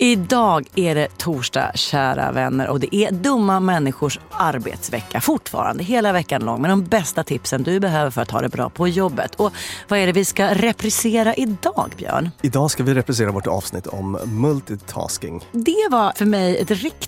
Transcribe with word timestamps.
Idag 0.00 0.68
är 0.74 0.94
det 0.94 1.18
torsdag, 1.18 1.70
kära 1.74 2.32
vänner, 2.32 2.68
och 2.68 2.80
det 2.80 2.94
är 2.94 3.12
dumma 3.12 3.60
människors 3.60 4.20
arbetsvecka 4.30 5.20
fortfarande, 5.20 5.84
hela 5.84 6.12
veckan 6.12 6.44
lång, 6.44 6.62
med 6.62 6.70
de 6.70 6.84
bästa 6.84 7.24
tipsen 7.24 7.62
du 7.62 7.80
behöver 7.80 8.10
för 8.10 8.22
att 8.22 8.30
ha 8.30 8.40
det 8.40 8.48
bra 8.48 8.70
på 8.70 8.88
jobbet. 8.88 9.34
Och 9.34 9.52
vad 9.88 9.98
är 9.98 10.06
det 10.06 10.12
vi 10.12 10.24
ska 10.24 10.54
reprisera 10.54 11.34
idag, 11.34 11.92
Björn? 11.96 12.30
Idag 12.42 12.70
ska 12.70 12.82
vi 12.82 12.94
reprisera 12.94 13.30
vårt 13.30 13.46
avsnitt 13.46 13.86
om 13.86 14.18
multitasking. 14.24 15.44
Det 15.52 15.88
var 15.90 16.12
för 16.12 16.24
mig 16.24 16.58
ett 16.58 16.70
riktigt 16.70 17.07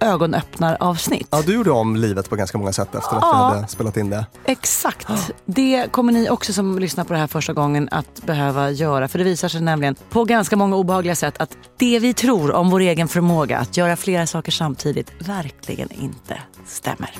ögonöppnaravsnitt. 0.00 1.28
Ja, 1.30 1.42
du 1.46 1.54
gjorde 1.54 1.70
om 1.70 1.96
livet 1.96 2.30
på 2.30 2.36
ganska 2.36 2.58
många 2.58 2.72
sätt 2.72 2.94
efter 2.94 3.16
att 3.16 3.22
Ja. 3.22 3.48
vi 3.52 3.56
hade 3.56 3.68
spelat 3.68 3.96
in 3.96 4.10
det. 4.10 4.26
Exakt. 4.44 5.08
Det 5.44 5.92
kommer 5.92 6.12
ni 6.12 6.30
också 6.30 6.52
som 6.52 6.78
lyssnar 6.78 7.04
på 7.04 7.12
det 7.12 7.18
här 7.18 7.26
första 7.26 7.52
gången 7.52 7.88
att 7.92 8.22
behöva 8.26 8.70
göra. 8.70 9.08
För 9.08 9.18
det 9.18 9.24
visar 9.24 9.48
sig 9.48 9.60
nämligen 9.60 9.94
på 10.10 10.24
ganska 10.24 10.56
många 10.56 10.76
obehagliga 10.76 11.14
sätt 11.16 11.34
att 11.38 11.56
det 11.78 11.98
vi 11.98 12.14
tror 12.14 12.52
om 12.52 12.70
vår 12.70 12.80
egen 12.80 13.08
förmåga 13.08 13.58
att 13.58 13.76
göra 13.76 13.96
flera 13.96 14.26
saker 14.26 14.52
samtidigt 14.52 15.12
verkligen 15.18 15.90
inte 15.92 16.38
stämmer. 16.66 17.10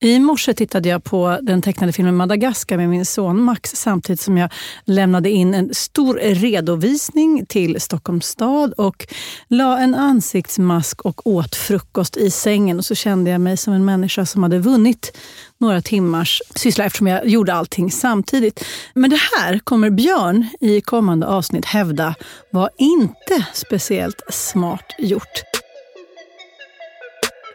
I 0.00 0.18
morse 0.18 0.54
tittade 0.54 0.88
jag 0.88 1.04
på 1.04 1.38
den 1.42 1.62
tecknade 1.62 1.92
filmen 1.92 2.16
Madagaskar 2.16 2.76
med 2.76 2.88
min 2.88 3.06
son 3.06 3.42
Max 3.42 3.70
samtidigt 3.70 4.20
som 4.20 4.38
jag 4.38 4.52
lämnade 4.84 5.30
in 5.30 5.54
en 5.54 5.74
stor 5.74 6.14
redovisning 6.14 7.46
till 7.46 7.80
Stockholms 7.80 8.26
stad 8.26 8.72
och 8.72 9.06
la 9.48 9.78
en 9.78 9.94
ansiktsmask 9.94 11.00
och 11.00 11.26
åt 11.26 11.56
frukost 11.56 12.16
i 12.16 12.30
sängen. 12.30 12.78
Och 12.78 12.84
så 12.84 12.94
kände 12.94 13.30
jag 13.30 13.40
mig 13.40 13.56
som 13.56 13.72
en 13.72 13.84
människa 13.84 14.26
som 14.26 14.42
hade 14.42 14.58
vunnit 14.58 15.18
några 15.58 15.82
timmars 15.82 16.42
syssla 16.54 16.84
eftersom 16.84 17.06
jag 17.06 17.28
gjorde 17.28 17.54
allting 17.54 17.90
samtidigt. 17.90 18.64
Men 18.94 19.10
det 19.10 19.20
här 19.36 19.58
kommer 19.58 19.90
Björn 19.90 20.48
i 20.60 20.80
kommande 20.80 21.26
avsnitt 21.26 21.64
hävda 21.64 22.14
var 22.50 22.70
inte 22.78 23.46
speciellt 23.52 24.22
smart 24.30 24.94
gjort. 24.98 25.55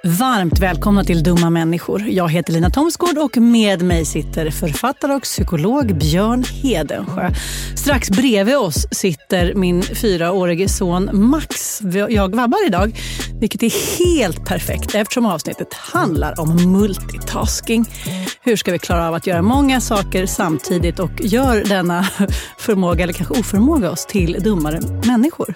Varmt 0.04 0.60
välkomna 0.60 1.04
till 1.04 1.24
Dumma 1.24 1.50
människor. 1.50 2.02
Jag 2.10 2.32
heter 2.32 2.54
Lina 2.54 2.70
Thomsgård 2.70 3.18
och 3.18 3.38
med 3.38 3.82
mig 3.82 4.06
sitter 4.06 4.50
författare 4.50 5.14
och 5.14 5.22
psykolog 5.22 5.98
Björn 5.98 6.44
Hedensjö. 6.44 7.32
Strax 7.76 8.10
bredvid 8.10 8.58
oss 8.58 8.88
sitter 8.92 9.54
min 9.56 9.84
fyraårige 9.84 10.70
son 10.70 11.10
Max. 11.14 11.82
Jag 12.10 12.36
vabbar 12.36 12.68
idag, 12.68 13.00
vilket 13.40 13.64
är 13.64 13.98
helt 14.00 14.46
perfekt 14.46 14.96
eftersom 14.96 15.26
avsnittet 15.26 15.74
handlar 15.74 16.40
om 16.40 16.72
multitasking. 16.72 17.86
Hur 18.42 18.56
ska 18.56 18.72
vi 18.72 18.80
klara 18.80 19.08
av 19.08 19.14
att 19.14 19.28
göra 19.28 19.42
många 19.42 19.82
saker 19.82 20.26
samtidigt 20.26 21.00
och 21.00 21.22
gör 21.22 21.64
denna 21.70 22.04
förmåga, 22.58 23.04
eller 23.04 23.14
kanske 23.14 23.40
oförmåga, 23.40 23.92
oss 23.92 24.06
till 24.06 24.38
dummare 24.44 24.80
människor? 25.06 25.56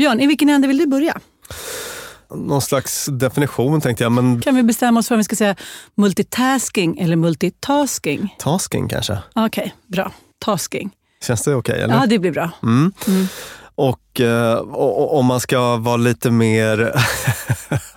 Björn, 0.00 0.20
i 0.20 0.26
vilken 0.26 0.48
ände 0.48 0.68
vill 0.68 0.78
du 0.78 0.86
börja? 0.86 1.18
Någon 2.34 2.62
slags 2.62 3.06
definition 3.06 3.80
tänkte 3.80 4.04
jag, 4.04 4.12
men 4.12 4.40
Kan 4.40 4.54
vi 4.54 4.62
bestämma 4.62 5.00
oss 5.00 5.08
för 5.08 5.14
om 5.14 5.18
vi 5.18 5.24
ska 5.24 5.36
säga 5.36 5.56
multitasking 5.94 6.98
eller 6.98 7.16
multitasking? 7.16 8.34
tasking 8.38 8.88
kanske? 8.88 9.18
Okej, 9.34 9.74
bra. 9.86 10.12
Tasking. 10.38 10.90
Känns 11.26 11.42
det 11.42 11.54
okej? 11.54 11.80
eller? 11.82 11.94
Ja, 11.94 12.06
det 12.06 12.18
blir 12.18 12.30
bra. 12.30 12.50
Mm. 12.62 12.92
Och, 13.74 14.20
eh, 14.20 14.54
och, 14.54 15.02
och 15.02 15.18
om 15.18 15.26
man 15.26 15.40
ska 15.40 15.76
vara 15.76 15.96
lite 15.96 16.30
mer... 16.30 16.92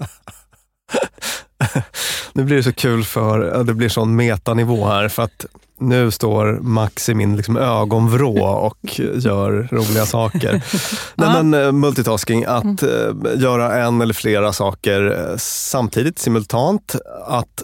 nu 2.33 2.43
blir 2.43 2.57
det 2.57 2.63
så 2.63 2.73
kul 2.73 3.03
för 3.03 3.63
det 3.63 3.73
blir 3.73 3.89
sån 3.89 4.15
metanivå 4.15 4.85
här 4.85 5.07
för 5.07 5.23
att 5.23 5.45
nu 5.79 6.11
står 6.11 6.59
Max 6.61 7.09
i 7.09 7.13
min 7.13 7.35
liksom 7.35 7.57
ögonvrå 7.57 8.43
och 8.43 8.99
gör 9.15 9.67
roliga 9.71 10.05
saker. 10.05 10.61
Nej, 11.15 11.43
men, 11.43 11.53
eh, 11.53 11.71
multitasking, 11.71 12.45
att 12.45 12.83
eh, 12.83 12.89
göra 13.35 13.83
en 13.85 14.01
eller 14.01 14.13
flera 14.13 14.53
saker 14.53 15.29
eh, 15.31 15.37
samtidigt, 15.37 16.19
simultant. 16.19 16.95
Att 17.27 17.63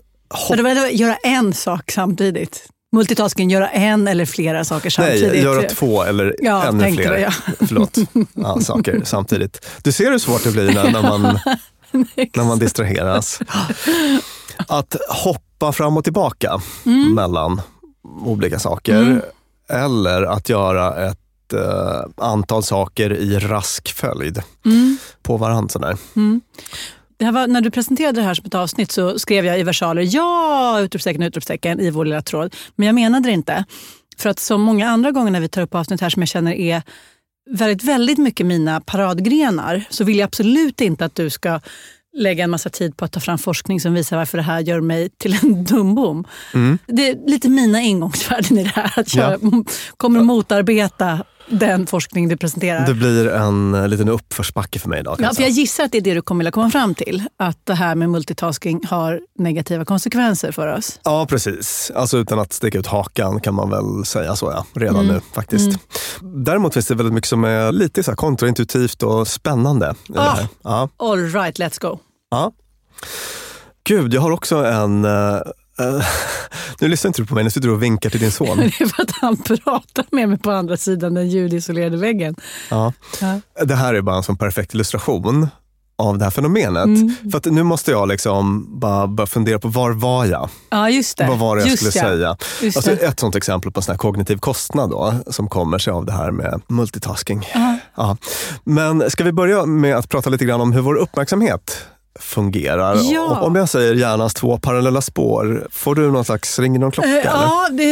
Vadå, 0.50 0.64
vadå, 0.64 0.88
göra 0.92 1.16
en 1.16 1.54
sak 1.54 1.92
samtidigt? 1.92 2.70
Multitasking, 2.92 3.50
göra 3.50 3.70
en 3.70 4.08
eller 4.08 4.26
flera 4.26 4.66
saker 4.66 4.90
samtidigt? 4.90 5.32
Nej, 5.32 5.44
göra 5.44 5.62
två 5.62 6.04
eller 6.04 6.36
Ja, 6.40 6.64
ännu 6.64 6.94
fler 6.94 7.12
det, 7.12 7.20
ja. 7.20 7.32
Förlåt. 7.60 7.98
Ja, 8.34 8.60
saker 8.62 9.02
samtidigt. 9.06 9.66
Du 9.84 9.92
ser 9.92 10.12
hur 10.12 10.18
svårt 10.18 10.44
det 10.44 10.52
blir 10.52 10.74
när, 10.74 10.92
när, 10.92 11.02
man, 11.02 11.22
när 12.36 12.44
man 12.44 12.60
distraheras. 12.60 13.40
Att 14.68 14.96
hoppa 15.10 15.72
fram 15.72 15.98
och 15.98 16.04
tillbaka 16.04 16.62
Mm. 16.86 17.14
mellan 17.16 17.62
olika 18.26 18.60
saker. 18.60 19.22
Eller 19.70 20.24
att 20.24 20.50
göra 20.50 21.08
ett 21.10 21.54
eh, 21.54 22.26
antal 22.26 22.64
saker 22.64 23.14
i 23.14 23.40
rask 23.40 23.94
följd 23.94 24.42
Mm. 24.66 24.98
på 25.24 25.38
varandra. 25.38 25.98
Här 27.22 27.32
var, 27.32 27.48
när 27.48 27.62
du 27.62 27.72
presenterade 27.72 28.22
det 28.22 28.26
här 28.28 28.34
som 28.34 28.46
ett 28.46 28.56
avsnitt 28.56 28.92
så 28.92 29.20
skrev 29.20 29.46
jag 29.46 29.60
i 29.60 29.64
versaler 29.64 30.16
ja, 30.16 30.80
utropstecken, 30.82 31.24
utropstecken 31.24 31.80
i 31.80 31.90
vår 31.90 32.06
lilla 32.06 32.22
tråd. 32.22 32.56
Men 32.76 32.86
jag 32.86 32.96
menade 32.96 33.30
det 33.30 33.34
inte. 33.34 33.66
För 34.18 34.30
att 34.30 34.40
som 34.40 34.62
många 34.62 34.90
andra 34.90 35.12
gånger 35.12 35.32
när 35.32 35.40
vi 35.40 35.50
tar 35.50 35.62
upp 35.62 35.76
avsnitt 35.76 36.02
här 36.02 36.10
som 36.10 36.22
jag 36.22 36.30
känner 36.30 36.54
är 36.54 36.82
väldigt, 37.50 37.84
väldigt 37.84 38.18
mycket 38.18 38.46
mina 38.46 38.82
paradgrenar 38.82 39.84
så 39.90 40.04
vill 40.04 40.18
jag 40.18 40.26
absolut 40.28 40.82
inte 40.82 41.06
att 41.06 41.16
du 41.16 41.30
ska 41.30 41.60
lägga 42.14 42.44
en 42.44 42.50
massa 42.50 42.70
tid 42.70 42.98
på 42.98 43.06
att 43.06 43.12
ta 43.12 43.20
fram 43.20 43.38
forskning 43.38 43.82
som 43.82 43.94
visar 43.94 44.18
varför 44.18 44.38
det 44.38 44.44
här 44.44 44.60
gör 44.60 44.82
mig 44.82 45.10
till 45.10 45.38
en 45.44 45.64
dumbom. 45.70 46.26
Det 46.88 47.10
är 47.10 47.30
lite 47.30 47.50
mina 47.50 47.82
ingångsvärden 47.82 48.58
i 48.58 48.64
det 48.64 48.70
här. 48.76 48.94
Att 49.00 49.16
jag 49.16 49.40
kommer 49.98 50.20
att 50.20 50.26
motarbeta 50.26 51.24
den 51.50 51.88
forskning 51.88 52.30
du 52.30 52.38
presenterar. 52.38 52.88
Det 52.88 52.94
blir 52.94 53.28
en 53.28 53.74
eh, 53.76 53.88
liten 53.88 54.10
uppförsbacke 54.10 54.80
för 54.80 54.90
mig 54.90 55.00
idag. 55.00 55.16
Ja, 55.20 55.24
jag 55.26 55.36
för 55.36 55.42
jag 55.44 55.52
gissar 55.52 55.84
att 55.84 55.92
det 55.92 55.98
är 55.98 56.02
det 56.02 56.14
du 56.14 56.22
kommer 56.22 56.46
att 56.46 56.54
komma 56.54 56.70
fram 56.70 56.96
till. 56.96 57.24
Att 57.38 57.66
det 57.66 57.74
här 57.74 57.96
med 57.96 58.10
multitasking 58.10 58.82
har 58.88 59.22
negativa 59.40 59.86
konsekvenser 59.86 60.52
för 60.52 60.68
oss. 60.68 61.00
Ja, 61.04 61.26
precis. 61.30 61.92
Alltså 61.96 62.18
utan 62.18 62.40
att 62.40 62.54
sticka 62.54 62.78
ut 62.80 62.88
hakan 62.88 63.40
kan 63.42 63.54
man 63.54 63.70
väl 63.70 64.06
säga 64.06 64.36
så 64.36 64.46
ja, 64.52 64.66
redan 64.74 64.96
Mm. 65.00 65.08
nu 65.16 65.22
faktiskt. 65.34 65.80
Däremot 66.22 66.74
finns 66.74 66.88
det 66.88 66.96
väldigt 66.96 67.14
mycket 67.14 67.30
som 67.30 67.44
är 67.44 67.72
lite 67.72 68.04
så 68.04 68.16
kontraintuitivt 68.16 69.04
och 69.04 69.28
spännande. 69.28 69.96
i 70.10 70.14
Ah. 70.18 70.38
Ja, 70.64 70.90
All 70.98 71.32
right, 71.32 71.60
let's 71.60 71.82
go. 71.82 72.00
ja. 72.32 72.52
Gud, 73.84 74.14
jag 74.14 74.22
har 74.22 74.32
också 74.32 74.56
en... 74.66 75.06
eh, 75.80 76.06
nu 76.80 76.88
lyssnar 76.88 77.10
inte 77.10 77.22
du 77.22 77.26
på 77.26 77.36
mig, 77.36 77.44
nu 77.44 77.50
sitter 77.50 77.68
du 77.68 77.74
och 77.74 77.84
vinkar 77.84 78.10
till 78.10 78.20
din 78.20 78.32
son. 78.32 78.58
Det 78.58 78.64
är 78.64 78.86
för 78.86 79.04
att 79.04 79.12
han 79.12 79.38
pratar 79.38 80.06
med 80.12 80.30
mig 80.30 80.38
på 80.38 80.52
andra 80.52 80.78
sidan 80.78 81.14
den 81.14 81.30
ljudisolerade 81.30 81.98
väggen. 81.98 82.36
Ja. 82.70 82.94
Ja. 83.22 83.40
Det 83.66 83.76
här 83.76 83.94
är 83.94 84.02
bara 84.02 84.16
en 84.16 84.24
sån 84.24 84.38
perfekt 84.38 84.74
illustration 84.74 85.48
av 86.00 86.18
det 86.18 86.24
här 86.24 86.32
fenomenet. 86.32 86.86
Mm. 86.86 87.16
För 87.32 87.38
att 87.38 87.46
nu 87.46 87.64
måste 87.64 87.92
jag 87.92 88.08
liksom 88.08 88.68
bara 88.80 89.08
börja 89.08 89.28
fundera 89.28 89.60
på 89.60 89.68
var 89.68 89.92
var 89.92 90.26
jag? 90.26 90.50
Ja, 90.70 90.90
just 90.90 91.18
det. 91.18 91.28
Vad 91.28 91.40
var 91.40 91.56
det 91.56 91.62
jag 91.62 91.70
just 91.70 91.92
skulle 91.92 92.06
ja. 92.06 92.12
säga? 92.12 92.38
Just 92.62 92.78
Alltså 92.78 92.92
det. 92.92 93.06
ett 93.08 93.20
sånt 93.20 93.36
exempel 93.36 93.72
på 93.72 93.80
en 93.80 93.84
sån 93.84 93.94
här 93.94 93.98
kognitiv 93.98 94.38
kostnad 94.38 94.90
då, 94.90 95.14
som 95.28 95.48
kommer 95.48 95.78
sig 95.78 95.94
av 95.94 96.06
det 96.06 96.12
här 96.12 96.32
med 96.32 96.62
multitasking. 96.68 97.48
Ja. 97.96 98.18
Men 98.64 99.10
ska 99.12 99.24
vi 99.24 99.32
börja 99.32 99.66
med 99.66 99.96
att 99.96 100.10
prata 100.10 100.30
lite 100.30 100.46
grann 100.46 100.62
om 100.62 100.74
hur 100.74 100.82
vår 100.82 100.96
uppmärksamhet 100.96 101.86
fungerar? 102.20 102.98
Ja. 103.14 103.40
Om 103.40 103.56
jag 103.56 103.70
säger 103.70 103.96
hjärnans 103.96 104.34
två 104.34 104.58
parallella 104.58 105.02
spår, 105.02 105.68
får 105.72 105.96
du 105.96 106.12
någon 106.12 106.26
slags, 106.26 106.60
ringer 106.60 106.80
någon 106.80 106.92
klocka? 106.92 107.10
Eh? 107.10 107.22
Ja, 107.26 107.68
det, 107.72 107.92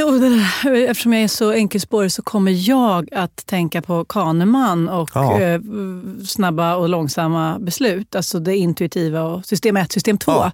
eftersom 0.90 1.14
jag 1.14 1.24
är 1.24 1.28
så 1.28 1.52
enkelspårig 1.52 2.12
så 2.12 2.22
kommer 2.22 2.70
jag 2.70 3.10
att 3.14 3.46
tänka 3.46 3.82
på 3.82 4.06
Kahneman 4.06 4.90
och 4.90 5.10
Ja. 5.14 5.40
eh, 5.40 5.60
snabba 6.28 6.76
och 6.76 6.90
långsamma 6.90 7.60
beslut. 7.60 8.16
Alltså 8.16 8.40
det 8.40 8.56
intuitiva 8.58 9.24
och 9.24 9.46
system 9.46 9.78
1, 9.78 9.92
system 9.92 10.18
2. 10.18 10.32
Ja. 10.32 10.52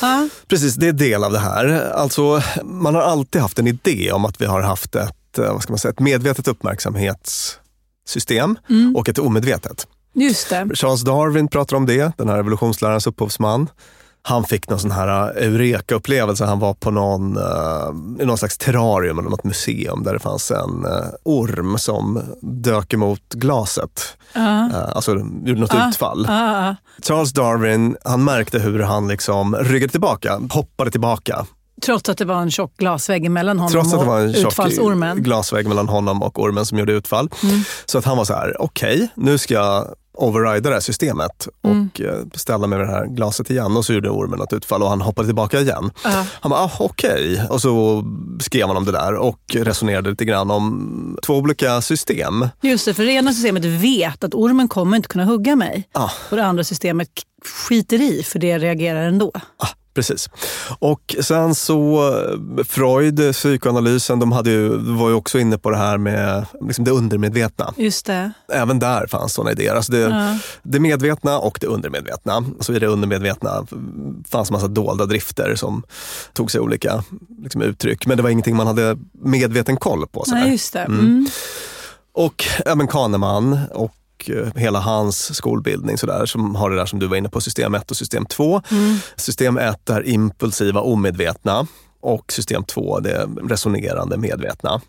Ja. 0.00 0.28
Precis, 0.48 0.74
det 0.74 0.88
är 0.88 0.92
del 0.92 1.24
av 1.24 1.32
det 1.32 1.38
här. 1.38 1.92
Alltså, 1.94 2.42
man 2.64 2.94
har 2.94 3.02
alltid 3.02 3.42
haft 3.42 3.58
en 3.58 3.66
idé 3.66 4.12
om 4.12 4.24
att 4.24 4.40
vi 4.40 4.46
har 4.46 4.62
haft 4.62 4.94
ett, 4.94 5.38
eh, 5.38 5.52
vad 5.52 5.62
ska 5.62 5.72
man 5.72 5.78
säga, 5.78 5.92
ett 5.92 6.00
medvetet 6.00 6.48
uppmärksamhetssystem 6.48 8.58
Mm. 8.70 8.96
och 8.96 9.08
ett 9.08 9.18
omedvetet. 9.18 9.86
Just 10.14 10.50
det. 10.50 10.68
Charles 10.74 11.02
Darwin 11.02 11.48
pratar 11.48 11.76
om 11.76 11.86
det, 11.86 12.12
den 12.18 12.28
här 12.28 12.38
evolutionslärarens 12.38 13.06
upphovsman. 13.06 13.68
Han 14.24 14.44
fick 14.44 14.68
någon 14.70 14.78
sån 14.78 14.90
här 14.90 15.08
uh, 15.38 15.46
eureka-upplevelse. 15.46 16.44
Han 16.44 16.58
var 16.58 16.74
på 16.74 16.90
någon, 16.90 17.36
uh, 17.36 18.24
någon 18.26 18.38
slags 18.38 18.58
terrarium 18.58 19.18
eller 19.18 19.30
något 19.30 19.44
museum 19.44 20.02
där 20.04 20.12
det 20.12 20.18
fanns 20.18 20.50
en 20.50 20.86
uh, 20.86 21.04
orm 21.24 21.78
som 21.78 22.22
dök 22.40 22.92
emot 22.94 23.20
glaset. 23.34 24.16
Ja. 24.32 24.40
Uh, 24.40 24.96
alltså 24.96 25.10
gjorde 25.44 25.60
något 25.60 25.74
Ah. 25.74 25.88
utfall. 25.88 26.26
Charles 27.02 27.32
Darwin, 27.32 27.96
han 28.04 28.24
märkte 28.24 28.58
hur 28.58 28.78
han 28.80 29.08
liksom 29.08 29.56
ryggade 29.56 29.90
tillbaka, 29.90 30.40
hoppade 30.50 30.90
tillbaka. 30.90 31.46
Trots 31.82 32.08
att 32.08 32.18
det 32.18 32.24
var 32.24 32.40
en 32.42 32.50
tjock 32.50 32.76
glasvägg 32.76 33.30
mellan 33.30 33.58
honom 33.58 33.72
Trots 33.72 33.94
att 33.94 34.00
det 34.00 34.06
var 34.06 34.20
en 34.20 34.28
och 34.28 34.34
tjock 34.34 34.46
utfallsormen. 34.46 35.22
glasvägg 35.22 35.66
mellan 35.68 35.88
honom 35.88 36.22
och 36.22 36.38
ormen 36.42 36.66
som 36.66 36.78
gjorde 36.78 36.92
utfall. 36.92 37.30
Mm. 37.42 37.60
Så 37.86 37.98
att 37.98 38.04
han 38.04 38.16
var 38.16 38.24
så 38.24 38.34
här, 38.34 38.56
okej, 38.62 39.08
nu 39.14 39.38
ska 39.38 39.54
jag 39.54 39.86
overrida 40.14 40.68
det 40.68 40.74
här 40.76 40.80
systemet 40.80 41.48
Mm. 41.64 41.88
och 41.94 42.00
eh, 42.00 42.14
ställa 42.34 42.66
mig 42.66 42.78
vid 42.78 42.88
det 42.88 42.92
här 42.92 43.06
glaset 43.06 43.50
igen. 43.50 43.76
Och 43.76 43.84
så 43.84 43.92
gjorde 43.92 44.10
ormen 44.10 44.40
ett 44.40 44.52
utfall 44.52 44.82
och 44.82 44.88
han 44.88 45.00
hoppade 45.00 45.28
tillbaka 45.28 45.60
igen. 45.60 45.90
Ja. 46.04 46.26
Han 46.40 46.50
bara, 46.50 46.60
ah, 46.60 46.70
okej. 46.78 47.42
Och 47.50 47.60
så 47.60 48.04
skrev 48.40 48.66
han 48.66 48.76
om 48.76 48.84
det 48.84 48.92
där 48.92 49.14
och 49.14 49.40
resonerade 49.54 50.10
lite 50.10 50.24
grann 50.24 50.50
om 50.50 51.18
två 51.26 51.34
olika 51.36 51.80
system. 51.80 52.48
Just 52.62 52.84
det, 52.84 52.94
för 52.94 53.04
det 53.04 53.12
ena 53.12 53.32
systemet 53.32 53.64
vet 53.64 54.24
att 54.24 54.34
ormen 54.34 54.68
kommer 54.68 54.96
inte 54.96 55.08
kunna 55.08 55.24
hugga 55.24 55.56
mig. 55.56 55.88
Ah. 55.92 56.10
Och 56.30 56.36
det 56.36 56.44
andra 56.44 56.64
systemet 56.64 57.08
skiter 57.68 58.00
i 58.02 58.22
för 58.22 58.38
det 58.38 58.58
reagerar 58.58 59.02
ändå. 59.02 59.32
Ah, 59.56 59.68
precis. 59.94 60.30
Och 60.78 61.16
sen 61.20 61.54
så 61.54 62.08
eh, 62.58 62.64
Freud, 62.64 63.32
psykoanalysen, 63.32 64.18
de 64.18 64.32
hade 64.32 64.50
ju, 64.50 64.68
var 64.76 65.08
ju 65.08 65.14
också 65.14 65.38
inne 65.38 65.58
på 65.58 65.70
det 65.70 65.76
här 65.76 65.98
med 65.98 66.46
liksom 66.66 66.84
det 66.84 66.90
undermedvetna. 66.90 67.74
Just 67.76 68.06
det. 68.06 68.32
Även 68.52 68.78
där 68.78 69.06
fanns 69.06 69.32
sådana 69.34 69.52
idéer. 69.52 69.74
Alltså 69.74 69.92
det, 69.92 69.98
Ja. 69.98 70.38
det 70.62 70.80
medvetna 70.80 71.38
och 71.38 71.58
det 71.60 71.66
undermedvetna. 71.66 72.44
Så 72.60 72.72
i 72.72 72.78
det 72.78 72.86
undermedvetna 72.86 73.66
fanns 74.28 74.50
massa 74.50 74.68
dolda 74.68 75.06
drifter 75.06 75.54
som 75.54 75.82
tog 76.32 76.50
sig 76.50 76.60
olika 76.60 77.04
liksom, 77.42 77.62
uttryck. 77.62 78.06
Men 78.06 78.16
det 78.16 78.22
var 78.22 78.30
ingenting 78.30 78.56
man 78.56 78.66
hade 78.66 78.96
medveten 79.24 79.76
koll 79.76 80.06
på. 80.06 80.24
sådär. 80.24 80.40
Nej, 80.40 80.50
just 80.52 80.72
det. 80.72 80.78
Mm. 80.80 81.00
Mm. 81.00 81.26
Och 82.14 82.44
även 82.66 82.86
Kahneman 82.88 83.58
och 83.74 83.94
eh, 84.30 84.48
hela 84.56 84.80
hans 84.80 85.34
skolbildning 85.34 85.98
sådär, 85.98 86.26
som 86.26 86.54
har 86.54 86.70
det 86.70 86.76
där 86.76 86.86
som 86.86 86.98
du 86.98 87.06
var 87.06 87.16
inne 87.16 87.28
på, 87.28 87.40
system 87.40 87.74
1 87.74 87.90
och 87.90 87.96
system 87.96 88.26
2. 88.26 88.62
Mm. 88.70 88.96
System 89.16 89.58
1 89.58 89.90
är 89.90 90.08
impulsiva, 90.08 90.80
omedvetna. 90.80 91.66
och 92.00 92.32
system 92.32 92.64
2, 92.64 93.00
det 93.00 93.28
resonerande 93.48 94.16
medvetna. 94.16 94.80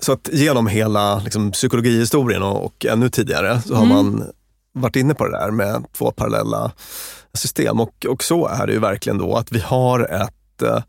Så 0.00 0.12
att 0.12 0.28
genom 0.32 0.66
hela 0.66 1.18
liksom, 1.18 1.50
psykologihistorien 1.50 2.42
och, 2.42 2.64
och 2.64 2.86
ännu 2.86 3.10
tidigare 3.10 3.62
så 3.62 3.74
har 3.74 3.86
man 3.86 4.24
varit 4.72 4.96
inne 4.96 5.14
på 5.14 5.24
det 5.24 5.38
där 5.38 5.50
med 5.50 5.84
två 5.92 6.10
parallella 6.10 6.72
system. 7.34 7.80
Och, 7.80 8.06
och 8.08 8.24
så 8.24 8.46
är 8.46 8.66
det 8.66 8.72
ju 8.72 8.78
verkligen 8.78 9.18
då 9.18 9.36
att 9.36 9.52
vi 9.52 9.60
har 9.60 10.00
ett 10.00 10.62
eh, 10.62 10.82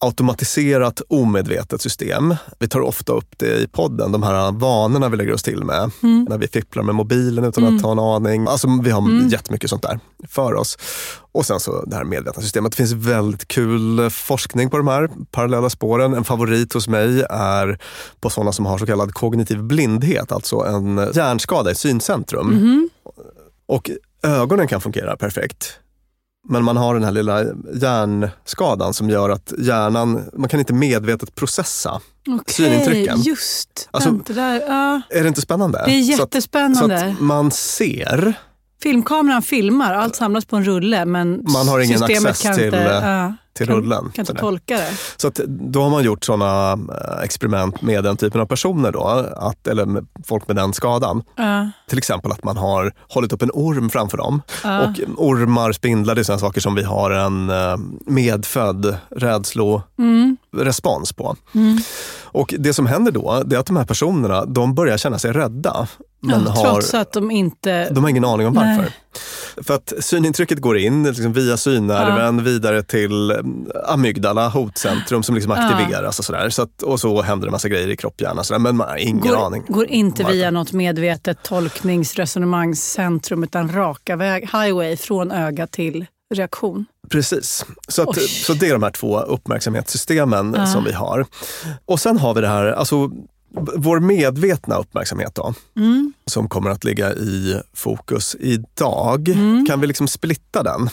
automatiserat 0.00 1.02
omedvetet 1.08 1.82
system. 1.82 2.34
Vi 2.58 2.68
tar 2.68 2.80
ofta 2.80 3.12
upp 3.12 3.34
det 3.36 3.58
i 3.58 3.66
podden, 3.66 4.12
de 4.12 4.22
här 4.22 4.52
vanorna 4.52 5.08
vi 5.08 5.16
lägger 5.16 5.32
oss 5.32 5.42
till 5.42 5.64
med. 5.64 5.90
När 6.28 6.38
vi 6.38 6.48
fipplar 6.48 6.82
med 6.82 6.94
mobilen 6.94 7.44
utan 7.44 7.76
att 7.76 7.82
ha 7.82 7.92
en 7.92 7.98
aning. 7.98 8.46
Alltså 8.46 8.68
vi 8.84 8.90
har 8.90 9.00
mm. 9.00 9.28
jättemycket 9.28 9.70
sånt 9.70 9.82
där 9.82 10.00
för 10.28 10.54
oss. 10.54 10.78
Och 11.32 11.46
sen 11.46 11.60
så 11.60 11.84
det 11.84 11.96
här 11.96 12.04
medvetna 12.04 12.42
systemet. 12.42 12.72
Det 12.72 12.76
finns 12.76 12.92
väldigt 12.92 13.48
kul 13.48 14.10
forskning 14.10 14.70
på 14.70 14.76
de 14.76 14.88
här 14.88 15.10
parallella 15.30 15.70
spåren. 15.70 16.14
En 16.14 16.24
favorit 16.24 16.72
hos 16.72 16.88
mig 16.88 17.22
är 17.30 17.78
på 18.20 18.30
sådana 18.30 18.52
som 18.52 18.66
har 18.66 18.78
så 18.78 18.86
kallad 18.86 19.14
kognitiv 19.14 19.62
blindhet, 19.62 20.32
alltså 20.32 20.56
en 20.56 20.96
hjärnskada 21.14 21.70
i 21.70 21.74
syncentrum. 21.74 22.88
Och 23.66 23.90
ögonen 24.22 24.68
kan 24.68 24.80
fungera 24.80 25.16
perfekt. 25.16 25.80
Men 26.48 26.64
man 26.64 26.76
har 26.76 26.94
den 26.94 27.04
här 27.04 27.12
lilla 27.12 27.44
hjärnskadan 27.74 28.94
som 28.94 29.10
gör 29.10 29.30
att 29.30 29.52
hjärnan, 29.58 30.22
man 30.36 30.48
kan 30.48 30.60
inte 30.60 30.72
medvetet 30.72 31.34
processa 31.34 32.00
Okej, 32.28 32.54
synintrycken. 32.54 33.20
just. 33.22 33.88
Alltså- 33.90 34.10
där, 34.10 34.60
ja. 34.68 35.00
Är 35.10 35.22
det 35.22 35.28
inte 35.28 35.40
spännande? 35.40 35.82
Det 35.86 35.92
är 35.92 36.02
Så 36.02 36.12
att- 36.12 36.18
jättespännande. 36.34 37.00
Så 37.00 37.06
att 37.06 37.20
man 37.20 37.50
ser, 37.50 38.34
Filmkameran 38.82 39.42
filmar, 39.42 39.94
allt 39.94 40.16
samlas 40.16 40.44
på 40.44 40.56
en 40.56 40.64
rulle 40.64 41.04
men 41.04 41.44
Man 41.52 41.68
har 41.68 41.80
ingen 41.80 42.02
access 42.02 42.40
till, 42.40 42.64
inte, 42.64 42.78
eh, 42.78 43.08
ja, 43.08 43.34
till 43.52 43.66
kan, 43.66 43.76
rullen. 43.76 44.10
Kan 44.14 44.22
inte 44.22 44.34
tolka 44.34 44.76
det. 44.76 44.90
så 45.16 45.28
att 45.28 45.34
då 45.48 45.82
har 45.82 45.90
man 45.90 46.04
gjort 46.04 46.24
sådana 46.24 46.78
experiment 47.24 47.82
med 47.82 48.04
den 48.04 48.16
typen 48.16 48.40
av 48.40 48.46
personer 48.46 48.92
då, 48.92 49.02
att, 49.36 49.66
eller 49.66 49.86
med 49.86 50.06
folk 50.24 50.48
med 50.48 50.56
den 50.56 50.72
skadan. 50.72 51.22
Ja. 51.36 51.70
Till 51.88 51.98
exempel 51.98 52.32
att 52.32 52.44
man 52.44 52.56
har 52.56 52.92
hållit 53.08 53.32
upp 53.32 53.42
en 53.42 53.50
orm 53.54 53.90
framför 53.90 54.18
dem. 54.18 54.42
Och 54.64 55.00
ormar, 55.16 55.72
spindlar, 55.72 56.14
det 56.14 56.20
är 56.20 56.22
sådana 56.22 56.40
saker 56.40 56.60
som 56.60 56.74
vi 56.74 56.82
har 56.82 57.10
en 57.10 57.50
eh, 57.50 57.76
medfödd 58.06 58.96
rädslorespons 59.10 61.12
på. 61.12 61.36
Och 62.32 62.54
det 62.58 62.74
som 62.74 62.86
händer 62.86 63.12
då, 63.12 63.42
det 63.46 63.56
är 63.56 63.60
att 63.60 63.66
de 63.66 63.76
här 63.76 63.84
personerna, 63.84 64.44
de 64.44 64.74
börjar 64.74 64.96
känna 64.96 65.18
sig 65.18 65.32
rädda. 65.32 65.88
Men 66.20 66.44
Ja, 66.44 66.50
har, 66.50 66.72
Trots 66.72 66.94
att 66.94 67.12
de 67.12 67.30
inte... 67.30 67.90
de 67.90 68.04
har 68.04 68.10
ingen 68.10 68.24
aning 68.24 68.46
om 68.46 68.54
varför. 68.54 68.82
Nej. 68.82 68.92
För 69.62 69.74
att 69.74 69.92
synintrycket 70.00 70.58
går 70.58 70.78
in 70.78 71.02
liksom 71.02 71.32
via 71.32 71.56
synnerven 71.56 72.44
vidare 72.44 72.82
till 72.82 73.30
mm, 73.30 73.66
amygdala, 73.86 74.48
hotcentrum 74.48 75.22
som 75.22 75.34
liksom 75.34 75.52
aktiveras 75.52 76.18
och 76.18 76.24
sådär. 76.24 76.50
Så 76.50 76.62
att, 76.62 76.82
och 76.82 77.00
så 77.00 77.22
händer 77.22 77.46
det 77.46 77.50
massa 77.50 77.68
grejer 77.68 77.88
i 77.88 77.96
kropp, 77.96 78.20
hjärna, 78.20 78.44
sådär. 78.44 78.58
men 78.58 78.76
man 78.76 78.88
har 78.88 78.96
ingen 78.96 79.20
går, 79.20 79.46
aning. 79.46 79.64
går 79.68 79.86
inte 79.86 80.24
via 80.24 80.50
något 80.50 80.72
medvetet 80.72 81.42
tolkningsresonemangscentrum 81.42 83.44
utan 83.44 83.72
raka 83.72 84.16
väg, 84.16 84.42
highway 84.42 84.96
från 84.96 85.32
öga 85.32 85.66
till 85.66 86.06
reaktion. 86.34 86.84
Precis. 87.10 87.64
Så, 87.88 88.02
att, 88.02 88.22
så 88.22 88.54
det 88.54 88.68
är 88.68 88.72
de 88.72 88.82
här 88.82 88.90
två 88.90 89.20
uppmärksamhetssystemen 89.20 90.66
som 90.66 90.84
vi 90.84 90.92
har. 90.92 91.26
Och 91.84 92.00
sen 92.00 92.18
har 92.18 92.34
vi 92.34 92.40
det 92.40 92.48
här, 92.48 92.66
alltså 92.66 93.10
vår 93.76 94.00
medvetna 94.00 94.76
uppmärksamhet 94.76 95.34
då, 95.34 95.54
Mm. 95.76 96.12
som 96.26 96.48
kommer 96.48 96.70
att 96.70 96.84
ligga 96.84 97.12
i 97.12 97.60
fokus 97.72 98.36
idag. 98.40 99.28
Mm. 99.28 99.66
Kan 99.66 99.80
vi 99.80 99.86
liksom 99.86 100.08
splitta 100.08 100.62
den? 100.62 100.90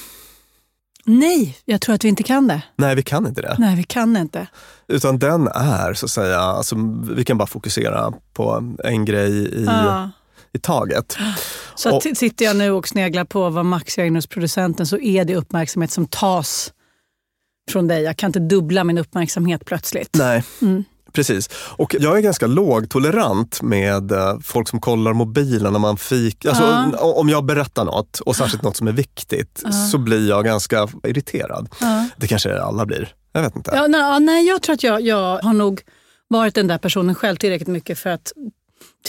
Nej, 1.05 1.57
jag 1.65 1.81
tror 1.81 1.95
att 1.95 2.03
vi 2.03 2.09
inte 2.09 2.23
kan 2.23 2.47
det. 2.47 2.61
Nej, 2.75 2.95
vi 2.95 3.03
kan 3.03 3.27
inte 3.27 3.41
det. 3.41 3.55
Nej, 3.59 3.75
vi 3.75 3.83
kan 3.83 4.17
inte. 4.17 4.47
Utan 4.87 5.19
den 5.19 5.47
är 5.47 5.93
så 5.93 6.05
att 6.05 6.11
säga, 6.11 6.39
alltså, 6.39 6.75
vi 7.15 7.25
kan 7.25 7.37
bara 7.37 7.47
fokusera 7.47 8.13
på 8.33 8.75
en 8.83 9.05
grej 9.05 9.31
i, 9.31 9.65
Ja. 9.65 10.09
i 10.53 10.59
taget. 10.59 11.17
Så 11.75 11.95
Och- 11.95 12.03
sitter 12.03 12.45
jag 12.45 12.55
nu 12.55 12.71
och 12.71 12.87
sneglar 12.87 13.25
på 13.25 13.49
vad 13.49 13.65
Max 13.65 13.97
gör 13.97 14.15
hos 14.15 14.27
producenten 14.27 14.87
så 14.87 14.97
är 14.99 15.25
det 15.25 15.35
uppmärksamhet 15.35 15.91
som 15.91 16.07
tas 16.07 16.73
från 17.71 17.87
dig. 17.87 18.03
Jag 18.03 18.17
kan 18.17 18.27
inte 18.29 18.39
dubbla 18.39 18.83
min 18.83 18.97
uppmärksamhet 18.97 19.65
plötsligt. 19.65 20.15
Nej. 20.17 20.43
Mm. 20.61 20.83
Precis. 21.17 21.49
Och 21.77 21.95
jag 21.99 22.17
är 22.17 22.21
ganska 22.21 22.47
lågtolerant 22.47 23.61
med 23.61 24.11
eh, 24.11 24.39
folk 24.39 24.67
som 24.67 24.81
kollar 24.81 25.13
mobilen 25.13 25.73
när 25.73 25.79
man 25.79 25.97
fikar. 25.97 26.49
Alltså, 26.49 26.99
o- 27.05 27.13
Om 27.19 27.29
jag 27.29 27.45
berättar 27.45 27.85
något, 27.85 28.19
och 28.19 28.35
särskilt 28.35 28.63
något 28.63 28.77
som 28.77 28.87
är 28.87 28.91
viktigt, 28.91 29.63
så 29.91 29.97
blir 29.97 30.29
jag 30.29 30.45
ganska 30.45 30.87
irriterad. 31.07 31.69
Det 32.17 32.27
kanske 32.27 32.61
alla 32.61 32.85
blir. 32.85 33.13
Jag 33.31 33.41
vet 33.41 33.55
inte. 33.55 33.71
Ja, 33.75 33.87
nej, 33.87 34.19
nej, 34.19 34.47
jag 34.47 34.61
tror 34.61 34.73
att 34.73 34.83
jag, 34.83 35.01
jag 35.01 35.39
har 35.43 35.53
nog 35.53 35.81
varit 36.27 36.55
den 36.55 36.67
där 36.67 36.77
personen 36.77 37.15
själv 37.15 37.35
tillräckligt 37.35 37.67
mycket 37.67 37.99
för 37.99 38.09
att 38.09 38.31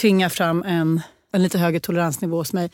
tvinga 0.01 0.29
fram 0.29 0.63
en, 0.63 1.01
en 1.33 1.43
lite 1.43 1.57
högre 1.57 1.79
toleransnivå 1.79 2.37
hos 2.37 2.53
mig. 2.53 2.71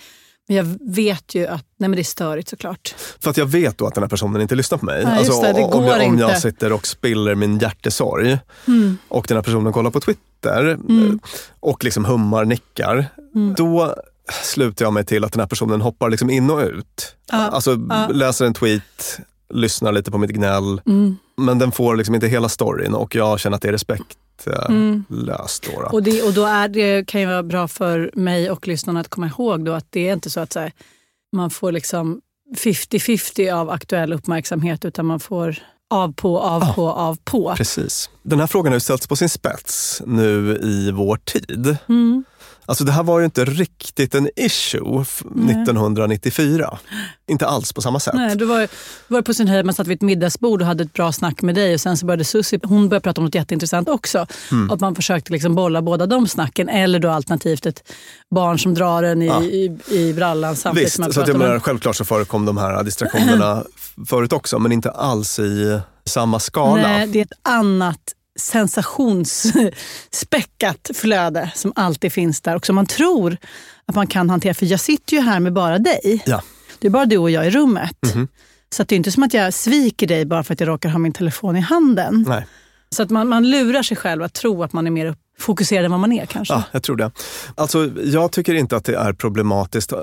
Men 0.47 0.57
jag 0.57 0.77
vet 0.95 1.35
ju 1.35 1.47
att 1.47 1.65
nej, 1.77 1.89
men 1.89 1.91
det 1.91 2.01
är 2.01 2.03
störigt 2.03 2.49
såklart. 2.49 2.95
För 3.19 3.29
att 3.29 3.37
jag 3.37 3.45
vet 3.45 3.77
då 3.77 3.87
att 3.87 3.93
den 3.93 4.03
här 4.03 4.09
personen 4.09 4.41
inte 4.41 4.55
lyssnar 4.55 4.77
på 4.77 4.85
mig. 4.85 5.03
Alltså, 5.03 5.11
Nej, 5.15 5.25
just 5.25 5.41
det, 5.41 5.53
det 5.53 5.63
om, 5.63 5.83
jag, 5.85 6.07
om 6.07 6.19
jag 6.19 6.41
sitter 6.41 6.73
och 6.73 6.87
spiller 6.87 7.35
min 7.35 7.57
hjärtesorg 7.59 8.37
Mm. 8.67 8.97
och 9.07 9.25
den 9.27 9.37
här 9.37 9.43
personen 9.43 9.73
kollar 9.73 9.91
på 9.91 9.99
Twitter 9.99 10.67
eh, 10.89 11.13
och 11.59 11.83
liksom 11.83 12.05
hummar, 12.05 12.45
nickar. 12.45 13.05
Mm. 13.35 13.53
Då 13.57 13.95
slutar 14.43 14.85
jag 14.85 14.93
mig 14.93 15.05
till 15.05 15.23
att 15.23 15.31
den 15.31 15.39
här 15.39 15.47
personen 15.47 15.81
hoppar 15.81 16.09
liksom 16.09 16.29
in 16.29 16.49
och 16.49 16.59
ut. 16.59 17.15
Ja, 17.31 17.37
Alltså 17.37 17.77
ja. 17.89 18.07
läser 18.07 18.45
en 18.45 18.53
tweet, 18.53 19.19
lyssnar 19.53 19.91
lite 19.91 20.11
på 20.11 20.17
mitt 20.17 20.31
gnäll. 20.31 20.81
Mm. 20.85 21.17
Men 21.37 21.59
den 21.59 21.71
får 21.71 21.95
liksom 21.95 22.15
inte 22.15 22.27
hela 22.27 22.49
storyn 22.49 22.93
och 22.93 23.15
jag 23.15 23.39
känner 23.39 23.55
att 23.55 23.61
det 23.61 23.67
är 23.67 23.71
respektlöst. 23.71 24.19
Mm. 24.69 25.03
Då, 25.09 25.47
då. 25.61 25.89
Och, 25.91 26.03
det, 26.03 26.21
och 26.21 26.33
då 26.33 26.45
är 26.45 26.67
det, 26.67 27.07
kan 27.07 27.21
ju 27.21 27.27
vara 27.27 27.43
bra 27.43 27.67
för 27.67 28.11
mig 28.13 28.51
och 28.51 28.67
lyssnarna 28.67 28.99
att 28.99 29.07
komma 29.07 29.27
ihåg 29.27 29.65
då 29.65 29.73
att 29.73 29.87
det 29.89 30.09
är 30.09 30.13
inte 30.13 30.29
så 30.29 30.39
att 30.39 30.53
så 30.53 30.59
här, 30.59 30.71
man 31.35 31.49
får 31.49 31.71
liksom 31.71 32.21
50-50 32.57 33.53
av 33.53 33.69
aktuell 33.69 34.13
uppmärksamhet 34.13 34.85
utan 34.85 35.05
man 35.05 35.19
får 35.19 35.59
av 35.89 36.13
på, 36.13 36.39
av 36.39 36.73
på, 36.73 36.91
av 36.91 37.17
på. 37.23 37.53
Precis. 37.57 38.09
Den 38.23 38.39
här 38.39 38.47
frågan 38.47 38.71
har 38.71 38.75
ju 38.75 38.79
ställts 38.79 39.07
på 39.07 39.15
sin 39.15 39.29
spets 39.29 40.01
nu 40.05 40.57
i 40.63 40.91
vår 40.91 41.17
tid. 41.17 41.77
Mm. 41.89 42.23
Alltså 42.65 42.83
det 42.83 42.91
här 42.91 43.03
var 43.03 43.19
ju 43.19 43.25
inte 43.25 43.45
riktigt 43.45 44.15
en 44.15 44.29
issue 44.35 45.01
f- 45.01 45.23
1994. 45.49 46.77
Inte 47.27 47.47
alls 47.47 47.73
på 47.73 47.81
samma 47.81 47.99
sätt. 47.99 48.13
Nej, 48.13 48.35
då 48.35 48.45
var, 48.45 48.67
var 49.07 49.21
på 49.21 49.33
sin 49.33 49.47
höjd, 49.47 49.65
man 49.65 49.75
satt 49.75 49.87
vid 49.87 49.95
ett 49.95 50.01
middagsbord 50.01 50.61
och 50.61 50.67
hade 50.67 50.83
ett 50.83 50.93
bra 50.93 51.11
snack 51.11 51.41
med 51.41 51.55
dig 51.55 51.73
och 51.73 51.81
sen 51.81 51.97
så 51.97 52.05
började 52.05 52.23
Susie, 52.23 52.59
hon 52.63 52.89
började 52.89 53.03
prata 53.03 53.21
om 53.21 53.25
något 53.25 53.35
jätteintressant 53.35 53.89
också. 53.89 54.27
Mm. 54.51 54.71
Att 54.71 54.79
man 54.79 54.95
försökte 54.95 55.31
liksom 55.31 55.55
bolla 55.55 55.81
båda 55.81 56.05
de 56.05 56.27
snacken 56.27 56.69
eller 56.69 56.99
då 56.99 57.09
alternativt 57.09 57.65
ett 57.65 57.83
barn 58.35 58.59
som 58.59 58.73
drar 58.73 59.03
en 59.03 59.21
i, 59.21 59.25
Ja. 59.27 59.43
i, 59.43 59.77
i 59.89 60.13
brallan 60.13 60.55
samtidigt 60.55 60.85
Visst, 60.87 60.95
som 60.95 61.03
man 61.03 61.13
så 61.13 61.21
att 61.21 61.27
jag 61.27 61.37
menar, 61.37 61.59
självklart 61.59 61.95
så 61.95 62.05
förekom 62.05 62.45
de 62.45 62.57
här 62.57 62.83
distraktionerna 62.83 63.63
förut 64.07 64.33
också, 64.33 64.59
men 64.59 64.71
inte 64.71 64.91
alls 64.91 65.39
i 65.39 65.79
samma 66.05 66.39
skala. 66.39 66.81
Nej, 66.81 67.07
det 67.07 67.19
är 67.19 67.23
ett 67.23 67.31
annat 67.49 67.99
sensationsspekkat 68.39 70.89
flöde 70.93 71.51
som 71.55 71.73
alltid 71.75 72.13
finns 72.13 72.41
där 72.41 72.55
och 72.55 72.65
som 72.65 72.75
man 72.75 72.85
tror 72.85 73.37
att 73.85 73.95
man 73.95 74.07
kan 74.07 74.29
hantera. 74.29 74.53
För 74.53 74.65
jag 74.65 74.79
sitter 74.79 75.15
ju 75.15 75.21
här 75.21 75.39
med 75.39 75.53
bara 75.53 75.79
dig. 75.79 76.23
Ja. 76.25 76.41
Det 76.79 76.87
är 76.87 76.91
bara 76.91 77.05
du 77.05 77.17
och 77.17 77.31
jag 77.31 77.47
i 77.47 77.49
rummet. 77.49 77.97
Mhm. 78.13 78.27
Så 78.69 78.81
att 78.81 78.87
det 78.87 78.95
är 78.95 78.97
inte 78.97 79.11
som 79.11 79.23
att 79.23 79.33
jag 79.33 79.53
sviker 79.53 80.07
dig 80.07 80.25
bara 80.25 80.43
för 80.43 80.53
att 80.53 80.59
jag 80.59 80.67
råkar 80.67 80.89
ha 80.89 80.99
min 80.99 81.13
telefon 81.13 81.57
i 81.57 81.59
handen. 81.59 82.25
Nej. 82.27 82.45
Så 82.89 83.03
att 83.03 83.09
man, 83.09 83.27
man 83.27 83.49
lurar 83.49 83.83
sig 83.83 83.97
själv 83.97 84.23
att 84.23 84.33
tro 84.33 84.63
att 84.63 84.73
man 84.73 84.87
är 84.87 84.91
mer 84.91 85.05
upp- 85.05 85.19
fokuserad 85.39 85.85
än 85.85 85.91
vad 85.91 85.99
man 85.99 86.11
är 86.11 86.25
kanske. 86.25 86.53
Ja, 86.53 86.63
jag 86.71 86.83
tror 86.83 86.95
det. 86.95 87.11
Alltså, 87.55 87.89
jag 88.03 88.31
tycker 88.31 88.53
inte 88.53 88.75
att 88.77 88.85
det 88.85 88.95
är 88.95 89.13
problematiskt. 89.13 89.93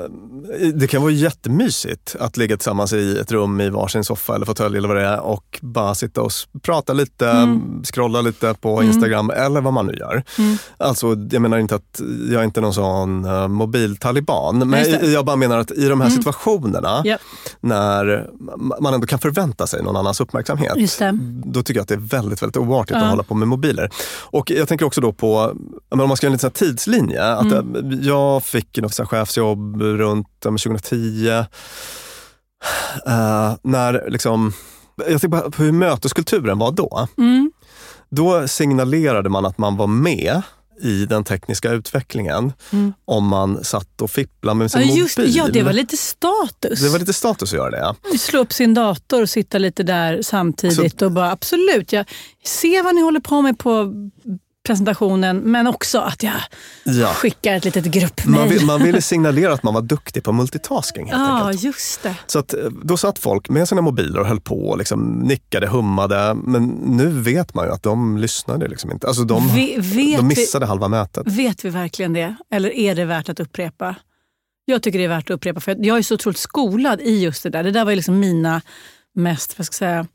Det 0.74 0.86
kan 0.86 1.02
vara 1.02 1.12
jättemysigt 1.12 2.16
att 2.20 2.36
ligga 2.36 2.56
tillsammans 2.56 2.92
i 2.92 3.18
ett 3.18 3.32
rum 3.32 3.60
i 3.60 3.70
varsin 3.70 4.04
soffa 4.04 4.34
eller 4.34 4.46
fåtölj 4.46 4.76
eller 4.78 4.88
vad 4.88 4.96
det 4.96 5.06
är 5.06 5.20
och 5.20 5.58
bara 5.62 5.94
sitta 5.94 6.22
och 6.22 6.30
prata 6.62 6.92
lite, 6.92 7.28
Mm. 7.30 7.82
scrolla 7.84 8.20
lite 8.20 8.54
på 8.60 8.82
Instagram 8.82 9.30
eller 9.30 9.60
vad 9.60 9.72
man 9.72 9.86
nu 9.86 9.92
gör. 9.94 10.22
Mm. 10.38 10.56
Alltså, 10.78 11.06
jag 11.30 11.42
menar 11.42 11.58
inte 11.58 11.74
att 11.74 12.00
jag 12.30 12.40
är 12.40 12.44
inte 12.44 12.60
någon 12.60 12.74
sån 12.74 13.24
uh, 13.24 13.48
mobiltaliban, 13.48 14.58
men. 14.58 14.74
Mm. 14.84 15.12
jag 15.12 15.24
bara 15.24 15.36
menar 15.36 15.58
att 15.58 15.70
i 15.70 15.88
de 15.88 16.00
här 16.00 16.10
situationerna 16.10 17.02
Japp. 17.04 17.20
när 17.60 18.28
man 18.80 18.94
ändå 18.94 19.06
kan 19.06 19.18
förvänta 19.18 19.66
sig 19.66 19.82
någon 19.82 19.96
annans 19.96 20.20
uppmärksamhet, 20.20 20.72
då 21.44 21.62
tycker 21.62 21.78
jag 21.78 21.82
att 21.82 21.88
det 21.88 21.94
är 21.94 21.98
väldigt, 21.98 22.42
väldigt 22.42 22.56
oartigt 22.56 22.96
Ja. 22.98 23.04
att 23.04 23.10
hålla 23.10 23.22
på 23.22 23.34
med 23.34 23.48
mobiler. 23.48 23.90
Och 24.20 24.50
jag 24.50 24.68
tänker 24.68 24.86
också 24.86 25.00
då 25.00 25.12
på, 25.22 25.52
men 25.90 26.00
om 26.00 26.08
man 26.08 26.16
ska 26.16 26.26
göra 26.26 26.30
en 26.32 26.36
liten 26.36 26.50
tidslinje, 26.50 27.24
att 27.24 27.52
Mm. 27.52 27.76
eh, 27.92 27.98
jag 28.08 28.44
fick 28.44 28.78
något 28.78 28.94
så 28.94 29.06
chefsjobb 29.06 29.82
runt 29.82 30.46
eh, 30.46 30.50
2010. 30.52 31.28
Eh, 33.06 33.54
när 33.62 34.10
liksom, 34.10 34.52
jag 34.96 35.20
tänker 35.20 35.50
på 35.50 35.62
hur 35.62 35.72
möteskulturen 35.72 36.58
var 36.58 36.72
då. 36.72 37.08
Mm. 37.18 37.52
Då 38.10 38.48
signalerade 38.48 39.28
man 39.28 39.46
att 39.46 39.58
man 39.58 39.76
var 39.76 39.86
med 39.86 40.42
i 40.82 41.06
den 41.06 41.24
tekniska 41.24 41.70
utvecklingen 41.70 42.52
om 43.04 43.26
man 43.28 43.64
satt 43.64 44.02
och 44.02 44.10
fipplade 44.10 44.58
med 44.58 44.70
sin 44.70 44.82
Mm. 44.82 44.94
Ja, 44.94 45.02
just, 45.02 45.18
mobil. 45.18 45.36
ja, 45.36 45.48
det 45.52 45.62
var 45.62 45.72
lite 45.72 45.96
status. 45.96 46.80
Det 46.80 46.88
var 46.88 46.98
lite 46.98 47.12
status 47.12 47.52
att 47.52 47.56
göra 47.58 47.70
det. 47.70 48.18
Slå 48.18 48.40
upp 48.40 48.52
sin 48.52 48.74
dator 48.74 49.22
och 49.22 49.28
sitta 49.30 49.58
lite 49.58 49.82
där 49.82 50.22
samtidigt 50.22 51.02
och 51.02 51.12
bara 51.12 51.30
absolut, 51.30 51.92
jag 51.92 52.06
ser 52.44 52.82
vad 52.82 52.94
ni 52.94 53.00
håller 53.02 53.20
på 53.20 53.42
med 53.42 53.58
på 53.58 53.92
presentationen 54.66 55.36
men 55.38 55.66
också 55.66 55.98
att 55.98 56.22
jag 56.22 56.32
Ja. 56.84 57.06
skickar 57.06 57.56
ett 57.56 57.64
litet 57.64 57.84
Man, 57.84 57.90
gruppmejl. 57.92 58.48
vill, 58.48 58.66
man 58.66 58.82
ville 58.82 59.02
signalera 59.12 59.52
att 59.52 59.62
man 59.62 59.74
var 59.74 59.82
duktig 59.82 60.24
på 60.24 60.32
multitasking 60.32 61.06
helt 61.06 61.18
Ja, 61.20 61.46
enkelt. 61.46 61.62
just 61.62 62.02
det. 62.02 62.14
Så 62.26 62.38
att, 62.38 62.54
eh, 62.54 62.60
då 62.84 62.96
satt 62.96 63.18
folk 63.18 63.48
med 63.48 63.68
sina 63.68 63.80
mobiler 63.80 64.20
och 64.20 64.26
höll 64.26 64.40
på 64.40 64.68
och 64.68 64.78
liksom 64.78 65.12
nickade, 65.12 65.66
hummade. 65.66 66.34
Men 66.34 66.66
nu 66.66 67.06
vet 67.06 67.54
man 67.54 67.66
ju 67.66 67.72
att 67.72 67.82
de 67.82 68.18
lyssnade 68.18 68.68
liksom 68.68 68.90
inte. 68.90 69.06
Alltså 69.06 69.22
de, 69.24 69.48
vet 69.48 69.76
de 69.76 69.80
vi- 69.82 70.22
missade 70.22 70.66
halva 70.66 70.88
mötet. 70.88 71.22
Vet 71.26 71.64
vi 71.64 71.70
verkligen 71.70 72.12
det? 72.12 72.34
Eller 72.50 72.76
är 72.76 72.94
det 72.94 73.04
värt 73.04 73.28
att 73.28 73.40
upprepa? 73.40 73.94
Jag 74.64 74.82
tycker 74.82 74.98
det 74.98 75.04
är 75.04 75.08
värt 75.08 75.30
att 75.30 75.34
upprepa 75.34 75.60
för 75.60 75.76
jag 75.84 75.98
är 75.98 76.02
så 76.02 76.14
otroligt 76.14 76.38
skolad 76.38 77.00
i 77.00 77.22
just 77.22 77.42
det 77.42 77.50
där. 77.50 77.62
Det 77.62 77.70
där 77.70 77.84
var 77.84 77.90
ju 77.92 77.96
liksom 77.96 78.20
mina 78.20 78.60
mest 79.14 79.58
vad 79.58 79.66
ska 79.66 79.84
jag 79.84 79.90
säga, 79.90 80.06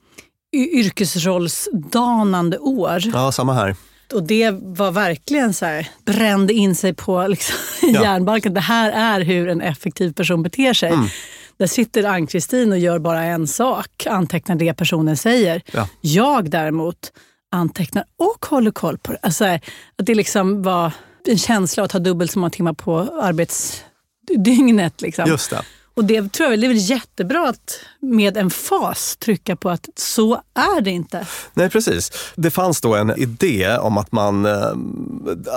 yrkesrollsdanande 0.56 2.58
år. 2.58 3.02
Ja, 3.14 3.32
samma 3.32 3.54
här. 3.54 3.76
Och 4.14 4.24
det 4.24 4.52
var 4.52 4.92
verkligen 4.92 5.54
så 5.54 5.66
här, 5.66 5.90
brände 6.06 6.54
in 6.54 6.76
sig 6.76 6.94
på 6.94 7.28
liksom, 7.28 7.56
Ja. 7.82 8.04
hjärnbalken. 8.04 8.54
Det 8.54 8.60
här 8.60 8.92
är 8.92 9.26
hur 9.26 9.50
en 9.50 9.62
effektiv 9.62 10.14
person 10.14 10.44
beter 10.44 10.74
sig. 10.74 10.90
Mm. 10.90 11.08
Där 11.58 11.68
sitter 11.68 12.04
Ann-Kristin 12.04 12.72
och 12.72 12.78
gör 12.80 13.00
bara 13.00 13.24
en 13.24 13.48
sak, 13.48 14.08
antecknar 14.10 14.56
det 14.56 14.74
personen 14.74 15.18
säger. 15.18 15.62
Ja. 15.72 15.90
Jag 16.02 16.50
däremot 16.50 17.12
antecknar 17.52 18.04
och 18.20 18.46
håller 18.46 18.72
koll 18.72 18.98
på 18.98 19.12
det. 19.12 19.20
Alltså, 19.22 19.46
att 19.46 19.60
det 19.98 20.16
liksom 20.16 20.64
var 20.64 20.92
en 21.28 21.38
känsla 21.38 21.84
att 21.84 21.92
ha 21.92 22.00
dubbelt 22.00 22.32
så 22.32 22.40
många 22.40 22.50
timmar 22.50 22.74
på 22.74 23.00
arbetsdygnet. 23.22 25.02
Liksom. 25.02 25.30
Just 25.30 25.50
det. 25.50 25.62
Och 25.98 26.06
det 26.06 26.34
tror 26.34 26.50
jag 26.50 26.60
det 26.60 26.66
är 26.66 26.70
väl 26.70 26.90
jättebra 26.90 27.50
att 27.50 27.80
med 28.00 28.38
en 28.38 28.50
fas 28.50 29.18
trycka 29.18 29.56
på 29.56 29.70
att 29.70 29.90
så 29.96 30.34
är 30.54 30.82
det 30.82 30.92
inte. 30.92 31.28
Nej, 31.54 31.70
precis. 31.70 32.12
Det 32.36 32.52
fanns 32.52 32.82
då 32.82 32.96
en 32.96 33.20
idé 33.20 33.78
om 33.78 33.98
att 33.98 34.12
man, 34.12 34.46
eh, 34.46 34.72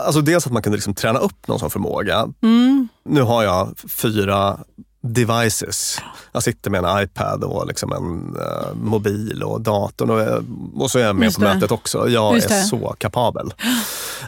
alltså 0.07 0.21
dels 0.21 0.47
att 0.47 0.53
man 0.53 0.63
kunde 0.63 0.77
liksom 0.77 0.95
träna 0.95 1.19
upp 1.19 1.49
någon 1.49 1.59
sån 1.59 1.71
förmåga. 1.71 2.29
Mm. 2.43 2.89
Nu 3.05 3.23
har 3.23 3.43
jag 3.43 3.75
fyra 3.89 4.59
devices. 5.03 5.99
Jag 6.33 6.43
sitter 6.43 6.71
med 6.71 6.85
en 6.85 7.03
iPad 7.03 7.45
och 7.45 7.67
liksom 7.67 7.93
en 7.93 8.37
eh, 8.43 8.75
mobil 8.75 9.43
och 9.43 9.61
datorn 9.61 10.11
och, 10.11 10.21
eh, 10.21 10.43
och 10.75 10.91
så 10.91 10.99
är 10.99 11.03
jag 11.03 11.17
med 11.17 11.25
Just 11.25 11.39
på 11.39 11.45
det. 11.45 11.55
mötet 11.55 11.71
också. 11.71 12.09
Jag 12.09 12.35
Just 12.35 12.51
är 12.51 12.55
det. 12.55 12.63
så 12.63 12.95
kapabel. 12.99 13.55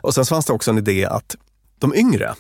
Och 0.01 0.15
sen 0.15 0.25
fanns 0.25 0.47
det 0.47 0.53
också 0.53 0.71
en 0.71 0.79
idé 0.79 1.05
att 1.05 1.37
de 1.79 1.95
yngre, 1.95 2.35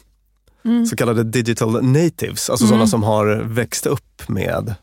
Mm. 0.64 0.86
så 0.86 0.96
kallade 0.96 1.24
digital 1.24 1.82
natives, 1.84 2.50
alltså 2.50 2.66
sådana 2.66 2.86
som 2.86 3.02
har 3.02 3.26
växt 3.44 3.86
upp 3.86 4.28
med 4.28 4.74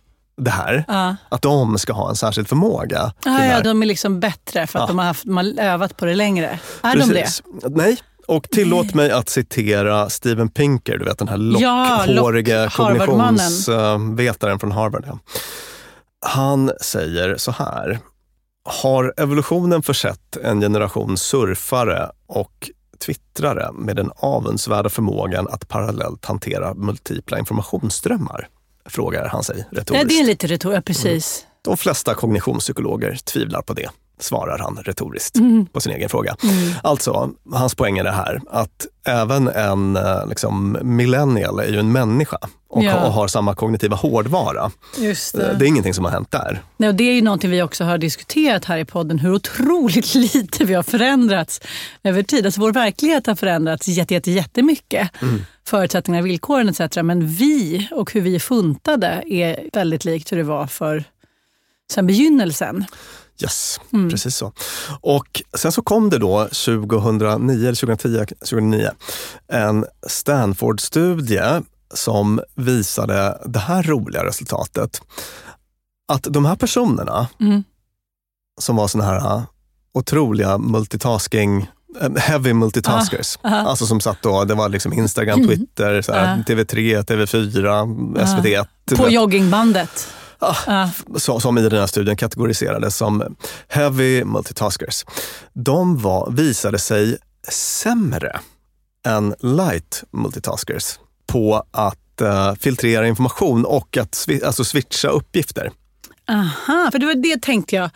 det 0.42 0.52
här, 0.52 0.84
Ja. 0.88 1.16
att 1.30 1.42
de 1.42 1.78
ska 1.78 1.94
ha 1.94 2.10
en 2.10 2.16
särskild 2.16 2.48
förmåga. 2.48 3.14
Ah, 3.26 3.46
ja, 3.46 3.62
de 3.62 3.82
är 3.82 3.86
liksom 3.86 4.20
bättre 4.20 4.68
för 4.68 4.80
att 4.80 4.84
Ja. 4.84 4.88
de 4.88 4.98
har, 5.00 5.06
haft, 5.06 5.26
har 5.28 5.60
övat 5.64 5.98
på 5.98 6.06
det 6.06 6.16
längre. 6.16 6.60
Är 6.82 6.96
de 6.96 7.08
det? 7.10 7.14
Precis. 7.14 7.44
Nej. 7.70 7.98
Och 8.28 8.50
tillåt 8.50 8.94
mig 8.94 9.12
att 9.12 9.30
citera 9.30 10.10
Steven 10.10 10.50
Pinker, 10.50 10.98
du 10.98 11.06
vet 11.06 11.18
den 11.18 11.28
här 11.28 11.56
Ja, 11.62 12.06
lockhåriga 12.08 12.64
Lock- 12.66 12.74
kognitionsvetaren 12.76 14.60
från 14.60 14.72
Harvard. 14.72 15.04
Ja. 15.08 15.20
Han 16.26 16.72
säger 16.82 17.38
så 17.38 17.52
här. 17.52 18.00
Har 18.82 19.14
evolutionen 19.18 19.82
försett 19.84 20.38
en 20.44 20.62
generation 20.62 21.18
surfare 21.18 22.10
och 22.28 22.70
twittrare 23.00 23.72
med 23.72 23.96
den 23.96 24.12
avundsvärda 24.15 24.89
förmågan 24.89 25.48
att 25.48 25.68
parallellt 25.68 26.25
hantera 26.25 26.74
multipla 26.74 27.39
informationsströmmar? 27.39 28.48
Frågar 28.86 29.27
han 29.27 29.44
sig 29.44 29.68
retoriskt. 29.72 29.91
Nej, 29.91 30.06
det 30.06 30.20
är 30.20 30.25
lite 30.25 30.48
retoriskt, 30.48 30.86
precis. 30.86 31.46
De 31.62 31.77
flesta 31.77 32.13
kognitionspsykologer 32.13 33.15
tvivlar 33.15 33.62
på 33.62 33.74
det, 33.74 33.89
svarar 34.20 34.58
han 34.60 34.78
retoriskt 34.84 35.36
Mm. 35.38 35.66
på 35.66 35.80
sin 35.82 35.92
egen 35.94 36.10
fråga. 36.10 36.36
Alltså, 36.84 37.30
hans 37.54 37.76
poäng 37.76 37.98
är 37.98 38.04
det 38.04 38.12
här 38.12 38.42
att 38.50 38.88
även 39.08 39.48
en 39.48 39.96
eh, 39.96 40.28
liksom, 40.30 40.78
millennial 40.82 41.60
är 41.60 41.68
ju 41.68 41.80
en 41.80 41.92
människa 41.92 42.38
och, 42.70 42.84
Ja. 42.84 43.06
och 43.06 43.14
har 43.14 43.28
samma 43.28 43.56
kognitiva 43.56 43.96
hårdvara. 43.96 44.72
Just 44.98 45.36
Eh, 45.36 45.58
Det 45.58 45.66
är 45.66 45.68
ingenting 45.68 45.94
som 45.94 46.06
har 46.06 46.12
hänt 46.12 46.32
där. 46.32 46.62
Nej, 46.78 46.90
och 46.90 46.96
det 46.96 47.04
är 47.04 47.14
ju 47.14 47.22
någonting 47.22 47.50
vi 47.52 47.62
också 47.62 47.84
har 47.84 47.98
diskuterat 47.98 48.66
här 48.66 48.78
i 48.78 48.86
podden, 48.86 49.20
hur 49.20 49.34
otroligt 49.34 50.16
lite 50.34 50.66
vi 50.66 50.74
har 50.74 50.84
förändrats 50.84 51.62
över 52.04 52.24
tid. 52.24 52.46
Alltså 52.46 52.62
vår 52.62 52.72
verklighet 52.74 53.28
har 53.28 53.36
förändrats 53.36 53.88
jätte, 53.88 54.13
jätte, 54.13 54.32
jättemycket. 54.32 55.10
Förutsättningar, 55.67 56.22
villkoren 56.22 56.70
etc. 56.70 56.96
Men 57.04 57.28
vi 57.28 57.88
och 57.91 58.13
hur 58.13 58.22
vi 58.22 58.36
är 58.36 58.39
funtade 58.39 59.24
är 59.28 59.70
väldigt 59.74 60.06
likt 60.06 60.32
hur 60.32 60.38
det 60.38 60.43
var 60.43 60.67
för 60.67 61.04
sen 61.91 62.08
begynnelsen. 62.08 62.86
Yes, 63.41 63.80
precis 64.10 64.36
så. 64.36 64.52
Och 65.02 65.41
sen 65.58 65.71
så 65.71 65.82
kom 65.82 66.10
det 66.10 66.17
då 66.17 66.43
2009, 66.47 67.67
eller 67.67 67.75
2010, 67.75 68.25
2009 68.39 68.89
en 69.47 69.86
Stanford-studie 70.08 71.62
som 71.93 72.41
visade 72.56 73.38
det 73.45 73.60
här 73.60 73.84
roliga 73.84 74.25
resultatet. 74.25 75.02
Att 76.12 76.23
de 76.30 76.45
här 76.45 76.56
personerna 76.56 77.28
Mm. 77.39 77.63
som 78.62 78.75
var 78.75 78.88
såna 78.88 79.04
här 79.04 79.17
uh, 79.38 79.43
otroliga 79.93 80.58
multitasking 80.58 81.69
eh, 82.02 82.15
Heavy 82.15 82.54
multitaskers. 82.54 83.38
Ah, 83.41 83.47
aha. 83.49 83.69
Alltså 83.69 83.86
som 83.86 84.02
satt 84.02 84.21
då, 84.21 84.43
det 84.45 84.54
var 84.56 84.69
liksom 84.69 84.93
Instagram, 84.93 85.47
Twitter, 85.47 86.02
så 86.02 86.12
här, 86.13 86.34
Ah. 86.39 86.43
TV3, 86.47 87.04
TV4, 87.04 87.86
SVT1. 88.25 88.65
På 88.97 89.10
joggingbandet. 89.10 90.08
Ah. 90.41 90.89
så, 91.15 91.39
som 91.39 91.58
i 91.58 91.62
den 91.62 91.80
här 91.80 91.88
studien 91.88 92.17
kategoriserades 92.17 92.97
som 92.97 93.36
heavy 93.67 94.23
multitaskers. 94.23 95.06
De 95.54 95.97
var, 95.97 96.32
visade 96.32 96.80
sig 96.80 97.17
sämre 97.52 98.39
än 99.08 99.36
light 99.39 100.04
multitaskers 100.12 100.99
på 101.28 101.63
att 101.71 102.21
eh, 102.21 102.54
filtrera 102.54 103.08
information 103.08 103.65
och 103.65 103.97
att 103.97 104.28
alltså 104.43 104.63
switcha 104.63 105.10
uppgifter. 105.10 105.71
Aha, 106.30 106.89
för 106.91 106.99
det 106.99 107.06
var 107.06 107.15
det 107.15 107.41
tänkte 107.41 107.75
jag 107.75 107.89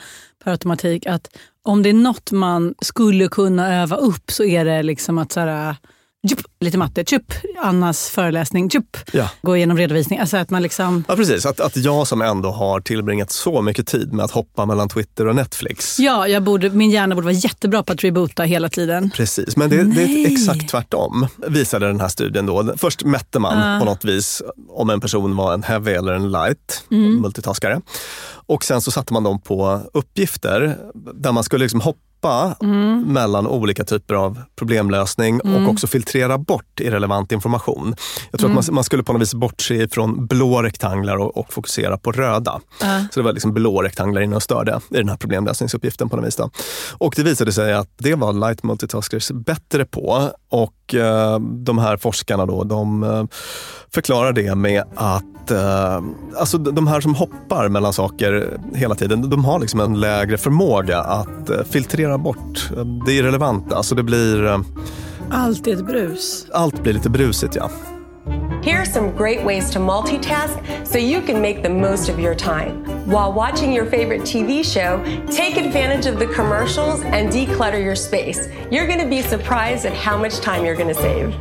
per 0.44 0.52
automatik 0.52 1.06
att 1.06 1.28
om 1.64 1.84
det 1.84 1.90
är 1.90 1.94
något 1.94 2.32
man 2.32 2.76
skulle 2.82 3.28
kunna 3.28 3.76
öva 3.76 3.96
upp 3.96 4.32
så 4.32 4.44
är 4.44 4.66
det 4.66 4.84
liksom 4.84 5.18
att 5.18 5.32
så 5.32 5.40
här, 5.40 5.76
tjup, 6.30 6.40
lite 6.60 6.78
matte, 6.78 7.04
tjup, 7.06 7.34
Annas 7.62 8.10
föreläsning, 8.10 8.70
tjup, 8.70 8.98
Ja. 9.12 9.30
gå 9.42 9.58
igenom 9.58 9.78
redovisning. 9.78 10.20
Alltså 10.20 10.38
att 10.38 10.50
man 10.50 10.62
liksom, 10.62 11.04
Ja, 11.08 11.16
precis. 11.16 11.46
Att, 11.46 11.60
att 11.60 11.78
jag 11.78 12.08
som 12.08 12.22
ändå 12.22 12.52
har 12.52 12.80
tillbringat 12.80 13.32
så 13.32 13.62
mycket 13.62 13.88
tid 13.88 14.14
med 14.14 14.26
att 14.26 14.32
hoppa 14.32 14.66
mellan 14.66 14.90
Twitter 14.90 15.28
och 15.28 15.36
Netflix. 15.36 16.00
ja, 16.00 16.28
jag 16.28 16.44
borde, 16.44 16.70
min 16.70 16.92
hjärna 16.92 17.16
borde 17.16 17.26
vara 17.26 17.34
jättebra 17.36 17.84
på 17.84 17.94
att 17.94 18.04
reboota 18.04 18.44
hela 18.44 18.70
tiden. 18.70 19.10
Precis, 19.16 19.58
men 19.58 19.70
det, 19.70 19.84
det 19.84 20.02
är 20.04 20.32
exakt 20.32 20.70
tvärtom, 20.70 21.28
visade 21.48 21.88
den 21.88 22.00
här 22.00 22.08
studien. 22.08 22.46
Då. 22.46 22.74
Först 22.78 23.04
mätte 23.04 23.40
man 23.40 23.58
Ah. 23.58 23.80
på 23.80 23.86
något 23.86 24.06
vis 24.06 24.42
om 24.70 24.90
en 24.90 25.00
person 25.02 25.36
var 25.36 25.54
en 25.54 25.64
heavy 25.64 25.92
eller 25.92 26.14
en 26.14 26.32
light 26.32 26.84
Mm. 26.92 27.22
multitaskare. 27.22 27.82
Och 28.46 28.64
sen 28.64 28.82
så 28.82 28.92
satte 28.92 29.14
man 29.14 29.24
dem 29.24 29.42
på 29.42 29.82
uppgifter 29.94 30.78
där 31.14 31.32
man 31.32 31.44
skulle 31.44 31.64
liksom 31.66 31.82
hoppa 31.82 32.00
Mm. 32.62 33.02
mellan 33.14 33.48
olika 33.48 33.84
typer 33.84 34.16
av 34.16 34.42
problemlösning 34.56 35.42
och 35.42 35.70
också 35.72 35.88
filtrera 35.88 36.38
bort 36.38 36.80
irrelevant 36.80 37.32
information. 37.32 37.96
Jag 38.32 38.40
tror 38.40 38.50
Mm. 38.50 38.60
att 38.60 38.68
man, 38.68 38.76
man 38.76 38.84
skulle 38.84 39.04
på 39.04 39.14
något 39.14 39.22
vis 39.22 39.34
bortse 39.34 39.88
från 39.88 40.26
blå 40.28 40.62
rektanglar 40.62 41.18
och, 41.18 41.38
och 41.38 41.54
fokusera 41.54 41.98
på 41.98 42.12
röda. 42.12 42.60
Ja. 42.82 43.06
Så 43.12 43.20
det 43.20 43.24
var 43.24 43.34
liksom 43.34 43.54
blå 43.54 43.82
rektanglar 43.82 44.22
inne 44.22 44.36
och 44.36 44.44
störde 44.44 44.80
i 44.90 44.98
den 44.98 45.10
här 45.10 45.18
problemlösningsuppgiften 45.18 46.10
på 46.10 46.16
något 46.16 46.26
vis. 46.26 46.36
Då. 46.36 46.50
Och 46.98 47.14
det 47.16 47.24
visade 47.24 47.52
sig 47.52 47.74
att 47.74 47.90
det 47.98 48.16
var 48.16 48.34
light 48.34 48.64
multitaskers 48.64 49.32
bättre 49.32 49.86
på 49.86 50.30
och 50.50 50.96
eh, 50.96 51.40
de 51.40 51.78
här 51.78 51.98
forskarna 51.98 52.46
då, 52.46 52.64
de 52.64 53.04
eh, 53.04 53.24
förklarar 53.94 54.34
det 54.34 54.56
med 54.56 54.84
att 54.96 55.52
eh, 55.52 56.02
alltså 56.40 56.58
de 56.58 56.88
här 56.88 57.02
som 57.02 57.16
hoppar 57.16 57.70
mellan 57.70 57.94
saker 57.94 58.58
hela 58.76 58.96
tiden, 58.96 59.30
de 59.30 59.46
har 59.46 59.60
liksom 59.60 59.80
en 59.80 60.00
lägre 60.00 60.38
förmåga 60.38 61.00
att 61.00 61.50
eh, 61.50 61.64
filtrera 62.14 62.18
bort 62.18 62.70
det 63.06 63.14
irrelevanta. 63.14 63.84
Så 63.84 63.96
det 63.96 64.04
blir, 64.04 64.46
eh, 64.46 64.60
Allt 65.32 65.68
är 65.68 65.74
ett 65.74 65.86
brus. 65.86 66.46
allt 66.54 66.84
blir 66.84 66.94
lite 66.94 67.10
brusigt 67.10 67.56
ja. 67.56 67.70
Here 68.64 68.78
are 68.80 68.86
some 68.86 69.12
great 69.18 69.46
ways 69.46 69.72
to 69.72 69.80
multitask 69.80 70.54
so 70.86 70.98
you 70.98 71.22
can 71.28 71.42
make 71.42 71.62
the 71.64 71.70
most 71.70 72.10
of 72.10 72.20
your 72.20 72.36
time. 72.36 72.72
While 73.06 73.34
watching 73.36 73.76
your 73.76 73.90
favorite 73.90 74.26
TV 74.26 74.64
show, 74.64 75.00
take 75.28 75.58
advantage 75.66 76.14
of 76.14 76.20
the 76.20 76.26
commercials 76.28 77.02
and 77.04 77.32
declutter 77.32 77.80
your 77.80 77.96
space. 77.96 78.50
You're 78.72 78.88
going 78.88 79.02
to 79.02 79.10
be 79.10 79.22
surprised 79.24 79.86
at 79.86 79.94
how 79.94 80.18
much 80.18 80.40
time 80.42 80.66
you're 80.66 80.78
going 80.78 80.94
to 80.96 81.02
save. 81.02 81.34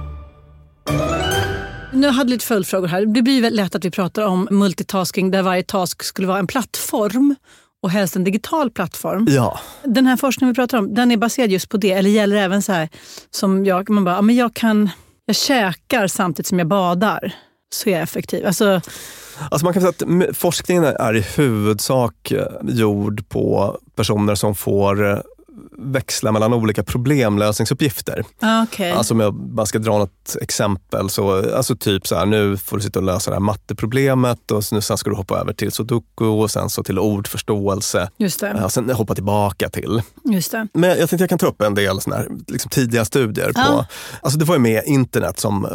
Nu 1.92 2.08
hade 2.08 2.30
lite 2.30 2.44
följdfrågor 2.46 2.88
här. 2.88 3.06
Det 3.06 3.22
blir 3.22 3.42
väldigt 3.42 3.56
lätt 3.56 3.74
att 3.74 3.84
vi 3.84 3.90
pratar 3.90 4.26
om 4.26 4.48
multitasking 4.50 5.30
där 5.30 5.42
varje 5.42 5.62
task 5.62 6.02
skulle 6.02 6.28
vara 6.28 6.38
en 6.38 6.46
plattform 6.46 7.34
och 7.82 7.90
helst 7.90 8.16
en 8.16 8.24
digital 8.24 8.70
plattform. 8.70 9.26
Ja, 9.28 9.58
Den 9.84 10.06
här 10.06 10.16
forskningen 10.16 10.52
vi 10.52 10.56
pratar 10.56 10.78
om, 10.78 10.94
den 10.94 11.10
är 11.10 11.16
baserad 11.16 11.50
just 11.50 11.68
på 11.68 11.76
det? 11.76 11.92
Eller 11.92 12.10
gäller 12.10 12.36
även 12.36 12.62
så 12.62 12.72
här 12.72 12.88
som 13.30 13.64
jag, 13.64 13.90
man 13.90 14.04
bara, 14.04 14.14
ja, 14.14 14.22
men 14.22 14.36
jag 14.36 14.54
kan, 14.54 14.90
jag 15.26 15.36
käkar 15.36 16.06
samtidigt 16.06 16.46
som 16.46 16.58
jag 16.58 16.68
badar, 16.68 17.34
så 17.74 17.88
är 17.88 17.92
jag 17.92 18.02
effektiv. 18.02 18.46
Alltså, 18.46 18.80
Alltså 19.50 19.64
man 19.64 19.72
kan 19.72 19.82
säga 19.82 20.28
att 20.28 20.36
forskningen 20.36 20.84
är 20.84 21.16
i 21.16 21.20
huvudsak 21.20 22.30
eh, 22.30 22.46
gjord 22.62 23.28
på 23.28 23.78
personer 23.96 24.34
som 24.34 24.54
får 24.54 25.10
eh, 25.10 25.18
växla 25.82 26.32
mellan 26.32 26.52
olika 26.54 26.82
problemlösningsuppgifter. 26.82 28.24
ah, 28.40 28.62
okej. 28.62 28.90
Alltså 28.90 29.14
om 29.14 29.20
jag 29.20 29.34
bara 29.34 29.66
ska 29.66 29.78
dra 29.78 29.98
något 29.98 30.36
exempel, 30.40 31.10
så, 31.10 31.54
alltså 31.56 31.76
typ 31.76 32.06
så 32.06 32.16
här, 32.16 32.26
nu 32.26 32.56
får 32.56 32.76
du 32.76 32.82
sitta 32.82 32.98
och 32.98 33.04
lösa 33.04 33.30
det 33.30 33.34
här 33.34 33.40
matteproblemet 33.40 34.50
och 34.50 34.64
sen 34.64 34.82
sen 34.82 34.98
ska 34.98 35.10
du 35.10 35.16
hoppa 35.16 35.38
över 35.38 35.52
till 35.52 35.72
sudoku 35.72 36.24
och 36.24 36.50
sen 36.50 36.70
så 36.70 36.82
till 36.84 36.98
ordförståelse. 36.98 38.10
just 38.16 38.40
det. 38.40 38.56
Ja, 38.60 38.68
sen 38.68 38.90
hoppa 38.90 39.14
tillbaka 39.14 39.68
till. 39.68 40.02
Just 40.24 40.50
det. 40.52 40.68
Men 40.74 40.90
jag 40.90 40.98
tänkte 40.98 41.16
jag 41.22 41.28
kan 41.28 41.38
ta 41.38 41.46
upp 41.46 41.62
en 41.62 41.74
del 41.74 42.00
såna 42.00 42.16
här, 42.16 42.28
liksom 42.48 42.68
tidiga 42.70 43.04
studier. 43.04 43.52
på 43.52 43.84
alltså 44.22 44.38
Det 44.38 44.44
var 44.44 44.54
ju 44.54 44.60
med 44.60 44.82
internet 44.86 45.38
som 45.38 45.64
eh, 45.64 45.70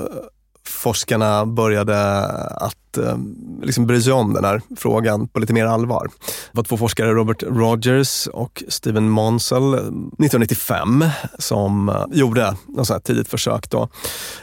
forskarna 0.67 1.45
började 1.45 2.25
att 2.53 2.97
eh, 2.97 3.17
liksom 3.62 3.88
bry 3.88 4.01
sig 4.01 4.13
om 4.13 4.34
den 4.34 4.45
här 4.45 4.62
frågan 4.77 5.27
på 5.27 5.39
lite 5.39 5.53
mer 5.53 5.65
allvar. 5.65 6.10
Det 6.51 6.58
var 6.58 6.63
två 6.63 6.77
forskare, 6.77 7.13
Robert 7.13 7.43
Rogers 7.43 8.27
och 8.27 8.63
Steven 8.67 9.10
Monsell, 9.10 9.73
eh, 9.73 9.80
1995 9.80 11.06
som 11.39 11.89
eh, 11.89 12.06
gjorde 12.12 12.56
något 12.67 12.88
sånt 12.88 13.03
tidigt 13.03 13.27
försök. 13.27 13.69
Då. 13.69 13.89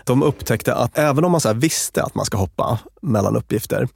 De 0.05 0.23
upptäckte 0.23 0.75
att 0.75 0.99
även 0.99 1.25
om 1.25 1.33
man 1.33 1.41
så 1.41 1.53
visste 1.53 2.03
att 2.03 2.15
man 2.15 2.25
ska 2.25 2.37
hoppa 2.37 2.79
mellan 3.03 3.37
uppgifter, 3.37 3.89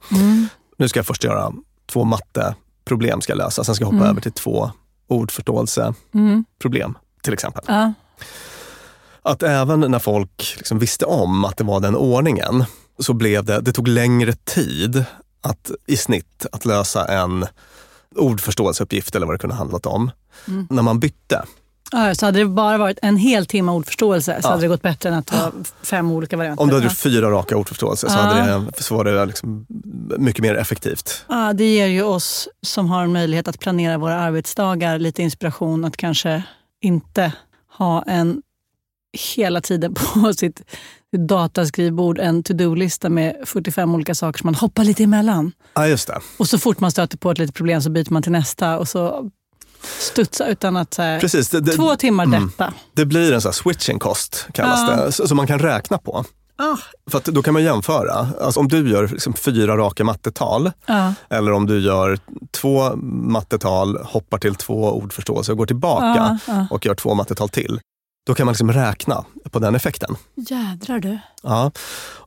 nu 0.77 0.87
ska 0.89 0.99
jag 0.99 1.07
först 1.07 1.23
göra 1.23 1.53
två 1.91 2.03
matteproblem 2.03 3.21
ska 3.21 3.31
jag 3.31 3.37
lösa, 3.37 3.63
sen 3.63 3.75
ska 3.75 3.85
jag 3.85 3.91
hoppa 3.91 4.07
över 4.07 4.21
till 4.21 4.31
två 4.31 4.71
ordförståelseproblem 5.07 6.97
till 7.23 7.33
exempel. 7.33 7.63
Ja. 7.67 7.93
Att 9.21 9.43
även 9.43 9.79
när 9.79 9.99
folk 9.99 10.53
liksom 10.57 10.79
visste 10.79 11.05
om 11.05 11.45
att 11.45 11.57
det 11.57 11.63
var 11.63 11.79
den 11.79 11.95
ordningen, 11.95 12.65
så 12.99 13.13
blev 13.13 13.45
det, 13.45 13.61
det 13.61 13.71
tog 13.71 13.87
längre 13.87 14.33
tid 14.33 15.03
att 15.41 15.71
i 15.87 15.97
snitt 15.97 16.45
att 16.51 16.65
lösa 16.65 17.05
en 17.07 17.45
ordförståelseuppgift 18.15 19.15
eller 19.15 19.25
vad 19.25 19.33
det 19.35 19.39
kunde 19.39 19.55
ha 19.55 19.59
handlat 19.59 19.85
om. 19.85 20.11
När 20.69 20.81
man 20.83 20.99
bytte. 20.99 21.43
Ja, 21.91 22.15
så 22.15 22.25
hade 22.25 22.39
det 22.39 22.45
bara 22.45 22.77
varit 22.77 22.99
en 23.01 23.17
hel 23.17 23.45
timme 23.45 23.71
ordförståelse 23.71 24.41
så 24.41 24.47
hade 24.47 24.61
det 24.61 24.67
gått 24.67 24.81
bättre 24.81 25.09
än 25.09 25.15
att 25.15 25.29
ha 25.29 25.51
fem 25.83 26.11
olika 26.11 26.37
varianter. 26.37 26.63
Om 26.63 26.69
du 26.69 26.75
hade 26.75 26.85
Ja. 26.85 26.89
gjort 26.89 26.97
fyra 26.97 27.31
raka 27.31 27.57
ordförståelser 27.57 28.07
så, 28.09 28.17
hade 28.17 28.41
det, 28.75 28.83
så 28.83 28.95
var 28.95 29.03
det 29.03 29.25
liksom 29.25 29.65
mycket 30.17 30.41
mer 30.41 30.55
effektivt. 30.55 31.25
Ja, 31.29 31.53
det 31.53 31.65
ger 31.75 31.87
ju 31.87 32.03
oss 32.03 32.47
som 32.61 32.89
har 32.89 33.03
en 33.03 33.13
möjlighet 33.13 33.47
att 33.47 33.59
planera 33.59 33.97
våra 33.97 34.19
arbetsdagar 34.19 34.99
lite 34.99 35.21
inspiration 35.21 35.85
att 35.85 35.97
kanske 35.97 36.43
inte 36.81 37.33
ha 37.77 38.03
en 38.07 38.41
hela 39.35 39.61
tiden 39.61 39.93
på 40.23 40.33
sitt 40.33 40.61
dataskrivbord 41.17 42.19
en 42.19 42.43
to-do-lista 42.43 43.09
med 43.09 43.35
45 43.45 43.95
olika 43.95 44.15
saker 44.15 44.39
som 44.39 44.47
man 44.47 44.55
hoppar 44.55 44.83
lite 44.83 45.03
emellan. 45.03 45.51
Ja, 45.73 45.87
just 45.87 46.07
det. 46.07 46.19
Och 46.37 46.47
så 46.47 46.59
fort 46.59 46.79
man 46.79 46.91
stöter 46.91 47.17
på 47.17 47.31
ett 47.31 47.37
litet 47.37 47.55
problem 47.55 47.81
så 47.81 47.89
byter 47.89 48.13
man 48.13 48.23
till 48.23 48.31
nästa 48.31 48.77
och 48.77 48.87
så 48.87 49.29
studsa 49.99 50.47
utan 50.47 50.77
att 50.77 50.93
så 50.93 51.01
här, 51.01 51.19
Precis. 51.19 51.49
Det, 51.49 51.59
det, 51.61 51.71
två 51.71 51.95
timmar 51.95 52.25
detta. 52.25 52.73
det 52.93 53.05
blir 53.05 53.33
en 53.33 53.41
här 53.41 53.51
switching 53.51 53.99
cost, 53.99 54.47
kallas 54.53 54.79
Ja. 54.89 55.05
det, 55.05 55.27
som 55.27 55.37
man 55.37 55.47
kan 55.47 55.59
räkna 55.59 55.97
på. 55.97 56.25
Ah, 56.61 56.77
För 57.11 57.31
då 57.31 57.41
kan 57.41 57.53
man 57.53 57.63
jämföra. 57.63 58.27
Alltså 58.41 58.59
om 58.59 58.67
du 58.67 58.89
gör 58.89 59.07
liksom 59.07 59.33
fyra 59.33 59.77
raka 59.77 60.03
mattetal 60.03 60.71
ja. 60.85 61.13
eller 61.29 61.51
om 61.51 61.65
du 61.65 61.79
gör 61.79 62.19
två 62.51 62.95
mattetal, 62.95 63.97
hoppar 63.97 64.37
till 64.37 64.55
två 64.55 64.91
ordförståelser 64.91 65.53
och 65.53 65.57
går 65.57 65.65
tillbaka 65.65 66.39
ja. 66.47 66.67
och 66.71 66.85
gör 66.85 66.95
två 66.95 67.13
mattetal 67.13 67.49
till. 67.49 67.79
Då 68.29 68.35
kan 68.35 68.45
man 68.45 68.53
liksom 68.53 68.71
räkna 68.71 69.25
på 69.51 69.59
den 69.59 69.75
effekten. 69.75 70.15
Jädrar 70.35 70.99
du. 70.99 71.19
Ja. 71.43 71.71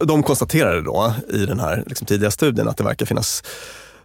De 0.01 0.23
konstaterade 0.23 0.83
då 0.83 1.15
i 1.29 1.47
den 1.47 1.61
här 1.61 1.85
liksom 1.87 2.07
tidiga 2.07 2.31
studien 2.31 2.69
att 2.69 2.77
det 2.77 2.85
verkar 2.85 3.07
finnas 3.07 3.43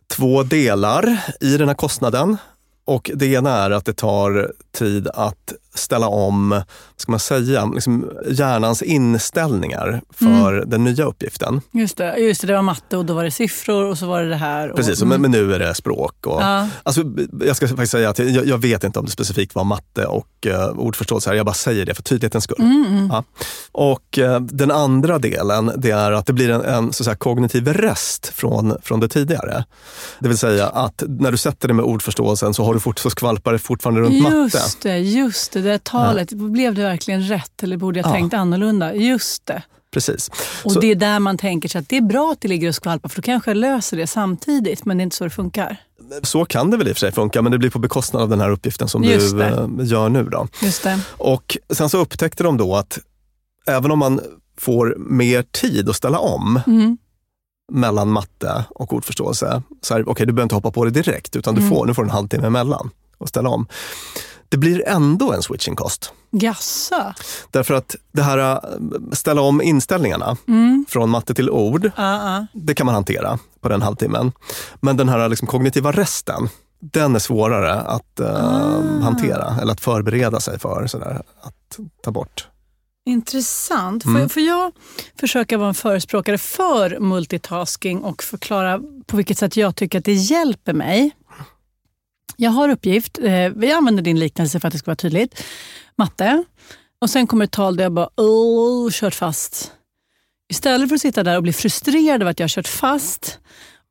två 0.08 0.44
delar 0.44 1.20
i 1.42 1.58
den 1.58 1.68
här 1.68 1.76
kostnaden. 1.76 2.38
Och 2.86 3.12
det 3.16 3.26
ena 3.26 3.50
är 3.50 3.72
att 3.72 3.86
det 3.86 3.94
tar 3.94 4.52
tid 4.78 5.08
att 5.08 5.54
ställa 5.74 6.08
om, 6.08 6.62
ska 6.98 7.12
man 7.12 7.20
säga, 7.20 7.66
liksom 7.66 8.10
hjärnans 8.30 8.82
inställningar 8.82 10.02
för 10.14 10.54
Mm. 10.58 10.70
den 10.70 10.84
nya 10.84 11.06
uppgiften. 11.06 11.62
Just 11.72 11.98
det, 11.98 12.18
just 12.18 12.42
det, 12.42 12.48
det 12.48 12.54
var 12.54 12.62
matte 12.62 12.98
och 12.98 13.06
då 13.06 13.14
var 13.14 13.24
det 13.24 13.32
siffror 13.32 13.86
och 13.86 13.98
så 13.98 14.06
var 14.08 14.22
det 14.22 14.30
det 14.30 14.36
här. 14.36 14.70
Och, 14.70 14.78
Precis, 14.78 15.04
men, 15.04 15.22
men 15.22 15.32
nu 15.32 15.54
är 15.54 15.60
det 15.60 15.74
språk. 15.76 16.26
Och, 16.28 16.42
Ja. 16.42 16.68
alltså, 16.84 17.04
jag 17.46 17.56
ska 17.56 17.68
faktiskt 17.68 17.92
säga 17.92 18.10
att 18.10 18.20
jag, 18.20 18.48
jag 18.48 18.58
vet 18.58 18.84
inte 18.84 19.00
om 19.00 19.06
det 19.06 19.12
specifikt 19.12 19.56
var 19.56 19.64
matte 19.64 20.06
och 20.06 20.28
uh, 20.48 20.68
ordförståelse 20.80 21.30
här. 21.30 21.38
Jag 21.38 21.46
bara 21.46 21.54
säger 21.56 21.86
det 21.86 21.94
för 21.96 22.04
tydlighetens 22.04 22.44
skull. 22.44 22.62
Mm, 22.62 23.08
Ja. 23.12 23.24
Och 23.72 24.18
eh, 24.20 24.40
den 24.40 24.72
andra 24.72 25.20
delen, 25.20 25.72
det 25.78 25.92
är 25.92 26.12
att 26.12 26.26
det 26.26 26.34
blir 26.34 26.50
en, 26.50 26.62
en 26.62 26.94
så 26.94 27.12
att 27.12 27.20
kognitiv 27.20 27.68
rest 27.68 28.28
från, 28.28 28.76
från 28.84 29.00
det 29.00 29.08
tidigare. 29.08 29.64
Det 30.20 30.28
vill 30.28 30.38
säga 30.38 30.68
att 30.68 31.04
när 31.08 31.32
du 31.32 31.38
sätter 31.38 31.68
dig 31.68 31.76
med 31.76 31.86
ordförståelsen 31.86 32.54
så, 32.54 32.64
har 32.64 32.74
du 32.74 32.80
fort, 32.80 33.00
så 33.00 33.10
skvalpar 33.10 33.54
det 33.54 33.60
fortfarande 33.60 34.02
runt 34.02 34.24
matte. 34.24 34.36
Just 34.36 34.82
det, 34.82 34.98
just 35.00 35.52
det. 35.52 35.62
Det 35.62 35.70
där 35.70 35.78
talet, 35.78 36.32
blev 36.32 36.74
det 36.76 36.87
verkligen 36.90 37.22
rätt 37.28 37.64
eller 37.64 37.78
borde 37.78 38.00
jag 38.00 38.08
Ja. 38.08 38.12
tänkt 38.14 38.34
annorlunda? 38.34 38.96
Just 38.96 39.46
det. 39.46 39.62
Precis. 39.92 40.30
Och 40.64 40.72
Så- 40.72 40.80
det 40.80 40.92
är 40.92 40.96
där 40.96 41.20
man 41.20 41.38
tänker 41.38 41.70
sig 41.70 41.80
att 41.80 41.90
det 41.90 41.98
är 41.98 42.02
bra 42.02 42.32
att 42.32 42.42
det 42.42 42.48
ligger 42.48 42.68
och 42.70 42.76
skvalpar 42.76 43.10
för 43.10 43.16
då 43.16 43.22
kanske 43.22 43.50
jag 43.50 43.58
löser 43.58 43.98
det 43.98 44.08
samtidigt, 44.08 44.86
men 44.86 44.98
det 44.98 45.02
är 45.02 45.04
inte 45.04 45.16
så 45.16 45.24
det 45.24 45.30
funkar. 45.30 45.78
Så 46.24 46.46
kan 46.46 46.72
det 46.72 46.78
väl 46.78 46.88
i 46.88 46.92
och 46.92 46.96
för 46.96 47.00
sig 47.00 47.12
funka, 47.12 47.42
men 47.42 47.52
det 47.52 47.58
blir 47.58 47.70
på 47.70 47.80
bekostnad 47.80 48.22
av 48.24 48.30
den 48.30 48.40
här 48.42 48.50
uppgiften 48.50 48.88
som 48.88 49.04
Just 49.04 49.32
du 49.32 49.38
det. 49.38 49.46
eh, 49.48 49.68
gör 49.88 50.10
nu. 50.10 50.24
Då. 50.24 50.48
Just 50.62 50.84
det. 50.84 51.00
Och 51.12 51.58
sen 51.70 51.90
så 51.90 51.98
upptäckte 51.98 52.44
de 52.44 52.58
då 52.58 52.76
att 52.76 53.00
även 53.68 53.92
om 53.92 54.00
man 54.00 54.20
får 54.58 54.96
mer 54.98 55.44
tid 55.44 55.90
att 55.90 55.96
ställa 55.96 56.20
om 56.20 56.60
Mm. 56.68 56.98
mellan 57.72 58.10
matte 58.12 58.66
och 58.70 58.94
ordförståelse, 58.94 59.62
så 59.82 59.94
här, 59.94 60.10
okej 60.10 60.26
du 60.26 60.34
behöver 60.34 60.44
inte 60.46 60.56
hoppa 60.56 60.72
på 60.72 60.86
det 60.86 60.92
direkt, 60.92 61.36
utan 61.36 61.56
du 61.56 61.62
Mm. 61.62 61.74
får, 61.74 61.86
nu 61.86 61.94
får 61.94 62.02
du 62.04 62.08
en 62.08 62.14
halvtimme 62.16 62.48
emellan 62.48 62.90
att 63.20 63.30
ställa 63.30 63.50
om. 63.50 63.68
Det 64.50 64.58
blir 64.58 64.88
ändå 64.88 65.34
en 65.34 65.42
switching 65.44 65.76
cost. 65.76 66.14
Jassa. 66.32 67.16
Därför 67.52 67.74
att 67.74 67.96
det 68.12 68.22
här 68.22 68.38
äh, 68.38 68.60
ställa 69.12 69.42
om 69.42 69.62
inställningarna 69.62 70.38
Mm. 70.48 70.86
från 70.90 71.10
matte 71.10 71.34
till 71.34 71.50
ord, 71.50 71.86
Ja, 71.86 71.92
ja. 71.96 72.48
det 72.54 72.74
kan 72.74 72.86
man 72.86 72.96
hantera 72.96 73.40
på 73.62 73.70
den 73.70 73.82
halvtimmen. 73.82 74.32
Men 74.82 74.98
den 74.98 75.10
här 75.10 75.30
liksom 75.30 75.48
kognitiva 75.48 75.92
resten, 75.92 76.50
den 76.80 77.16
är 77.16 77.20
svårare 77.20 77.74
att 77.74 78.20
äh, 78.20 78.28
Ah. 78.46 79.00
hantera 79.04 79.56
eller 79.62 79.72
att 79.74 79.82
förbereda 79.82 80.40
sig 80.40 80.60
för, 80.60 80.88
sådär, 80.88 81.22
att 81.42 81.78
ta 82.04 82.12
bort. 82.12 82.48
Intressant. 83.06 84.06
Mm. 84.06 84.22
Får, 84.22 84.30
får 84.34 84.44
jag 84.44 84.72
försöka 85.20 85.58
vara 85.58 85.68
en 85.68 85.74
förespråkare 85.74 86.38
för 86.38 87.00
multitasking 87.00 88.02
och 88.04 88.24
förklara 88.24 88.80
på 89.06 89.18
vilket 89.18 89.38
sätt 89.38 89.58
jag 89.58 89.76
tycker 89.76 90.00
att 90.00 90.06
det 90.06 90.14
hjälper 90.14 90.74
mig? 90.74 91.12
Jag 92.40 92.52
har 92.52 92.70
uppgift, 92.70 93.20
eh, 93.22 93.50
vi 93.56 93.72
använder 93.72 94.04
din 94.04 94.20
liknelse 94.20 94.60
för 94.60 94.68
att 94.68 94.72
det 94.72 94.78
ska 94.78 94.92
vara 94.92 94.96
tydligt, 94.96 95.44
matte. 95.96 96.44
Och 97.02 97.10
sen 97.10 97.28
kommer 97.28 97.46
ett 97.46 97.52
tal 97.52 97.76
där 97.76 97.84
jag 97.84 97.92
bara, 97.92 98.10
oh, 98.16 98.92
kört 98.92 99.16
fast. 99.16 99.72
Istället 100.50 100.90
för 100.90 100.96
att 100.96 101.02
sitta 101.02 101.24
där 101.24 101.38
och 101.38 101.44
bli 101.44 101.54
frustrerad 101.54 102.22
över 102.22 102.32
att 102.32 102.40
jag 102.40 102.44
har 102.44 102.50
kört 102.50 102.68
fast 102.68 103.40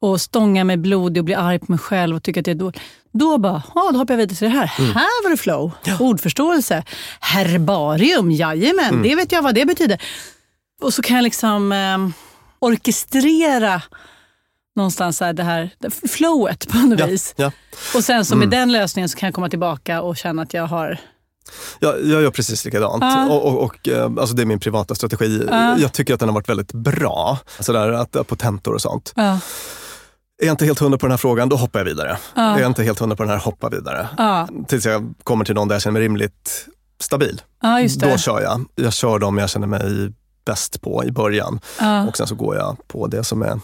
och 0.01 0.21
stånga 0.21 0.65
mig 0.65 0.77
blodig 0.77 1.21
och 1.21 1.25
bli 1.25 1.35
arg 1.35 1.59
på 1.59 1.73
mig 1.73 1.79
själv 1.79 2.17
och 2.17 2.23
tycka 2.23 2.41
att 2.41 2.45
det 2.45 2.51
är 2.51 2.55
dåligt. 2.55 2.81
Då 3.13 3.39
bara, 3.39 3.63
ja, 3.75 3.91
då 3.93 3.99
hoppar 3.99 4.15
jag 4.15 4.19
vidare 4.19 4.37
till 4.37 4.49
det 4.49 4.59
här. 4.59 4.67
Här 4.67 5.23
var 5.25 5.31
det 5.31 5.37
flow. 5.37 5.73
Ordförståelse. 6.01 6.85
Herbarium, 7.21 8.31
jajamän, 8.31 9.03
det 9.03 9.15
vet 9.15 9.33
jag 9.33 9.43
vad 9.43 9.55
det 9.55 9.65
betyder. 9.65 10.03
Och 10.81 10.95
så 10.95 11.03
kan 11.03 11.17
jag 11.17 11.23
liksom 11.23 11.73
eh, 11.73 11.99
orkestrera 12.59 13.83
någonstans 14.77 15.21
här, 15.21 15.33
det 15.33 15.43
här 15.43 15.71
flowet 16.09 16.69
på 16.69 16.79
något 16.79 16.99
Ja, 17.01 17.07
vis. 17.07 17.35
ja. 17.37 17.53
Och 17.95 18.05
sen 18.05 18.25
så 18.25 18.37
med 18.37 18.49
den 18.51 18.73
lösningen 18.73 19.09
så 19.09 19.19
kan 19.19 19.27
jag 19.27 19.35
komma 19.35 19.49
tillbaka 19.49 20.03
och 20.03 20.17
känna 20.17 20.43
att 20.43 20.55
jag 20.55 20.67
har... 20.67 20.99
Jag, 21.79 21.95
jag 22.07 22.23
gör 22.23 22.31
precis 22.31 22.65
likadant. 22.65 23.03
Ja. 23.05 23.29
Och, 23.29 23.47
och, 23.47 23.63
och, 23.65 23.89
eh, 23.89 24.05
alltså 24.05 24.35
det 24.37 24.43
är 24.43 24.47
min 24.47 24.61
privata 24.61 24.95
strategi. 24.95 25.47
Ja. 25.51 25.79
Jag 25.79 25.93
tycker 25.93 26.15
att 26.15 26.21
den 26.21 26.29
har 26.29 26.35
varit 26.35 26.49
väldigt 26.49 26.73
bra. 26.73 27.39
Sådär, 27.61 27.93
att, 27.93 28.17
eh, 28.17 28.23
på 28.23 28.37
tentor 28.37 28.75
och 28.75 28.81
sånt. 28.83 29.13
Ja, 29.17 29.23
Är 30.43 30.47
jag 30.47 30.53
inte 30.53 30.65
helt 30.65 30.79
hundra 30.79 30.99
på 30.99 31.07
den 31.07 31.11
här 31.11 31.19
frågan, 31.19 31.49
då 31.49 31.57
hoppar 31.57 31.81
jag 31.81 31.85
vidare. 31.85 32.19
Ja. 32.35 32.57
Är 32.57 32.61
jag 32.61 32.71
inte 32.71 32.83
helt 32.83 32.99
hundra 32.99 33.17
på 33.17 33.23
den 33.23 33.31
här, 33.31 33.39
hoppa 33.39 33.69
vidare. 33.69 34.09
ja, 34.19 34.49
Tills 34.69 34.87
jag 34.87 35.15
kommer 35.25 35.45
till 35.45 35.55
någon 35.55 35.69
där 35.69 35.75
jag 35.75 35.83
känner 35.83 35.93
mig 35.93 36.03
rimligt 36.03 36.67
stabil. 37.01 37.43
ja. 37.63 37.89
Då 37.99 38.17
kör 38.19 38.43
jag. 38.43 38.65
Jag 38.75 38.93
kör 38.93 39.19
dem 39.19 39.39
jag 39.39 39.51
känner 39.51 39.67
mig 39.67 40.13
bäst 40.47 40.81
på 40.81 41.05
i 41.05 41.11
början. 41.13 41.61
Ja. 41.81 42.07
Och 42.09 42.17
sen 42.17 42.27
så 42.27 42.35
går 42.35 42.57
jag 42.57 42.77
på 42.89 43.07
det 43.07 43.25
som 43.25 43.43
är 43.43 43.61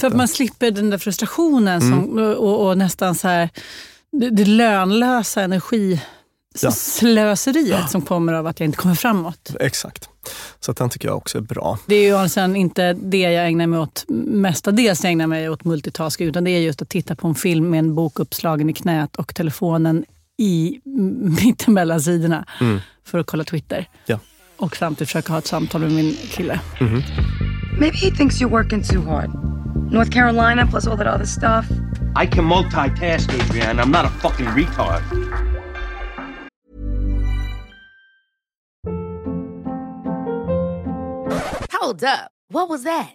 För 0.00 0.06
att 0.06 0.16
man 0.16 0.28
slipper 0.28 0.70
den 0.70 0.90
där 0.90 0.98
frustrationen 0.98 1.82
Mm. 1.82 1.90
som, 2.04 2.18
och, 2.18 2.66
och 2.66 2.78
nästan 2.78 3.14
så 3.14 3.28
här, 3.28 3.48
det, 4.12 4.30
det 4.30 4.44
lönlösa 4.44 5.60
Ja. 6.62 6.70
slöseriet 6.70 7.90
som 7.90 8.02
kommer 8.02 8.32
av 8.32 8.46
att 8.46 8.60
jag 8.60 8.66
inte 8.66 8.78
kommer 8.78 8.94
framåt. 8.94 9.50
Exakt. 9.60 10.08
Så 10.60 10.70
att 10.70 10.76
den 10.76 10.90
tycker 10.90 11.08
jag 11.08 11.16
också 11.16 11.38
är 11.38 11.42
bra. 11.42 11.78
Det 11.86 11.94
är 11.94 12.02
ju 12.02 12.14
alltså 12.16 12.40
inte 12.40 12.92
det 12.92 13.18
jag 13.18 13.46
ägnar 13.48 13.66
mig 13.66 13.78
åt 13.78 14.04
mestadels. 14.26 15.02
Jag 15.04 15.10
ägnar 15.12 15.26
mig 15.26 15.48
åt 15.50 15.64
multitasking. 15.64 16.28
Utan 16.28 16.44
det 16.44 16.50
är 16.50 16.60
just 16.60 16.82
att 16.82 16.88
titta 16.88 17.14
på 17.14 17.28
en 17.28 17.34
film 17.34 17.70
med 17.70 17.78
en 17.78 17.94
bok 17.94 18.18
uppslagen 18.18 18.70
i 18.70 18.72
knät 18.72 19.16
och 19.16 19.34
telefonen 19.34 20.04
i 20.38 20.80
mittemellan 21.44 22.00
sidorna 22.00 22.44
Mm. 22.60 22.80
för 23.04 23.18
att 23.18 23.26
kolla 23.26 23.44
Twitter. 23.44 23.88
Ja. 24.06 24.18
Och 24.56 24.76
samtidigt 24.76 25.08
försöka 25.08 25.32
ha 25.32 25.38
ett 25.38 25.46
samtal 25.46 25.80
med 25.80 25.92
min 25.92 26.16
kille. 26.30 26.60
Maybe 27.80 27.96
he 27.96 28.10
thinks 28.16 28.40
you're 28.42 28.50
working 28.50 28.82
too 28.82 29.02
hard. 29.10 29.30
North 29.90 30.10
Carolina 30.10 30.66
plus 30.66 30.86
all 30.86 30.96
that 30.96 31.06
other 31.06 31.26
stuff. 31.26 31.70
I 32.16 32.26
can 32.26 32.44
multitask, 32.44 33.32
Adrian. 33.32 33.80
I'm 33.80 33.90
not 33.90 34.04
a 34.04 34.08
fucking 34.08 34.46
retard. 34.46 35.02
Hold 41.72 42.04
up. 42.04 42.30
What 42.48 42.68
was 42.68 42.84
that? 42.84 43.14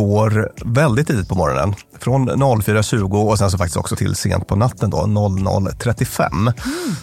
går 0.00 0.52
väldigt 0.64 1.06
tidigt 1.06 1.28
på 1.28 1.34
morgonen. 1.34 1.74
Från 1.98 2.30
04.20 2.30 3.30
och 3.30 3.38
sen 3.38 3.50
så 3.50 3.58
faktiskt 3.58 3.76
också 3.76 3.96
till 3.96 4.14
sent 4.14 4.46
på 4.46 4.56
natten 4.56 4.90
då, 4.90 4.96
00.35. 4.96 6.30
Mm. 6.32 6.52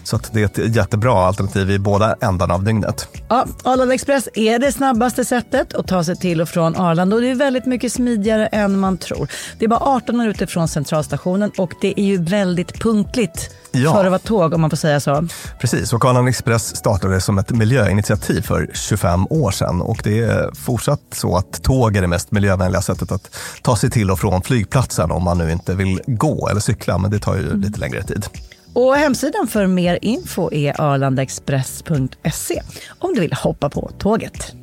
Så 0.04 0.16
att 0.16 0.34
det 0.34 0.42
är 0.42 0.46
ett 0.66 0.76
jättebra 0.76 1.28
alternativ 1.28 1.72
i 1.72 1.80
båda 1.80 2.16
ändarna 2.22 2.54
av 2.54 2.64
dygnet. 2.64 3.08
Ja, 3.30 3.46
Arlanda 3.64 3.94
Express 3.94 4.30
är 4.34 4.60
det 4.60 4.72
snabbaste 4.72 5.26
sättet 5.26 5.74
att 5.74 5.88
ta 5.88 6.04
sig 6.04 6.16
till 6.16 6.42
och 6.42 6.50
från 6.50 6.76
Arlanda 6.76 7.16
och 7.16 7.22
det 7.22 7.32
är 7.32 7.36
väldigt 7.36 7.66
mycket 7.66 7.94
smidigare 7.94 8.48
än 8.48 8.80
man 8.80 8.98
tror. 8.98 9.28
Det 9.60 9.66
är 9.66 9.70
bara 9.70 9.80
18 9.80 10.18
minuter 10.18 10.46
från 10.46 10.68
centralstationen 10.68 11.52
och 11.58 11.72
det 11.82 12.00
är 12.00 12.06
ju 12.06 12.24
väldigt 12.24 12.80
punktligt 12.80 13.50
Ja. 13.84 13.94
för 13.94 14.06
att 14.06 14.12
vara 14.12 14.20
tåg 14.20 14.54
om 14.54 14.62
man 14.62 14.70
får 14.70 14.78
säga 14.78 15.00
så. 15.00 15.28
Precis, 15.60 15.94
och 15.94 16.06
Arlanda 16.06 16.30
Express 16.30 16.76
startade 16.76 17.22
som 17.22 17.38
ett 17.38 17.50
miljöinitiativ 17.52 18.42
för 18.42 18.70
25 18.74 19.28
år 19.30 19.52
sedan 19.52 19.82
och 19.82 20.02
det 20.04 20.20
är 20.20 20.52
fortsatt 20.56 21.02
så 21.12 21.38
att 21.38 21.64
tåg 21.64 21.96
är 21.98 22.02
det 22.02 22.08
mest 22.08 22.32
miljövänliga 22.32 22.82
sättet 22.82 23.12
att 23.12 23.36
ta 23.62 23.76
sig 23.76 23.90
till 23.90 24.12
och 24.12 24.20
från 24.20 24.42
flygplatsen 24.42 25.12
om 25.12 25.24
man 25.24 25.38
nu 25.38 25.52
inte 25.52 25.76
vill 25.76 26.02
gå 26.08 26.48
eller 26.50 26.60
cykla, 26.62 26.98
men 26.98 27.12
det 27.12 27.20
tar 27.20 27.36
ju 27.36 27.58
lite 27.58 27.80
längre 27.80 28.04
tid. 28.04 28.26
Och 28.74 28.96
hemsidan 28.96 29.48
för 29.48 29.68
mer 29.68 30.00
info 30.02 30.52
är 30.54 30.82
arlandaexpress.se 30.82 32.62
om 33.00 33.14
du 33.14 33.20
vill 33.22 33.34
hoppa 33.34 33.70
på 33.70 33.92
tåget. 33.98 34.54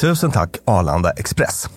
Tusen 0.00 0.30
tack 0.30 0.56
Arlanda 0.64 1.10
Express. 1.10 1.68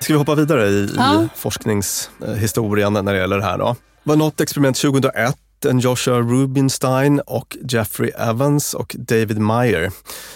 Ska 0.00 0.12
vi 0.12 0.18
hoppa 0.18 0.34
vidare 0.34 0.68
i, 0.68 0.90
Ja. 0.96 1.22
i 1.22 1.28
forskningshistorien 1.36 2.92
när 2.92 3.02
det 3.12 3.18
gäller 3.18 3.38
det 3.38 3.44
här 3.44 3.58
då? 3.58 3.76
Var 4.02 4.16
något 4.16 4.40
experiment 4.40 4.76
2001 4.76 5.36
en 5.66 5.78
Joshua 5.78 6.18
Rubinstein 6.20 7.20
och 7.20 7.56
Jeffrey 7.68 8.10
Evans 8.18 8.74
och 8.74 8.96
David 8.98 9.38
Meyer 9.40 9.92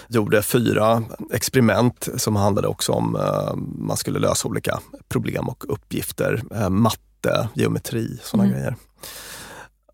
gjorde 0.09 0.43
fyra 0.43 1.03
experiment 1.33 2.09
som 2.17 2.37
handlade 2.37 2.69
också 2.69 2.93
om 2.93 3.17
eh, 3.17 3.55
man 3.79 3.97
skulle 3.97 4.19
lösa 4.19 4.49
olika 4.49 4.81
problem 5.09 5.49
och 5.49 5.65
uppgifter. 5.69 6.43
Eh, 6.55 6.69
matte, 6.69 7.49
geometri, 7.55 8.19
sådana 8.23 8.45
Mm. 8.49 8.57
grejer. 8.59 8.77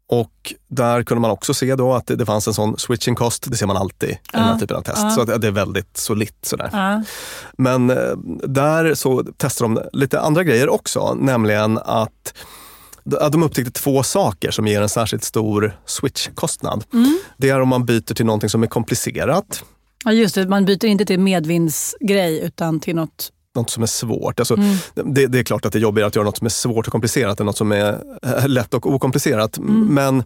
Och 0.08 0.54
där 0.68 1.02
kunde 1.02 1.20
man 1.20 1.30
också 1.30 1.54
se 1.54 1.74
då 1.74 1.92
att 1.94 2.06
det, 2.06 2.16
det 2.16 2.26
fanns 2.26 2.46
en 2.48 2.54
sån 2.54 2.78
switching 2.78 3.14
cost. 3.14 3.50
Det 3.50 3.56
ser 3.56 3.66
man 3.66 3.76
alltid 3.76 4.08
i 4.10 4.18
den 4.32 4.42
här 4.42 4.52
Ja. 4.52 4.58
typen 4.58 4.76
av 4.76 4.82
test. 4.82 4.98
Ja. 5.02 5.10
Så 5.10 5.20
att 5.20 5.40
det 5.40 5.46
är 5.46 5.50
väldigt 5.50 5.96
solitt 5.96 6.38
sådär. 6.42 6.68
Ja. 6.72 7.02
Men 7.58 7.90
eh, 7.90 8.16
där 8.48 8.94
så 8.94 9.24
testar 9.36 9.64
de 9.68 9.80
lite 9.92 10.20
andra 10.20 10.44
grejer 10.44 10.68
också, 10.68 11.14
nämligen 11.14 11.78
att 11.78 12.34
att 13.14 13.32
de 13.32 13.42
upptäckte 13.42 13.70
två 13.72 14.02
saker 14.02 14.50
som 14.50 14.66
ger 14.66 14.82
en 14.82 14.88
särskilt 14.88 15.24
stor 15.24 15.76
switchkostnad. 15.86 16.84
Mm. 16.92 17.18
Det 17.36 17.50
är 17.50 17.60
om 17.60 17.68
man 17.68 17.84
byter 17.84 18.14
till 18.14 18.26
någonting 18.26 18.50
som 18.50 18.62
är 18.62 18.66
komplicerat, 18.66 19.64
Ja, 20.04 20.12
just 20.12 20.34
det. 20.34 20.48
Man 20.48 20.64
byter 20.64 20.84
inte 20.84 21.04
till 21.04 21.20
medvindsgrej 21.20 22.40
utan 22.40 22.80
till 22.80 22.96
något... 22.96 23.32
något 23.56 23.70
som 23.70 23.82
är 23.82 23.86
svårt. 23.86 24.40
Alltså, 24.40 24.54
Mm. 24.54 24.76
det, 25.14 25.26
det 25.26 25.38
är 25.38 25.42
klart 25.44 25.64
att 25.66 25.72
det 25.72 25.78
är 25.78 25.80
jobbigare 25.80 26.06
att 26.08 26.16
göra 26.16 26.24
något 26.24 26.36
som 26.38 26.44
är 26.44 26.50
svårt 26.50 26.86
och 26.86 26.92
komplicerat 26.92 27.40
än 27.40 27.46
något 27.46 27.56
som 27.56 27.72
är 27.72 27.98
eh, 28.22 28.48
lätt 28.48 28.74
och 28.74 28.86
okomplicerat. 28.86 29.58
Mm. 29.58 29.86
Men 29.94 30.24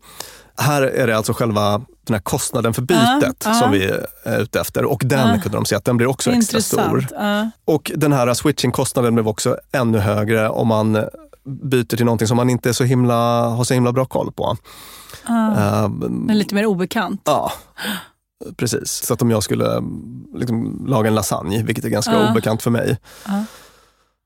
här 0.56 0.82
är 0.82 1.06
det 1.06 1.16
alltså 1.16 1.32
själva 1.32 1.78
den 2.06 2.14
här 2.14 2.20
kostnaden 2.20 2.74
för 2.74 2.82
bytet 2.82 3.00
Ja, 3.22 3.32
ja. 3.44 3.54
som 3.54 3.70
vi 3.72 3.84
är 4.24 4.40
ute 4.40 4.60
efter. 4.60 4.84
Och 4.84 5.02
den 5.04 5.28
Ja. 5.28 5.40
kunde 5.42 5.58
de 5.58 5.64
se 5.64 5.74
att 5.76 5.84
den 5.84 5.96
blir 5.96 6.06
också 6.06 6.30
extra 6.30 6.60
stor. 6.60 6.80
Intressant. 6.98 7.10
Ja. 7.22 7.50
Och 7.64 7.92
den 7.94 8.12
här 8.12 8.34
switching-kostnaden 8.34 9.14
blev 9.14 9.28
också 9.28 9.56
ännu 9.72 9.98
högre 9.98 10.48
om 10.48 10.68
man 10.68 11.04
byter 11.44 11.96
till 11.96 12.04
någonting 12.04 12.28
som 12.28 12.36
man 12.36 12.50
inte 12.50 12.74
så 12.74 12.84
himla, 12.84 13.48
har 13.48 13.64
så 13.64 13.74
himla 13.74 13.92
bra 13.92 14.04
koll 14.04 14.32
på. 14.32 14.56
Ja. 15.26 15.52
Eh, 15.82 15.88
Men 15.88 16.38
lite 16.38 16.54
mer 16.54 16.66
obekant. 16.66 17.22
ja, 17.24 17.52
precis. 18.56 18.90
Så 18.92 19.14
att 19.14 19.22
om 19.22 19.30
jag 19.30 19.42
skulle 19.42 19.82
liksom, 20.34 20.84
laga 20.88 21.08
en 21.08 21.14
lasagne, 21.14 21.62
vilket 21.62 21.84
är 21.84 21.88
ganska 21.88 22.12
Ja. 22.12 22.30
obekant 22.30 22.62
för 22.62 22.70
mig, 22.70 22.98
Ja. 23.26 23.44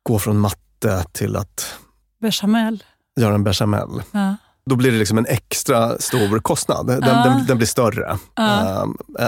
gå 0.03 0.19
från 0.19 0.39
matte 0.39 1.05
till 1.13 1.37
att 1.37 1.75
Bechamel. 2.21 2.85
göra 3.21 3.35
en 3.35 3.45
bechamel. 3.45 4.03
Ja. 4.13 4.37
Då 4.67 4.77
blir 4.77 4.93
det 4.93 4.99
liksom 4.99 5.19
en 5.19 5.27
extra 5.27 5.99
stor 5.99 6.39
kostnad. 6.39 6.87
Den, 6.87 7.01
den, 7.01 7.47
den 7.47 7.57
blir 7.57 7.67
större 7.67 8.19
eh, 8.39 8.85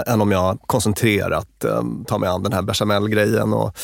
än 0.07 0.21
om 0.21 0.31
jag 0.31 0.59
koncentrerat 0.65 1.63
eh, 1.63 1.81
tar 2.07 2.19
mig 2.19 2.29
an 2.29 2.43
den 2.43 2.53
här 2.53 2.61
bechamel-grejen. 2.61 3.53
Och, 3.53 3.77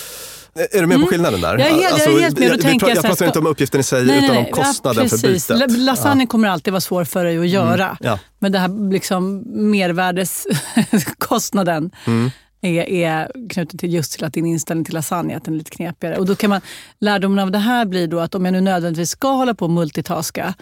är 0.72 0.82
du 0.82 0.88
med 0.88 1.02
på 1.02 1.08
skillnaden 1.08 1.42
där? 1.42 1.54
Mm. 1.56 1.68
Jag 1.68 1.72
är 1.72 1.76
helt- 1.90 2.06
jag 2.06 2.14
är 2.16 2.20
helt 2.22 2.40
med. 2.40 2.48
Jag 2.48 2.56
jag 2.56 2.62
så 2.98 3.02
här, 3.02 3.02
pratar 3.10 3.26
inte 3.26 3.40
om 3.40 3.48
uppgiften 3.48 3.80
i 3.80 3.84
sig 3.84 4.02
utan 4.24 4.38
om 4.38 4.46
kostnaden 4.46 5.04
ja, 5.04 5.10
för 5.18 5.28
bytet. 5.28 5.50
La- 5.50 5.66
Lasagne 5.92 6.28
kommer 6.28 6.48
alltid 6.48 6.74
vara 6.74 6.82
svår 6.82 7.04
för 7.04 7.26
dig 7.26 7.38
att 7.38 7.48
göra. 7.48 7.86
Mm, 7.86 7.98
ja. 8.00 8.20
Men 8.40 8.52
det 8.52 8.60
här 8.60 8.92
liksom 8.92 9.44
mervärdeskostnaden 9.72 11.92
Mm. 12.06 12.30
är, 12.62 12.90
är 12.90 13.32
knuten 13.50 13.78
till 13.80 13.94
just 13.94 14.12
till 14.14 14.24
att 14.26 14.34
din 14.34 14.46
inställning 14.46 14.86
till 14.86 14.94
lasagne 14.94 15.38
att 15.38 15.44
den 15.46 15.54
är 15.54 15.58
lite 15.58 15.72
knepigare. 15.72 16.18
Och 16.18 16.26
då 16.26 16.36
kan 16.36 16.50
man, 16.50 16.62
lärdomen 17.00 17.40
av 17.40 17.52
det 17.52 17.60
här 17.60 17.86
blir 17.86 18.08
då 18.08 18.20
att 18.20 18.36
om 18.36 18.46
jag 18.46 18.52
nu 18.52 18.62
nödvändigtvis 18.62 19.10
ska 19.10 19.32
hålla 19.32 19.54
på 19.54 19.66
och 19.66 19.72
multitaska, 19.72 20.54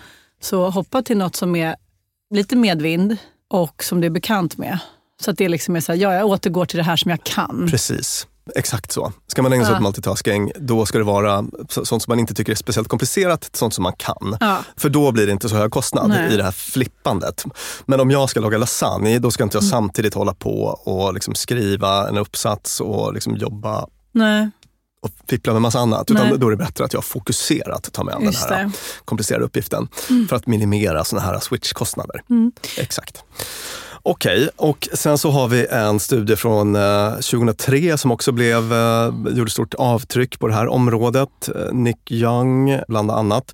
så 0.41 0.69
hoppa 0.69 1.01
till 1.01 1.17
något 1.17 1.35
som 1.35 1.55
är 1.55 1.75
lite 2.33 2.55
medvind 2.55 3.17
och 3.49 3.83
som 3.83 4.01
du 4.01 4.05
är 4.07 4.11
bekant 4.11 4.57
med. 4.57 4.79
Så 5.21 5.31
att 5.31 5.37
det 5.37 5.49
liksom 5.49 5.75
är 5.75 5.79
så 5.79 5.91
här, 5.91 5.99
ja, 5.99 6.13
jag 6.13 6.25
återgår 6.25 6.65
till 6.65 6.77
det 6.77 6.83
här 6.83 6.95
som 6.95 7.11
jag 7.11 7.23
kan. 7.23 7.67
Precis. 7.71 8.27
Exakt 8.55 8.91
så. 8.91 9.13
Ska 9.27 9.41
man 9.41 9.53
ägna 9.53 9.65
sig 9.65 9.71
Ja. 9.73 9.77
åt 9.77 9.83
multitasking, 9.83 10.51
då 10.59 10.85
ska 10.85 10.97
det 10.97 11.03
vara 11.03 11.45
så- 11.69 11.85
sånt 11.85 12.03
som 12.03 12.11
man 12.11 12.19
inte 12.19 12.33
tycker 12.33 12.51
är 12.51 12.55
speciellt 12.55 12.87
komplicerat, 12.87 13.49
sånt 13.53 13.73
som 13.73 13.83
man 13.83 13.93
kan. 13.97 14.37
Ja. 14.39 14.57
För 14.77 14.89
då 14.89 15.11
blir 15.11 15.25
det 15.25 15.31
inte 15.31 15.49
så 15.49 15.55
hög 15.55 15.71
kostnad 15.71 16.09
Nej. 16.09 16.33
i 16.33 16.37
det 16.37 16.43
här 16.43 16.51
flippandet. 16.51 17.45
Men 17.85 17.99
om 17.99 18.11
jag 18.11 18.29
ska 18.29 18.39
laga 18.39 18.57
lasagne, 18.57 19.19
då 19.19 19.31
ska 19.31 19.43
inte 19.43 19.55
jag 19.57 19.63
Mm. 19.63 19.71
samtidigt 19.71 20.13
hålla 20.13 20.33
på 20.33 20.63
och 20.65 21.13
liksom 21.13 21.35
skriva 21.35 22.09
en 22.09 22.17
uppsats 22.17 22.81
och 22.81 23.13
liksom 23.13 23.35
jobba 23.35 23.87
Nej. 24.11 24.49
och 25.01 25.09
fippla 25.29 25.53
med 25.53 25.61
massa 25.61 25.79
annat. 25.79 26.11
Utan 26.11 26.27
Nej. 26.27 26.37
då 26.39 26.47
är 26.47 26.51
det 26.51 26.57
bättre 26.57 26.85
att 26.85 26.93
jag 26.93 27.03
fokuserat 27.03 27.93
tar 27.93 28.03
mig 28.03 28.13
an 28.13 28.23
Just 28.23 28.47
den 28.49 28.57
här 28.57 28.65
det. 28.65 28.71
komplicerade 29.05 29.45
uppgiften. 29.45 29.87
Mm. 30.09 30.27
För 30.27 30.35
att 30.35 30.47
minimera 30.47 31.03
såna 31.03 31.21
här 31.21 31.39
switchkostnader. 31.39 32.21
Mm. 32.29 32.51
Exakt. 32.77 33.23
Okej, 34.07 34.49
och 34.55 34.87
sen 34.93 35.17
så 35.17 35.29
har 35.29 35.47
vi 35.47 35.67
en 35.67 35.99
studie 35.99 36.35
från 36.35 36.75
eh, 36.75 37.11
2003 37.11 37.97
som 37.97 38.11
också 38.11 38.31
blev, 38.31 38.73
eh, 38.73 39.13
gjorde 39.29 39.51
stort 39.51 39.73
avtryck 39.73 40.39
på 40.39 40.47
det 40.47 40.53
här 40.53 40.67
området. 40.67 41.49
Eh, 41.55 41.73
Nick 41.73 42.11
Young 42.11 42.79
bland 42.87 43.11
annat. 43.11 43.53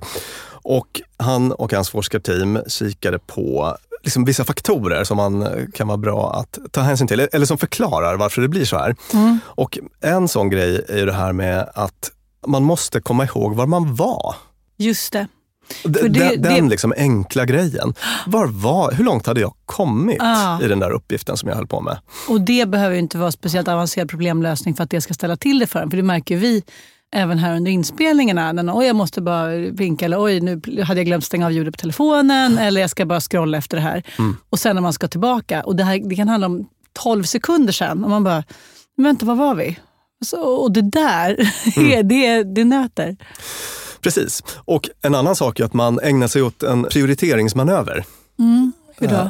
Och 0.52 1.02
han 1.18 1.52
och 1.52 1.74
hans 1.74 1.90
forskarteam 1.90 2.60
kikade 2.68 3.20
på 3.20 3.78
liksom 4.04 4.26
vissa 4.26 4.46
faktorer 4.46 5.04
som 5.04 5.18
man 5.18 5.42
eh, 5.42 5.66
kan 5.74 5.88
vara 5.88 5.98
bra 5.98 6.34
att 6.34 6.60
ta 6.72 6.82
hänsyn 6.82 7.08
till, 7.08 7.20
eller 7.20 7.46
som 7.46 7.58
förklarar 7.58 8.18
varför 8.18 8.42
det 8.42 8.48
blir 8.48 8.66
så 8.66 8.78
här. 8.78 8.96
Mm. 9.14 9.40
Och 9.46 9.80
en 10.02 10.28
sån 10.28 10.50
grej 10.50 10.86
är 10.90 10.98
ju 10.98 11.06
det 11.06 11.14
här 11.14 11.34
med 11.34 11.70
att 11.74 12.12
man 12.48 12.64
måste 12.64 13.02
komma 13.02 13.26
ihåg 13.26 13.56
var 13.56 13.66
man 13.66 13.96
var. 13.96 14.36
Just 14.78 15.14
det. 15.14 15.28
D- 15.84 16.00
det- 16.02 16.08
den 16.10 16.42
den 16.42 16.64
det- 16.64 16.70
liksom 16.70 16.94
enkla 16.98 17.46
grejen. 17.46 17.94
Var 18.28 18.46
var, 18.48 18.92
hur 18.92 19.04
långt 19.04 19.26
hade 19.28 19.42
jag 19.42 19.54
kommit 19.66 20.18
Ah. 20.22 20.62
i 20.62 20.68
den 20.68 20.80
där 20.80 20.90
uppgiften 20.92 21.38
som 21.38 21.50
jag 21.50 21.56
höll 21.56 21.68
på 21.68 21.82
med? 21.82 21.98
Och 22.30 22.42
det 22.42 22.70
behöver 22.70 22.96
inte 22.96 23.18
vara 23.18 23.32
speciellt 23.32 23.68
avancerad 23.68 24.10
problemlösning 24.10 24.74
för 24.76 24.84
att 24.84 24.90
det 24.90 25.02
ska 25.02 25.14
ställa 25.14 25.36
till 25.38 25.60
det 25.60 25.68
för 25.68 25.80
en. 25.80 25.90
För 25.90 25.98
det 25.98 26.04
märker 26.04 26.38
vi 26.38 26.64
även 27.16 27.38
här 27.40 27.56
under 27.56 27.72
inspelningarna. 27.72 28.52
Någon, 28.52 28.70
oj, 28.80 28.86
jag 28.88 28.96
måste 28.96 29.22
bara 29.22 29.48
vinka 29.56 30.06
eller 30.06 30.24
oj, 30.24 30.40
nu 30.42 30.82
hade 30.84 31.00
jag 31.00 31.06
glömt 31.06 31.26
stänga 31.26 31.46
av 31.46 31.52
ljudet 31.52 31.74
på 31.74 31.78
telefonen 31.82 32.58
eller 32.58 32.82
jag 32.82 32.90
ska 32.90 33.06
bara 33.06 33.20
scrolla 33.20 33.58
efter 33.58 33.78
det 33.78 33.84
här. 33.84 34.04
Mm. 34.20 34.38
Och 34.50 34.60
sen 34.60 34.76
när 34.76 34.82
man 34.82 34.94
ska 34.94 35.08
tillbaka. 35.08 35.64
Och 35.64 35.76
det, 35.76 35.84
här, 35.84 36.10
det 36.10 36.16
kan 36.16 36.28
handla 36.28 36.48
om 36.48 36.68
12 37.04 37.24
sekunder 37.24 37.74
sen 37.74 38.04
och 38.04 38.10
man 38.10 38.24
bara, 38.24 38.44
vänta, 38.98 39.26
var 39.26 39.36
var 39.36 39.56
vi? 39.56 39.80
Så, 40.26 40.42
och 40.42 40.72
det 40.72 40.82
där, 40.82 41.54
Mm. 41.78 42.08
det, 42.08 42.44
det 42.44 42.64
nöter. 42.64 43.18
Precis. 44.02 44.44
Och 44.66 44.90
en 45.02 45.16
annan 45.16 45.36
sak 45.36 45.60
är 45.60 45.64
att 45.66 45.74
man 45.74 46.00
ägnar 46.00 46.28
sig 46.28 46.42
åt 46.42 46.64
en 46.64 46.84
prioriteringsmanöver. 46.84 48.06
Mm. 48.40 48.72
Eh, 49.02 49.28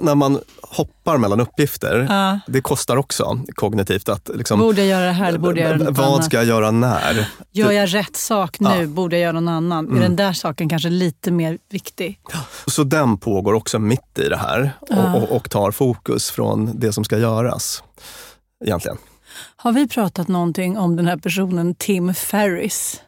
när 0.00 0.14
man 0.14 0.40
hoppar 0.62 1.18
mellan 1.18 1.40
uppgifter, 1.40 2.06
Ja. 2.10 2.40
det 2.46 2.60
kostar 2.60 2.96
också 2.96 3.40
kognitivt 3.54 4.08
att 4.08 4.30
liksom, 4.34 4.60
Borde 4.60 4.80
jag 4.84 4.88
göra 4.88 5.06
det 5.06 5.12
här 5.12 5.28
eller 5.28 5.38
borde 5.38 5.60
jag 5.60 5.68
göra 5.68 5.78
något 5.78 5.98
vad 5.98 6.06
annat? 6.06 6.24
ska 6.24 6.36
jag 6.36 6.44
göra 6.46 6.70
när? 6.70 7.28
Gör 7.52 7.70
jag 7.70 7.94
rätt 7.94 8.16
sak 8.16 8.60
nu? 8.60 8.80
Ja. 8.80 8.86
Borde 8.86 9.16
jag 9.16 9.22
göra 9.22 9.32
någon 9.32 9.48
annan? 9.48 9.84
Mm. 9.86 9.98
Är 9.98 10.02
den 10.02 10.16
där 10.16 10.32
saken 10.32 10.68
kanske 10.68 10.88
lite 10.88 11.30
mer 11.30 11.58
viktig? 11.70 12.20
Så 12.66 12.84
den 12.84 13.18
pågår 13.18 13.52
också 13.54 13.78
mitt 13.78 14.18
i 14.18 14.28
det 14.28 14.36
här 14.36 14.72
och, 14.80 15.22
och, 15.22 15.36
och 15.36 15.50
tar 15.50 15.70
fokus 15.70 16.30
från 16.30 16.70
det 16.80 16.92
som 16.92 17.04
ska 17.04 17.18
göras. 17.18 17.82
Egentligen. 18.64 18.96
Har 19.56 19.72
vi 19.72 19.88
pratat 19.88 20.28
någonting 20.28 20.78
om 20.78 20.96
den 20.96 21.06
här 21.06 21.16
personen 21.16 21.74
Tim 21.74 22.14
Ferris? 22.14 23.00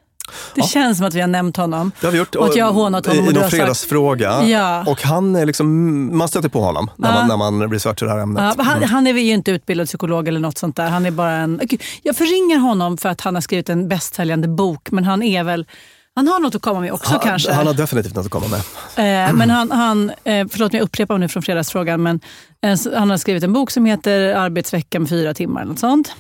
Det 0.55 0.63
känns 0.63 0.99
som 0.99 1.07
att 1.07 1.15
vi 1.15 1.21
har 1.21 1.29
nämnt 1.29 1.57
honom. 1.57 1.93
Det 2.01 2.07
har 2.07 2.13
vi 2.13 2.19
gjort. 2.19 2.35
Och 2.35 2.47
att 2.47 2.57
jag 2.57 2.65
har 2.65 2.73
hånat 2.73 3.07
honom. 3.07 3.25
I, 3.25 3.31
i 3.31 3.33
någon 3.33 3.51
fredagsfråga. 3.51 4.45
Ja. 4.45 4.85
Och 4.87 5.03
han 5.03 5.37
är 5.37 5.47
liksom, 5.47 6.19
man 6.19 6.29
stöter 6.29 6.49
på 6.49 6.61
honom 6.61 6.91
när, 6.97 7.09
Ja. 7.09 7.15
man, 7.15 7.29
när 7.29 7.37
man 7.37 7.73
researchar 7.73 8.07
det 8.07 8.13
här 8.13 8.19
ämnet. 8.21 8.55
Ja, 8.59 8.65
han, 8.65 8.83
han 8.83 9.07
är 9.07 9.13
ju 9.13 9.33
inte 9.33 9.51
utbildad 9.51 9.87
psykolog 9.87 10.29
eller 10.29 10.41
något 10.41 10.59
sånt 10.59 10.77
där. 10.77 10.89
Han 10.89 11.07
är 11.07 11.11
bara 11.11 11.33
en... 11.33 11.61
Jag 12.03 12.17
förringar 12.17 12.59
honom 12.59 12.99
för 12.99 13.09
att 13.09 13.21
han 13.21 13.35
har 13.35 13.43
skrivit 13.43 13.69
en 13.69 13.89
bästsäljande 13.89 14.49
bok, 14.49 14.91
men 14.91 15.05
han 15.05 15.23
är 15.23 15.45
väl... 15.45 15.67
Han 16.15 16.29
har 16.29 16.41
något 16.41 16.55
att 16.55 16.63
komma 16.63 16.81
med 16.81 16.93
också 16.93 17.11
han, 17.11 17.21
kanske. 17.21 17.53
han 17.53 17.67
har 17.67 17.75
definitivt 17.75 18.15
något 18.15 18.25
att 18.27 18.33
komma 18.33 18.47
med. 18.49 19.29
Eh, 19.29 19.33
men 19.33 19.51
han, 19.51 19.71
han 19.71 20.11
eh, 20.25 20.47
förlåt 20.51 20.73
mig 20.73 20.79
jag 20.79 20.85
upprepar 20.85 21.19
nu 21.19 21.29
från 21.29 21.43
fredagsfrågan, 21.43 22.03
men 22.03 22.21
eh, 22.63 22.79
han 22.99 23.11
har 23.11 23.17
skrivit 23.17 23.45
en 23.45 23.53
bok 23.53 23.71
som 23.71 23.85
heter 23.87 24.35
Arbetsvecka 24.35 25.01
med 25.01 25.09
fyra 25.09 25.35
timmar. 25.35 25.61
Eller 25.61 25.71
något 25.71 25.79
sånt. 25.79 26.13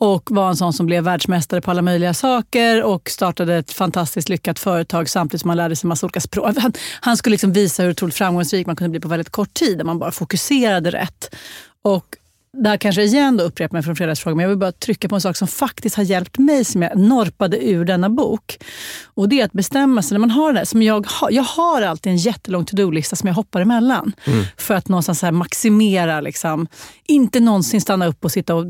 Och 0.00 0.30
var 0.30 0.48
en 0.48 0.56
sån 0.56 0.72
som 0.72 0.86
blev 0.86 1.04
världsmästare 1.04 1.60
på 1.60 1.70
alla 1.70 1.82
möjliga 1.82 2.14
saker 2.14 2.82
och 2.82 3.10
startade 3.10 3.56
ett 3.56 3.72
fantastiskt 3.72 4.28
lyckat 4.28 4.58
företag 4.58 5.08
samtidigt 5.08 5.40
som 5.40 5.50
han 5.50 5.56
lärde 5.56 5.76
sig 5.76 5.88
massa 5.88 6.06
olika 6.06 6.20
språk. 6.20 6.54
Han, 6.58 6.72
han 7.00 7.16
skulle 7.16 7.34
liksom 7.34 7.52
visa 7.52 7.82
hur 7.82 7.90
otroligt 7.90 8.14
framgångsrik 8.14 8.66
man 8.66 8.76
kunde 8.76 8.90
bli 8.90 9.00
på 9.00 9.08
väldigt 9.08 9.30
kort 9.30 9.54
tid, 9.54 9.80
om 9.80 9.86
man 9.86 9.98
bara 9.98 10.12
fokuserade 10.12 10.90
rätt. 10.90 11.34
Och 11.82 12.16
där 12.52 12.76
kanske 12.76 13.02
igen 13.02 13.36
då 13.36 13.44
upprepar 13.44 13.76
mig 13.76 13.82
från 13.82 13.96
fredagsfrågan, 13.96 14.36
men 14.36 14.42
jag 14.42 14.48
vill 14.48 14.58
bara 14.58 14.72
trycka 14.72 15.08
på 15.08 15.14
en 15.14 15.20
sak 15.20 15.36
som 15.36 15.48
faktiskt 15.48 15.96
har 15.96 16.04
hjälpt 16.04 16.38
mig, 16.38 16.64
som 16.64 16.82
jag 16.82 16.98
norpade 16.98 17.64
ur 17.68 17.84
denna 17.84 18.10
bok. 18.10 18.58
Och 19.04 19.28
det 19.28 19.40
är 19.40 19.44
att 19.44 19.52
bestämma 19.52 20.02
sig, 20.02 20.14
när 20.14 20.20
man 20.20 20.30
har 20.30 20.52
det 20.52 20.66
som 20.66 20.82
jag 20.82 21.06
har, 21.06 21.30
jag 21.30 21.42
har 21.42 21.82
alltid 21.82 22.10
en 22.10 22.16
jättelång 22.16 22.64
to-do-lista 22.64 23.16
som 23.16 23.26
jag 23.26 23.34
hoppar 23.34 23.60
emellan. 23.60 24.12
Mm. 24.24 24.44
För 24.56 24.74
att 24.74 24.88
någonstans 24.88 25.22
här 25.22 25.32
maximera, 25.32 26.20
liksom, 26.20 26.66
inte 27.06 27.40
någonsin 27.40 27.80
stanna 27.80 28.06
upp 28.06 28.24
och 28.24 28.32
sitta 28.32 28.54
och 28.54 28.66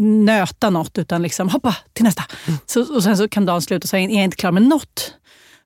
nöta 0.00 0.70
något, 0.70 0.98
utan 0.98 1.22
liksom 1.22 1.48
hoppa 1.48 1.76
till 1.92 2.04
nästa. 2.04 2.24
Så, 2.66 2.94
och 2.94 3.02
sen 3.02 3.16
så 3.16 3.28
kan 3.28 3.46
dagen 3.46 3.62
sluta 3.62 3.84
och 3.84 3.88
så 3.88 3.96
är 3.96 4.00
jag 4.00 4.24
inte 4.24 4.36
klar 4.36 4.52
med 4.52 4.62
något. 4.62 5.14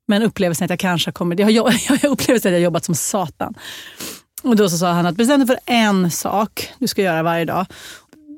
Men 0.09 0.23
upplevelsen 0.23 0.65
att 0.65 0.71
jag 0.71 0.79
kanske 0.79 1.13
kommit, 1.13 1.39
jag 1.39 1.47
har, 1.47 1.53
jag 1.89 1.99
har 1.99 2.09
upplevelsen 2.09 2.49
att 2.49 2.53
jag 2.53 2.61
har 2.61 2.65
jobbat 2.65 2.85
som 2.85 2.95
satan. 2.95 3.55
Och 4.43 4.57
då 4.57 4.69
så 4.69 4.79
sa 4.79 4.93
han 4.93 5.07
att 5.07 5.17
bestäm 5.17 5.41
dig 5.41 5.47
för 5.47 5.59
en 5.67 6.11
sak 6.11 6.73
du 6.79 6.87
ska 6.87 7.03
göra 7.03 7.23
varje 7.23 7.45
dag. 7.45 7.67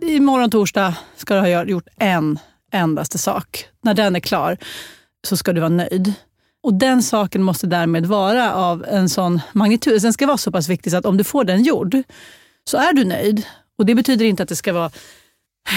Imorgon 0.03 0.51
torsdag 0.51 0.95
ska 1.17 1.35
du 1.35 1.41
ha 1.41 1.65
gjort 1.65 1.89
en 1.97 2.39
endaste 2.73 3.19
sak. 3.19 3.69
När 3.83 3.95
den 3.95 4.17
är 4.17 4.21
klar 4.21 4.57
så 5.27 5.37
ska 5.37 5.53
du 5.53 5.61
vara 5.61 5.69
nöjd. 5.69 6.13
Och 6.63 6.75
den 6.75 7.03
saken 7.03 7.43
måste 7.43 7.67
därmed 7.67 8.07
vara 8.07 8.55
av 8.55 8.85
en 8.89 9.09
sån 9.09 9.41
magnitud. 9.53 10.03
Den 10.03 10.13
ska 10.13 10.27
vara 10.27 10.39
så 10.39 10.53
pass 10.53 10.69
viktig 10.69 10.93
så 10.93 10.99
att 10.99 11.07
om 11.07 11.17
du 11.17 11.25
får 11.25 11.45
den 11.45 11.63
gjord 11.63 12.03
så 12.65 12.77
är 12.77 12.93
du 12.93 13.05
nöjd. 13.05 13.47
Och 13.79 13.87
det 13.87 13.95
betyder 13.95 14.25
inte 14.25 14.43
att 14.43 14.49
det 14.49 14.57
ska 14.57 14.73
vara 14.73 14.91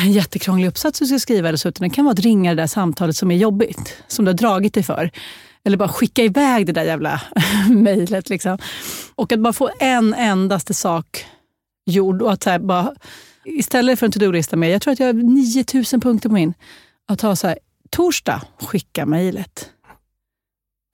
en 0.03 0.11
jättekrånglig 0.11 0.67
uppsats 0.67 0.99
du 0.99 1.05
ska 1.05 1.19
skriva 1.19 1.47
eller 1.47 1.57
så, 1.57 1.69
utan 1.69 1.89
det 1.89 1.95
kan 1.95 2.05
vara 2.05 2.13
att 2.13 2.19
ringa 2.19 2.55
det 2.55 2.61
där 2.61 2.67
samtalet 2.67 3.15
som 3.17 3.31
är 3.31 3.35
jobbigt, 3.35 3.97
som 4.07 4.25
du 4.25 4.29
har 4.29 4.37
dragit 4.37 4.73
dig 4.73 4.83
för. 4.83 5.11
Eller 5.63 5.77
bara 5.77 5.89
skicka 5.89 6.23
iväg 6.23 6.65
det 6.65 6.71
där 6.71 6.83
jävla 6.83 7.21
mejlet. 7.69 8.29
Liksom. 8.29 8.57
Och 9.15 9.31
att 9.31 9.39
bara 9.39 9.53
få 9.53 9.69
en 9.79 10.13
endaste 10.13 10.73
sak 10.73 11.25
gjord. 11.85 12.21
Och 12.21 12.31
att 12.31 12.43
så 12.43 12.59
bara, 12.59 12.93
istället 13.45 13.99
för 13.99 14.05
en 14.05 14.11
to-do-lista 14.11 14.55
med, 14.55 14.69
jag 14.69 14.81
tror 14.81 14.91
att 14.91 14.99
jag 14.99 15.07
har 15.07 15.13
9000 15.13 16.01
punkter 16.01 16.29
på 16.29 16.35
min. 16.35 16.53
Att 17.07 17.21
ha 17.21 17.35
så 17.35 17.47
här, 17.47 17.59
torsdag, 17.89 18.41
skicka 18.61 19.05
mejlet. 19.05 19.69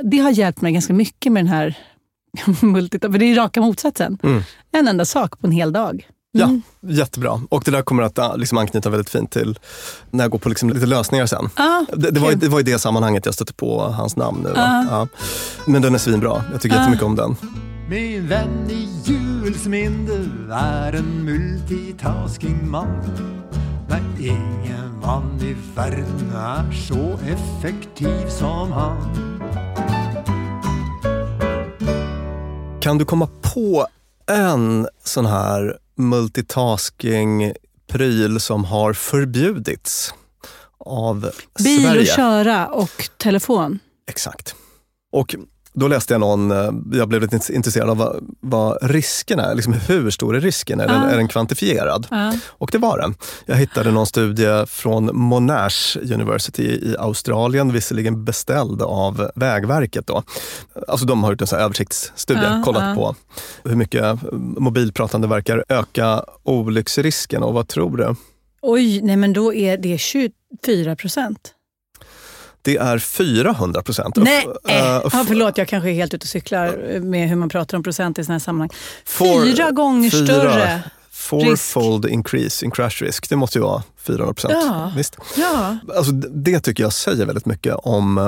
Det 0.03 0.17
har 0.17 0.31
hjälpt 0.31 0.61
mig 0.61 0.73
ganska 0.73 0.93
mycket 0.93 1.31
med 1.31 1.43
den 1.43 1.53
här 1.53 1.77
multitask. 2.61 3.11
För 3.11 3.19
det 3.19 3.25
är 3.25 3.35
raka 3.35 3.61
motsatsen. 3.61 4.17
Mm. 4.23 4.41
En 4.71 4.87
enda 4.87 5.05
sak 5.05 5.39
på 5.39 5.47
en 5.47 5.53
hel 5.53 5.73
dag. 5.73 6.07
Ja, 6.35 6.49
jättebra. 6.81 7.41
Och 7.49 7.61
det 7.65 7.71
där 7.71 7.81
kommer 7.81 8.03
att 8.03 8.19
ah, 8.19 8.35
liksom, 8.35 8.57
anknyta 8.57 8.89
väldigt 8.89 9.09
fint 9.09 9.31
till 9.31 9.59
när 10.11 10.23
jag 10.23 10.31
går 10.31 10.39
på 10.39 10.49
liksom, 10.49 10.69
lite 10.69 10.85
lösningar 10.85 11.25
sen. 11.25 11.49
Ah, 11.55 11.81
det, 11.93 12.11
det, 12.11 12.19
var, 12.19 12.31
det 12.31 12.47
var 12.49 12.59
i 12.59 12.63
det 12.63 12.79
sammanhanget 12.79 13.25
jag 13.25 13.35
stötte 13.35 13.53
på 13.53 13.81
hans 13.81 14.15
namn 14.15 14.39
nu. 14.43 14.53
Ah. 14.55 14.83
Ja. 14.89 15.07
Men 15.65 15.81
den 15.81 15.93
är 15.95 15.99
svinbra. 15.99 16.43
Jag 16.51 16.61
tycker 16.61 16.75
Ah. 16.75 16.79
jättemycket 16.79 17.05
om 17.05 17.15
den. 17.15 17.35
Min 17.89 18.27
vän 18.27 18.69
i 18.69 18.89
julsminde 19.03 20.13
är 20.51 20.93
en 20.93 21.25
multitasking-man. 21.25 22.87
Men 23.89 24.03
ingen 24.19 24.99
man 25.01 25.39
i 25.41 25.55
världen 25.75 26.31
är 26.35 26.71
så 26.71 27.19
effektiv 27.27 28.29
som 28.29 28.71
han. 28.71 28.97
Kan 32.81 32.97
du 32.97 33.05
komma 33.05 33.27
på 33.53 33.87
en 34.31 34.87
sån 35.03 35.25
här 35.25 35.77
multitasking-pryl 35.95 38.39
som 38.39 38.65
har 38.65 38.93
förbjudits 38.93 40.13
av 40.77 41.29
Bil 41.63 41.83
Sverige? 41.83 41.99
och 42.01 42.05
köra 42.05 42.67
och 42.67 43.09
telefon. 43.17 43.79
Exakt. 44.09 44.55
Och 45.11 45.35
då 45.73 45.87
läste 45.87 46.13
jag 46.13 46.21
någon, 46.21 46.51
eh, 46.51 46.71
jag 46.93 47.07
blev 47.09 47.21
lite 47.21 47.53
intresserad 47.53 47.89
av 47.89 47.97
vad, 47.97 48.35
vad 48.39 48.77
risken 48.81 49.39
är. 49.39 49.55
Liksom 49.55 49.73
hur 49.73 50.09
stor 50.09 50.35
är 50.35 50.39
risken? 50.41 50.79
Är, 50.79 50.87
den, 50.87 51.01
Ah. 51.01 51.09
är 51.09 51.17
den 51.17 51.27
kvantifierad? 51.27 52.07
Ja. 52.11 52.33
Och 52.47 52.69
det 52.71 52.77
var 52.77 52.97
den. 52.97 53.15
Jag 53.45 53.55
hittade 53.55 53.91
någon 53.91 54.05
studie 54.07 54.65
från 54.67 55.09
Monash 55.17 55.97
University 56.13 56.63
i 56.63 56.95
Australien, 56.99 57.73
visserligen 57.73 58.25
beställd 58.25 58.81
av 58.81 59.29
Vägverket. 59.35 60.07
Då. 60.07 60.23
Alltså 60.87 61.05
de 61.05 61.23
har 61.23 61.31
gjort 61.31 61.41
en 61.41 61.47
här 61.51 61.59
översiktsstudie, 61.59 62.43
Ja, 62.43 62.61
kollat 62.65 62.95
på 62.95 63.15
hur 63.63 63.75
mycket 63.75 64.17
mobilpratande 64.57 65.27
verkar 65.27 65.65
öka 65.69 66.23
olycksrisken. 66.43 67.43
Och 67.43 67.53
vad 67.53 67.67
tror 67.67 67.97
du? 67.97 68.15
Oj, 68.61 69.01
nej 69.01 69.17
men 69.17 69.33
då 69.33 69.53
är 69.53 69.77
det 69.77 69.97
24 69.97 70.95
procent. 70.95 71.53
Det 72.65 72.77
är 72.77 72.97
400 72.97 73.81
procent. 73.83 74.15
Nej, 74.15 74.45
Uh, 74.45 74.53
ja, 74.65 75.09
förlåt 75.27 75.57
jag 75.57 75.67
kanske 75.67 75.89
är 75.89 75.93
helt 75.93 76.13
ute 76.13 76.23
och 76.23 76.27
cyklar 76.29 76.99
med 76.99 77.29
hur 77.29 77.35
man 77.35 77.49
pratar 77.49 77.77
om 77.77 77.83
procent 77.83 78.19
i 78.19 78.23
sådana 78.23 78.33
här 78.35 78.39
sammanhang. 78.39 78.69
Fyra 79.05 79.71
gånger 79.71 80.09
fyra- 80.09 80.25
större. 80.25 80.83
Fourfold 81.11 82.05
increase 82.05 82.65
in 82.65 82.71
crash 82.71 82.89
risk. 83.01 83.29
Det 83.29 83.35
måste 83.35 83.57
ju 83.59 83.63
vara 83.63 83.83
400 83.97 84.33
procent. 84.33 84.53
Ja. 84.53 84.91
Visst? 84.95 85.17
Ja, 85.37 85.77
Alltså, 85.95 86.11
det 86.11 86.59
tycker 86.59 86.83
jag 86.83 86.93
säger 86.93 87.25
väldigt 87.25 87.45
mycket 87.45 87.75
om 87.75 88.17
eh, 88.17 88.23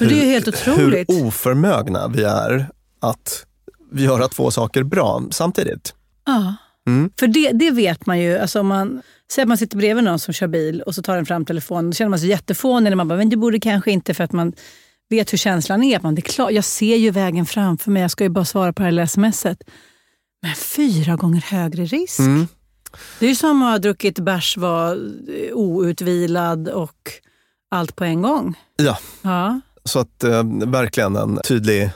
Men 0.00 0.08
det 0.08 0.22
är 0.24 0.30
helt 0.30 0.48
otroligt. 0.48 1.10
hur 1.10 1.26
oförmögna 1.26 2.08
vi 2.08 2.24
är 2.24 2.68
att 3.00 3.44
göra 3.92 4.28
två 4.28 4.50
saker 4.50 4.82
bra 4.82 5.22
samtidigt. 5.30 5.94
ja. 6.26 6.54
Mm. 6.88 7.10
För 7.18 7.26
det, 7.26 7.52
det 7.52 7.70
vet 7.70 8.06
man 8.06 8.20
ju. 8.20 8.38
Alltså 8.38 8.60
om 8.60 8.66
man, 8.66 9.02
säg 9.32 9.42
att 9.42 9.48
man 9.48 9.58
sitter 9.58 9.76
bredvid 9.76 10.04
någon 10.04 10.18
som 10.18 10.34
kör 10.34 10.46
bil 10.46 10.82
och 10.82 10.94
så 10.94 11.02
tar 11.02 11.16
den 11.16 11.26
fram 11.26 11.44
telefonen. 11.44 11.90
Då 11.90 11.94
känner 11.94 12.08
man 12.10 12.18
sig 12.18 12.28
jättefånig 12.28 12.96
man 12.96 13.08
bara, 13.08 13.18
men 13.18 13.28
det 13.30 13.36
borde 13.36 13.60
kanske 13.60 13.90
inte 13.90 14.14
för 14.14 14.24
att 14.24 14.32
man 14.32 14.52
vet 15.10 15.32
hur 15.32 15.38
känslan 15.38 15.82
är. 15.82 16.00
Man, 16.00 16.14
det 16.14 16.20
är 16.20 16.32
klart, 16.32 16.50
jag 16.52 16.64
ser 16.64 16.96
ju 16.96 17.10
vägen 17.10 17.46
framför 17.46 17.90
mig, 17.90 18.02
jag 18.02 18.10
ska 18.10 18.24
ju 18.24 18.30
bara 18.30 18.44
svara 18.44 18.72
på 18.72 18.82
det 18.82 18.84
här 18.84 18.92
lilla 18.92 19.06
smset. 19.06 19.58
Men 20.42 20.54
fyra 20.54 21.16
gånger 21.16 21.40
högre 21.40 21.84
risk. 21.84 22.18
Mm. 22.18 22.46
Det 23.18 23.26
är 23.26 23.30
ju 23.30 23.36
som 23.36 23.62
att 23.62 23.70
ha 23.70 23.78
druckit 23.78 24.18
bärs, 24.18 24.56
var 24.56 24.92
eh, 24.94 25.52
outvilad 25.56 26.68
och 26.68 27.10
allt 27.70 27.96
på 27.96 28.04
en 28.04 28.22
gång. 28.22 28.54
Ja, 28.76 28.98
Ja. 29.22 29.60
så 29.84 29.98
att 29.98 30.24
eh, 30.24 30.42
verkligen 30.66 31.16
en 31.16 31.38
tydlig 31.44 31.90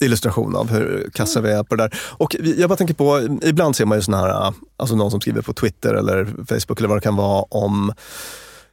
illustration 0.00 0.56
av 0.56 0.70
hur 0.70 1.10
kassa 1.14 1.40
vi 1.40 1.50
är 1.50 1.62
på 1.62 1.76
det 1.76 1.82
där. 1.82 1.98
Och 2.00 2.36
jag 2.56 2.68
bara 2.68 2.76
tänker 2.76 2.94
på, 2.94 3.38
ibland 3.42 3.76
ser 3.76 3.84
man 3.84 3.98
ju 3.98 4.02
såna 4.02 4.18
här, 4.18 4.54
alltså 4.76 4.96
någon 4.96 5.10
som 5.10 5.20
skriver 5.20 5.42
på 5.42 5.52
Twitter 5.52 5.94
eller 5.94 6.24
Facebook 6.24 6.78
eller 6.78 6.88
vad 6.88 6.96
det 6.96 7.02
kan 7.02 7.16
vara 7.16 7.42
om 7.42 7.92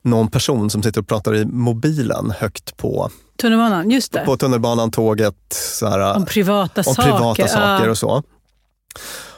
någon 0.02 0.28
person 0.28 0.70
som 0.70 0.84
sitter 0.84 1.02
och 1.02 1.08
pratar 1.08 1.36
i 1.36 1.46
mobilen 1.46 2.32
högt 2.38 2.78
på, 2.78 3.10
Tunnelbanan, 3.42 3.92
just 3.92 4.12
det. 4.12 4.26
på 4.26 4.38
tunnelbanan, 4.38 4.92
tåget. 4.92 5.36
Så 5.50 5.88
här, 5.88 6.16
Om 6.16 6.26
privata 6.26 6.82
om 6.82 6.96
saker. 6.96 7.12
privata 7.12 7.48
saker 7.48 7.86
ja. 7.86 7.90
och 7.90 7.98
så. 7.98 8.24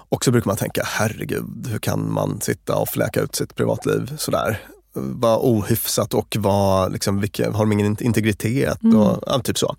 Och 0.09 0.23
så 0.25 0.31
brukar 0.31 0.47
man 0.49 0.57
tänka, 0.57 0.83
herregud, 0.85 1.67
hur 1.71 1.79
kan 1.79 2.13
man 2.13 2.41
sitta 2.41 2.75
och 2.75 2.89
fläka 2.89 3.21
ut 3.21 3.35
sitt 3.35 3.55
privatliv 3.55 4.13
sådär? 4.17 4.61
Vara 4.93 5.39
ohyfsat 5.41 6.13
och 6.13 6.38
vara, 6.39 6.88
liksom, 6.88 7.21
vilka, 7.21 7.51
har 7.51 7.59
de 7.59 7.71
ingen 7.71 7.97
integritet? 7.99 8.83
Mm. 8.83 8.97
Och, 8.97 9.23
ja, 9.27 9.39
typ 9.39 9.57
så. 9.57 9.75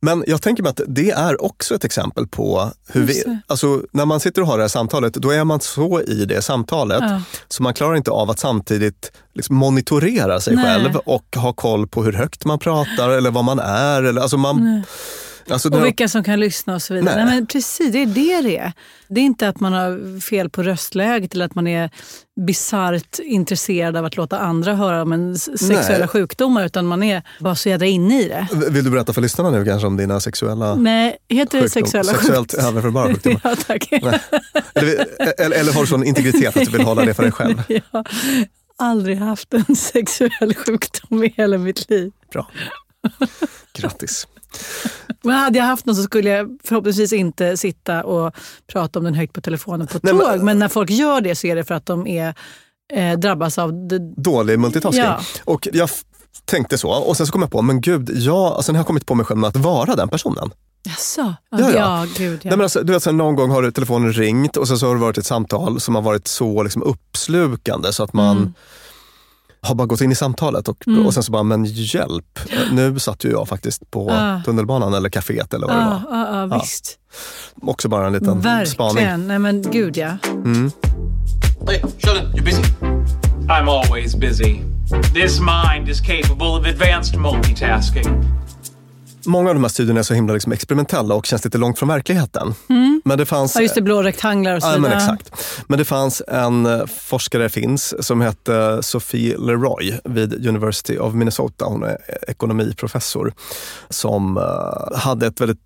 Men 0.00 0.24
jag 0.26 0.42
tänker 0.42 0.62
mig 0.62 0.70
att 0.70 0.80
det 0.86 1.10
är 1.10 1.44
också 1.44 1.74
ett 1.74 1.84
exempel 1.84 2.26
på 2.26 2.70
hur 2.88 3.02
vi, 3.02 3.40
alltså 3.46 3.82
när 3.92 4.04
man 4.06 4.20
sitter 4.20 4.42
och 4.42 4.48
har 4.48 4.56
det 4.58 4.64
här 4.64 4.68
samtalet, 4.68 5.14
då 5.14 5.30
är 5.30 5.44
man 5.44 5.60
så 5.60 6.00
i 6.02 6.24
det 6.24 6.42
samtalet 6.42 6.98
Ja. 7.02 7.22
så 7.48 7.62
man 7.62 7.74
klarar 7.74 7.96
inte 7.96 8.10
av 8.10 8.30
att 8.30 8.38
samtidigt 8.38 9.12
liksom 9.34 9.56
monitorera 9.56 10.40
sig 10.40 10.54
Nej. 10.56 10.64
själv 10.64 10.96
och 10.96 11.36
ha 11.36 11.52
koll 11.52 11.86
på 11.86 12.04
hur 12.04 12.12
högt 12.12 12.44
man 12.44 12.58
pratar 12.58 13.10
eller 13.10 13.30
vad 13.30 13.44
man 13.44 13.58
är. 13.58 14.02
Eller, 14.02 14.20
alltså 14.20 14.36
man, 14.36 14.64
Nej. 14.64 14.82
Alltså 15.50 15.68
Och 15.68 15.84
vilka 15.84 16.08
som 16.08 16.24
kan 16.24 16.40
lyssna 16.40 16.74
och 16.74 16.82
så 16.82 16.94
vidare. 16.94 17.14
Nej. 17.16 17.24
Nej. 17.24 17.34
men 17.34 17.46
precis, 17.46 17.92
det 17.92 18.02
är 18.02 18.06
det 18.06 18.42
det 18.48 18.58
är. 18.58 18.72
Det 19.08 19.20
är 19.20 19.24
inte 19.24 19.48
att 19.48 19.60
man 19.60 19.72
har 19.72 20.20
fel 20.20 20.50
på 20.50 20.62
röstläget 20.62 21.34
eller 21.34 21.44
att 21.44 21.54
man 21.54 21.66
är 21.66 21.90
bisarrt 22.46 23.18
intresserad 23.18 23.96
av 23.96 24.04
att 24.04 24.16
låta 24.16 24.38
andra 24.38 24.74
höra 24.74 25.02
om 25.02 25.12
en 25.12 25.38
sexuella 25.38 25.98
Nej. 25.98 26.08
sjukdomar, 26.08 26.64
utan 26.64 26.86
man 26.86 27.02
är 27.02 27.22
bara 27.40 27.54
så 27.54 27.68
jädra 27.68 27.86
inne 27.86 28.22
i 28.22 28.28
det. 28.28 28.48
Vill 28.70 28.84
du 28.84 28.90
berätta 28.90 29.12
för 29.12 29.20
lyssnarna 29.20 29.50
nu 29.50 29.64
kanske 29.64 29.86
om 29.86 29.96
dina 29.96 30.20
sexuella 30.20 30.74
Nej, 30.74 31.16
heter 31.28 31.60
det 31.62 31.70
sexuella 31.70 32.12
Sexuellt 32.12 32.50
sjukdomar? 32.52 32.68
överförbara 32.68 33.08
sjukdomar? 33.08 33.40
ja, 33.44 33.56
tack. 33.66 33.92
Eller, 33.92 35.06
eller, 35.38 35.56
eller 35.56 35.72
har 35.72 35.80
du 35.80 35.86
sån 35.86 36.04
integritet 36.04 36.56
att 36.56 36.64
du 36.64 36.70
vill 36.70 36.86
hålla 36.86 37.04
det 37.04 37.14
för 37.14 37.22
dig 37.22 37.32
själv? 37.32 37.62
Har 37.92 38.04
aldrig 38.90 39.18
haft 39.18 39.54
en 39.54 39.76
sexuell 39.76 40.54
sjukdom 40.54 41.24
i 41.24 41.34
hela 41.36 41.58
mitt 41.58 41.90
liv. 41.90 42.12
Bra. 42.32 42.50
Grattis. 43.72 44.26
Men 45.22 45.34
hade 45.34 45.58
jag 45.58 45.66
haft 45.66 45.86
någon 45.86 45.96
så 45.96 46.02
skulle 46.02 46.30
jag 46.30 46.58
förhoppningsvis 46.64 47.12
inte 47.12 47.56
sitta 47.56 48.04
och 48.04 48.34
prata 48.72 48.98
om 48.98 49.04
den 49.04 49.14
högt 49.14 49.32
på 49.32 49.40
telefonen 49.40 49.86
på 49.86 49.98
Nej, 50.02 50.12
tåg. 50.12 50.22
men- 50.28 50.44
Men, 50.44 50.58
när 50.58 50.68
folk 50.68 50.90
gör 50.90 51.20
det 51.20 51.34
så 51.34 51.46
är 51.46 51.56
det 51.56 51.64
för 51.64 51.74
att 51.74 51.86
de 51.86 52.06
är, 52.06 52.34
eh, 52.92 53.18
drabbas 53.18 53.58
av 53.58 53.88
det, 53.88 53.98
Dålig 54.22 54.58
multitasking. 54.58 55.02
Ja. 55.02 55.20
Och 55.44 55.68
jag 55.72 55.90
tänkte 56.44 56.78
så 56.78 56.90
och 56.90 57.16
sen 57.16 57.26
så 57.26 57.32
kom 57.32 57.42
jag 57.42 57.50
på, 57.50 57.62
men 57.62 57.80
gud, 57.80 58.10
jag, 58.14 58.36
alltså, 58.36 58.72
jag 58.72 58.78
har 58.78 58.84
kommit 58.84 59.06
på 59.06 59.14
mig 59.14 59.26
själv 59.26 59.38
med 59.40 59.48
att 59.48 59.56
vara 59.56 59.96
den 59.96 60.08
personen. 60.08 60.50
Jaså? 60.84 61.20
Ja, 61.50 61.58
Ja, 61.60 61.70
ja. 61.70 61.70
ja. 61.74 62.06
gud 62.16 62.40
ja. 62.42 62.48
Nej, 62.50 62.56
men 62.56 62.60
alltså, 62.64 62.82
du 62.82 62.92
vet, 62.92 63.02
så 63.02 63.10
här, 63.10 63.16
någon 63.16 63.36
gång 63.36 63.50
har 63.50 63.70
telefonen 63.70 64.12
ringt 64.12 64.56
och 64.56 64.68
sen 64.68 64.78
så 64.78 64.86
har 64.86 64.94
det 64.94 65.00
varit 65.00 65.18
ett 65.18 65.26
samtal 65.26 65.80
som 65.80 65.94
har 65.94 66.02
varit 66.02 66.26
så 66.28 66.62
liksom, 66.62 66.82
uppslukande 66.82 67.92
så 67.92 68.02
att 68.02 68.12
man 68.12 68.36
Mm. 68.36 68.54
Har 69.60 69.74
bara 69.74 69.86
gått 69.86 70.00
in 70.00 70.12
i 70.12 70.14
samtalet 70.14 70.68
och, 70.68 70.86
Mm. 70.86 71.06
och 71.06 71.14
sen 71.14 71.22
så 71.22 71.32
bara, 71.32 71.42
men 71.42 71.64
hjälp, 71.64 72.38
nu 72.72 72.98
satt 72.98 73.24
ju 73.24 73.30
jag 73.30 73.48
faktiskt 73.48 73.90
på 73.90 74.10
Ah. 74.10 74.40
tunnelbanan 74.44 74.94
eller 74.94 75.08
kaféet 75.08 75.54
eller 75.54 75.66
vad 75.66 75.76
det 75.76 75.82
ja, 75.82 76.02
var. 76.10 76.18
ja, 76.18 76.28
ja, 76.32 76.48
Ja. 76.50 76.58
visst. 76.60 76.98
Också 77.62 77.88
bara 77.88 78.06
en 78.06 78.12
liten 78.12 78.40
Verkligen. 78.40 78.66
spaning. 78.66 79.26
Nej 79.28 79.38
men 79.38 79.62
gud 79.62 79.96
ja. 79.96 80.16
Mm. 80.26 80.70
Hey, 81.66 81.80
Sheldon, 81.98 82.32
you're 82.34 82.44
busy. 82.44 82.62
I'm 83.48 83.68
always 83.68 84.16
busy. 84.16 84.60
This 85.14 85.40
mind 85.40 85.88
is 85.88 86.00
capable 86.00 86.46
of 86.46 86.66
advanced 86.66 87.16
multitasking. 87.20 88.24
Många 89.28 89.48
av 89.48 89.54
de 89.54 89.64
här 89.64 89.68
studierna 89.68 89.98
är 90.00 90.04
så 90.04 90.14
himla 90.14 90.34
liksom 90.34 90.52
experimentella 90.52 91.14
och 91.14 91.26
känns 91.26 91.44
lite 91.44 91.58
långt 91.58 91.78
från 91.78 91.88
verkligheten. 91.88 92.54
Mm. 92.68 93.02
Men 93.04 93.18
det 93.18 93.26
fanns... 93.26 93.54
Ja, 93.54 93.60
just 93.62 93.74
det, 93.74 93.82
blå 93.82 94.02
rektanglar 94.02 94.56
och 94.56 94.62
så 94.62 94.68
Ja, 94.68 94.72
men 94.72 94.82
vidare. 94.82 94.96
exakt. 94.98 95.32
Men 95.66 95.78
det 95.78 95.84
fanns 95.84 96.22
en 96.28 96.66
eh, 96.66 96.86
forskare 96.86 97.48
finns 97.48 98.06
som 98.06 98.20
hette 98.20 98.78
Sophie 98.82 99.36
Leroy 99.38 99.94
vid 100.04 100.46
University 100.46 100.98
of 100.98 101.14
Minnesota. 101.14 101.64
Hon 101.64 101.82
är 101.82 101.96
ekonomiprofessor 102.28 103.32
som 103.90 104.36
eh, 104.36 104.98
hade 104.98 105.26
ett 105.26 105.40
väldigt 105.40 105.58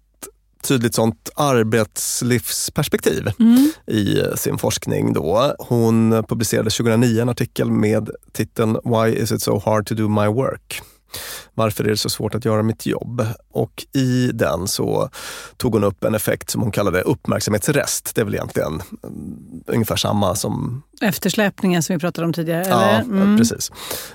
tydligt 0.69 0.95
sånt 0.95 1.31
arbetslivsperspektiv 1.37 3.29
Mm. 3.39 3.71
i 3.87 4.21
eh, 4.21 4.35
sin 4.35 4.59
forskning. 4.59 5.13
Då. 5.13 5.55
Hon 5.59 6.25
publicerade 6.29 6.71
2009 6.71 7.23
en 7.23 7.29
artikel 7.29 7.71
med 7.71 8.11
titeln 8.33 8.79
Why 8.85 9.15
is 9.15 9.33
it 9.33 9.43
so 9.43 9.63
hard 9.65 9.87
to 9.87 9.95
do 9.95 10.09
my 10.09 10.27
work? 10.27 10.83
Varför 11.55 11.85
är 11.85 11.89
det 11.89 11.97
så 11.97 12.11
svårt 12.11 12.35
att 12.35 12.45
göra 12.45 12.63
mitt 12.63 12.87
jobb? 12.87 13.27
Och 13.51 13.87
i 13.93 14.31
den 14.35 14.69
så 14.69 15.11
tog 15.57 15.75
hon 15.75 15.85
upp 15.85 16.05
en 16.05 16.15
effekt 16.15 16.51
som 16.51 16.63
hon 16.63 16.71
kallade 16.71 17.01
uppmärksamhetsrest. 17.01 18.15
Det 18.15 18.21
är 18.21 18.25
väl 18.25 18.35
egentligen 18.35 18.83
mm, 19.05 19.63
ungefär 19.67 19.97
samma 19.97 20.35
som 20.35 20.83
Eftersläpningen 21.01 21.83
som 21.83 21.97
vi 21.97 22.01
pratade 22.01 22.27
om 22.27 22.33
tidigare. 22.33 22.67
Ja, 22.69 22.83
eller? 22.83 23.01
Mm. 23.01 23.39
precis. 23.39 23.71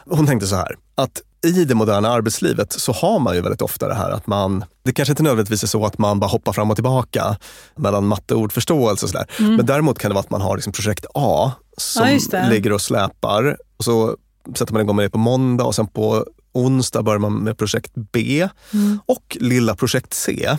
Hon 0.06 0.28
tänkte 0.28 0.48
så 0.48 0.56
här, 0.56 0.76
att 0.96 1.22
i 1.46 1.66
det 1.66 1.76
moderna 1.76 2.10
arbetslivet 2.10 2.74
så 2.74 2.92
har 2.92 3.20
man 3.20 3.36
ju 3.36 3.42
väldigt 3.42 3.62
ofta 3.62 3.88
det 3.88 3.96
här 3.96 4.10
att 4.10 4.28
man, 4.28 4.66
det 4.84 4.94
kanske 4.94 5.12
inte 5.12 5.24
nödvändigtvis 5.24 5.64
är 5.64 5.68
så 5.68 5.86
att 5.86 5.98
man 5.98 6.20
bara 6.20 6.28
hoppar 6.28 6.54
fram 6.54 6.70
och 6.70 6.78
tillbaka 6.78 7.38
mellan 7.76 8.08
matte 8.08 8.36
och 8.36 8.42
ordförståelse 8.42 9.06
och 9.06 9.10
sådär. 9.10 9.26
Mm. 9.40 9.56
Men 9.56 9.66
däremot 9.66 10.00
kan 10.00 10.10
det 10.10 10.14
vara 10.14 10.24
att 10.24 10.30
man 10.30 10.42
har 10.42 10.56
liksom 10.56 10.74
projekt 10.74 11.06
A 11.14 11.52
som 11.78 12.20
Ja, 12.32 12.50
ligger 12.50 12.74
och 12.74 12.82
släpar 12.82 13.58
och 13.78 13.84
så 13.84 14.16
sätter 14.56 14.74
man 14.74 14.82
igång 14.82 14.96
med 14.96 15.06
det 15.06 15.10
på 15.10 15.18
måndag 15.18 15.64
och 15.64 15.76
sen 15.76 15.88
på 15.88 16.26
onsdag 16.54 17.04
börjar 17.04 17.20
man 17.20 17.34
med 17.34 17.58
projekt 17.58 17.92
B 18.12 18.50
Mm. 18.74 19.00
och 19.06 19.38
lilla 19.40 19.76
projekt 19.76 20.14
C. 20.14 20.58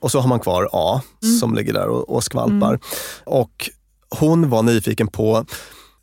Och 0.00 0.10
så 0.10 0.20
har 0.20 0.28
man 0.28 0.40
kvar 0.40 0.68
A 0.72 1.00
Mm. 1.22 1.38
som 1.38 1.54
ligger 1.54 1.72
där 1.72 1.86
och, 1.86 2.10
och 2.16 2.24
skvalpar. 2.24 2.78
Och 3.24 3.70
hon 4.18 4.50
var 4.50 4.62
nyfiken 4.62 5.08
på 5.08 5.44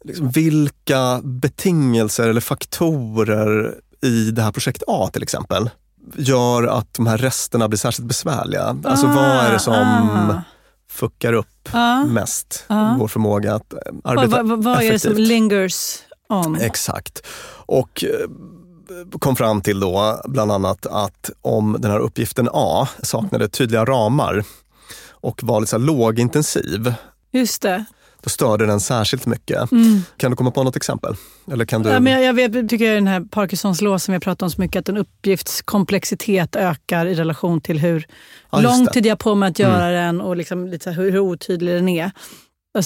liksom, 0.05 0.29
vilka 0.29 1.21
betingelser 1.23 2.29
eller 2.29 2.41
faktorer 2.41 3.75
i 4.01 4.31
det 4.31 4.41
här 4.41 4.51
projekt 4.51 4.83
A 4.87 5.09
till 5.13 5.23
exempel 5.23 5.69
gör 6.15 6.63
att 6.63 6.93
de 6.93 7.07
här 7.07 7.17
resterna 7.17 7.67
blir 7.67 7.77
särskilt 7.77 8.07
besvärliga. 8.07 8.77
Alltså 8.83 9.07
vad 9.07 9.25
är 9.25 9.51
det 9.53 9.59
som 9.59 9.73
ah. 9.73 10.41
fuckar 10.91 11.33
upp 11.33 11.69
Ah. 11.71 12.03
mest 12.05 12.63
Ah. 12.67 12.95
vår 12.99 13.07
förmåga 13.07 13.55
att 13.55 13.73
eh, 13.73 13.79
Vad, 14.03 14.19
arbeta 14.19 14.43
vad, 14.43 14.63
vad 14.63 14.83
är 14.83 14.91
det 14.91 14.99
som 14.99 15.13
lingers 15.13 15.97
on? 16.29 16.55
Exakt. 16.61 17.21
Och 17.65 18.03
eh, 18.03 18.29
kom 19.19 19.35
fram 19.35 19.61
till 19.61 19.79
då 19.79 20.21
bland 20.25 20.51
annat 20.51 20.85
att 20.85 21.29
om 21.41 21.77
den 21.79 21.91
här 21.91 21.99
uppgiften 21.99 22.49
A 22.53 22.87
saknade 23.03 23.47
tydliga 23.49 23.85
ramar 23.85 24.43
och 25.09 25.43
var 25.43 25.61
lite 25.61 25.77
lågintensiv, 25.77 26.93
Just 27.31 27.61
det. 27.61 27.85
då 28.23 28.29
störde 28.29 28.65
den 28.65 28.79
särskilt 28.79 29.25
mycket. 29.25 29.71
Mm. 29.71 30.01
Kan 30.17 30.31
du 30.31 30.37
komma 30.37 30.51
på 30.51 30.63
något 30.63 30.75
exempel? 30.75 31.15
Eller 31.51 31.65
kan 31.65 31.83
du... 31.83 31.89
Ja, 31.89 31.99
men 31.99 32.13
jag, 32.13 32.23
jag 32.23 32.49
vet, 32.49 32.69
tycker 32.69 32.93
den 32.95 33.07
här 33.07 33.21
Parkinsons 33.21 33.81
lås 33.81 34.03
som 34.03 34.13
vi 34.13 34.19
pratat 34.19 34.41
om 34.41 34.51
så 34.51 34.61
mycket, 34.61 34.79
att 34.79 34.89
en 34.89 34.97
uppgifts 34.97 35.61
komplexitet 35.61 36.55
ökar 36.55 37.05
i 37.05 37.13
relation 37.15 37.61
till 37.61 37.79
hur 37.79 38.05
Ja, 38.51 38.61
lång 38.61 38.87
tid 38.87 39.05
jag 39.05 39.11
har 39.11 39.17
på 39.17 39.35
mig 39.35 39.49
att 39.49 39.59
göra 39.59 39.89
den 39.89 40.21
och 40.21 40.35
liksom 40.35 40.67
lite 40.67 40.91
hur, 40.91 41.11
hur 41.11 41.19
otydlig 41.19 41.75
den 41.75 41.89
är. 41.89 42.11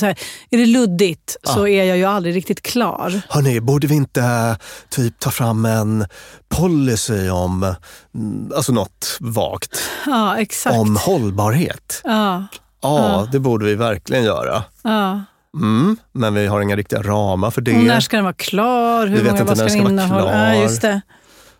Här, 0.01 0.19
är 0.49 0.57
det 0.57 0.65
luddigt 0.65 1.35
så 1.43 1.67
är 1.67 1.83
jag 1.83 1.97
ju 1.97 2.05
aldrig 2.05 2.35
riktigt 2.35 2.61
klar. 2.61 3.21
Hörni, 3.29 3.61
borde 3.61 3.87
vi 3.87 3.95
inte 3.95 4.57
typ 4.89 5.19
ta 5.19 5.31
fram 5.31 5.65
en 5.65 6.05
policy 6.49 7.29
om, 7.29 7.75
mm, 8.15 8.51
alltså 8.55 8.71
något 8.71 9.17
vagt, 9.19 9.81
Ja, 10.05 10.37
exakt. 10.37 10.75
om 10.75 10.95
hållbarhet? 10.95 12.01
Ja, 12.03 12.45
Ja, 12.81 12.99
Ja. 13.21 13.27
det 13.31 13.39
borde 13.39 13.65
vi 13.65 13.75
verkligen 13.75 14.23
göra. 14.23 14.63
ja. 14.83 15.21
Mm, 15.57 15.97
men 16.11 16.33
vi 16.33 16.47
har 16.47 16.61
inga 16.61 16.75
riktiga 16.75 17.01
ramar 17.01 17.51
för 17.51 17.61
det. 17.61 17.75
Och 17.77 17.83
när 17.83 17.99
ska 17.99 18.17
den 18.17 18.23
vara 18.23 18.33
klar? 18.33 19.07
Hur 19.07 19.17
Vi 19.17 19.21
vet 19.23 19.31
inte 19.39 19.43
när 19.43 19.55
ska 19.55 19.63
den 19.83 19.99
ska 20.07 20.15
vara 20.17 20.21
klar. 20.23 20.53
Ja, 20.53 20.69
det. 20.81 21.01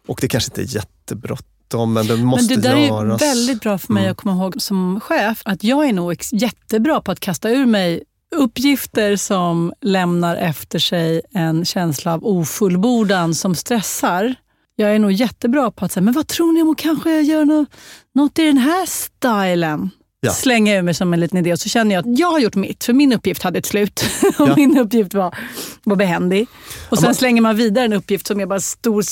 Och 0.07 0.17
det 0.21 0.27
kanske 0.27 0.49
inte 0.49 0.61
är 0.61 0.75
jättebråttom, 0.75 1.93
men 1.93 2.07
det 2.07 2.17
måste 2.17 2.53
Men 2.53 2.61
det 2.61 2.69
där 2.69 2.77
göras. 2.77 3.21
är 3.21 3.25
väldigt 3.27 3.61
bra 3.61 3.77
för 3.77 3.93
mig 3.93 4.03
Mm. 4.03 4.11
att 4.11 4.17
komma 4.17 4.43
ihåg 4.43 4.61
som 4.61 4.99
chef, 4.99 5.41
att 5.45 5.63
jag 5.63 5.87
är 5.89 5.93
nog 5.93 6.15
jättebra 6.31 7.01
på 7.01 7.11
att 7.11 7.19
kasta 7.19 7.49
ur 7.49 7.65
mig 7.65 8.03
uppgifter 8.33 9.15
som 9.15 9.73
lämnar 9.81 10.35
efter 10.35 10.79
sig 10.79 11.21
en 11.33 11.65
känsla 11.65 12.13
av 12.13 12.25
ofullbordan 12.25 13.35
som 13.35 13.55
stressar. 13.55 14.35
Jag 14.75 14.95
är 14.95 14.99
nog 14.99 15.11
jättebra 15.11 15.71
på 15.71 15.85
att 15.85 15.91
säga, 15.91 16.01
men 16.03 16.13
vad 16.13 16.27
tror 16.27 16.53
ni 16.53 16.61
om 16.61 16.69
att 16.71 16.77
kanske 16.77 17.21
göra 17.21 17.45
något, 17.45 17.67
något 18.15 18.39
i 18.39 18.45
den 18.45 18.57
här 18.57 18.85
stilen? 18.85 19.89
Ja. 20.25 20.31
Slänga 20.31 20.75
ur 20.77 20.81
mig 20.81 20.93
som 20.93 21.13
en 21.13 21.19
liten 21.19 21.37
idé 21.39 21.53
och 21.53 21.59
så 21.59 21.69
känner 21.69 21.95
jag 21.95 21.99
att 22.13 22.19
jag 22.19 22.31
har 22.31 22.39
gjort 22.39 22.55
mitt, 22.55 22.83
för 22.83 22.93
min 22.93 23.13
uppgift 23.13 23.43
hade 23.43 23.59
ett 23.59 23.65
slut. 23.65 24.03
och 24.39 24.47
Ja. 24.49 24.53
min 24.55 24.77
uppgift 24.77 25.13
var, 25.13 25.35
var 25.83 25.95
behändig. 25.95 26.41
Och 26.43 26.47
Ja, 26.91 26.95
sen 26.97 27.03
man- 27.07 27.15
slänger 27.15 27.41
man 27.41 27.55
vidare 27.55 27.85
en 27.85 27.93
uppgift 27.93 28.27
som 28.27 28.39
är 28.39 28.45
bara 28.45 28.59
stor, 28.59 29.03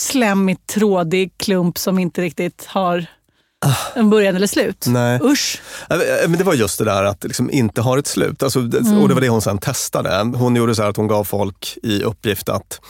slemmig, 0.00 0.66
trådig 0.66 1.32
klump 1.36 1.78
som 1.78 1.98
inte 1.98 2.22
riktigt 2.22 2.66
har 2.68 3.06
en 3.94 4.10
början 4.10 4.36
eller 4.36 4.46
slut. 4.46 4.84
Ah. 4.86 4.90
Nej. 4.90 5.20
Usch. 5.22 5.60
Ja, 5.88 5.96
Men 6.28 6.38
det 6.38 6.44
var 6.44 6.54
just 6.54 6.78
det 6.78 6.84
där 6.84 7.04
att 7.04 7.24
liksom 7.24 7.50
inte 7.50 7.80
ha 7.80 7.98
ett 7.98 8.06
slut. 8.06 8.42
Alltså, 8.42 8.58
Mm. 8.58 8.98
Och 9.02 9.08
det 9.08 9.14
var 9.14 9.20
det 9.20 9.28
hon 9.28 9.42
sen 9.42 9.58
testade. 9.58 10.18
Hon 10.36 10.56
gjorde 10.56 10.74
så 10.74 10.82
att 10.82 10.96
hon 10.96 11.08
gav 11.08 11.24
folk 11.24 11.78
i 11.82 12.02
uppgift 12.02 12.48
att 12.48 12.80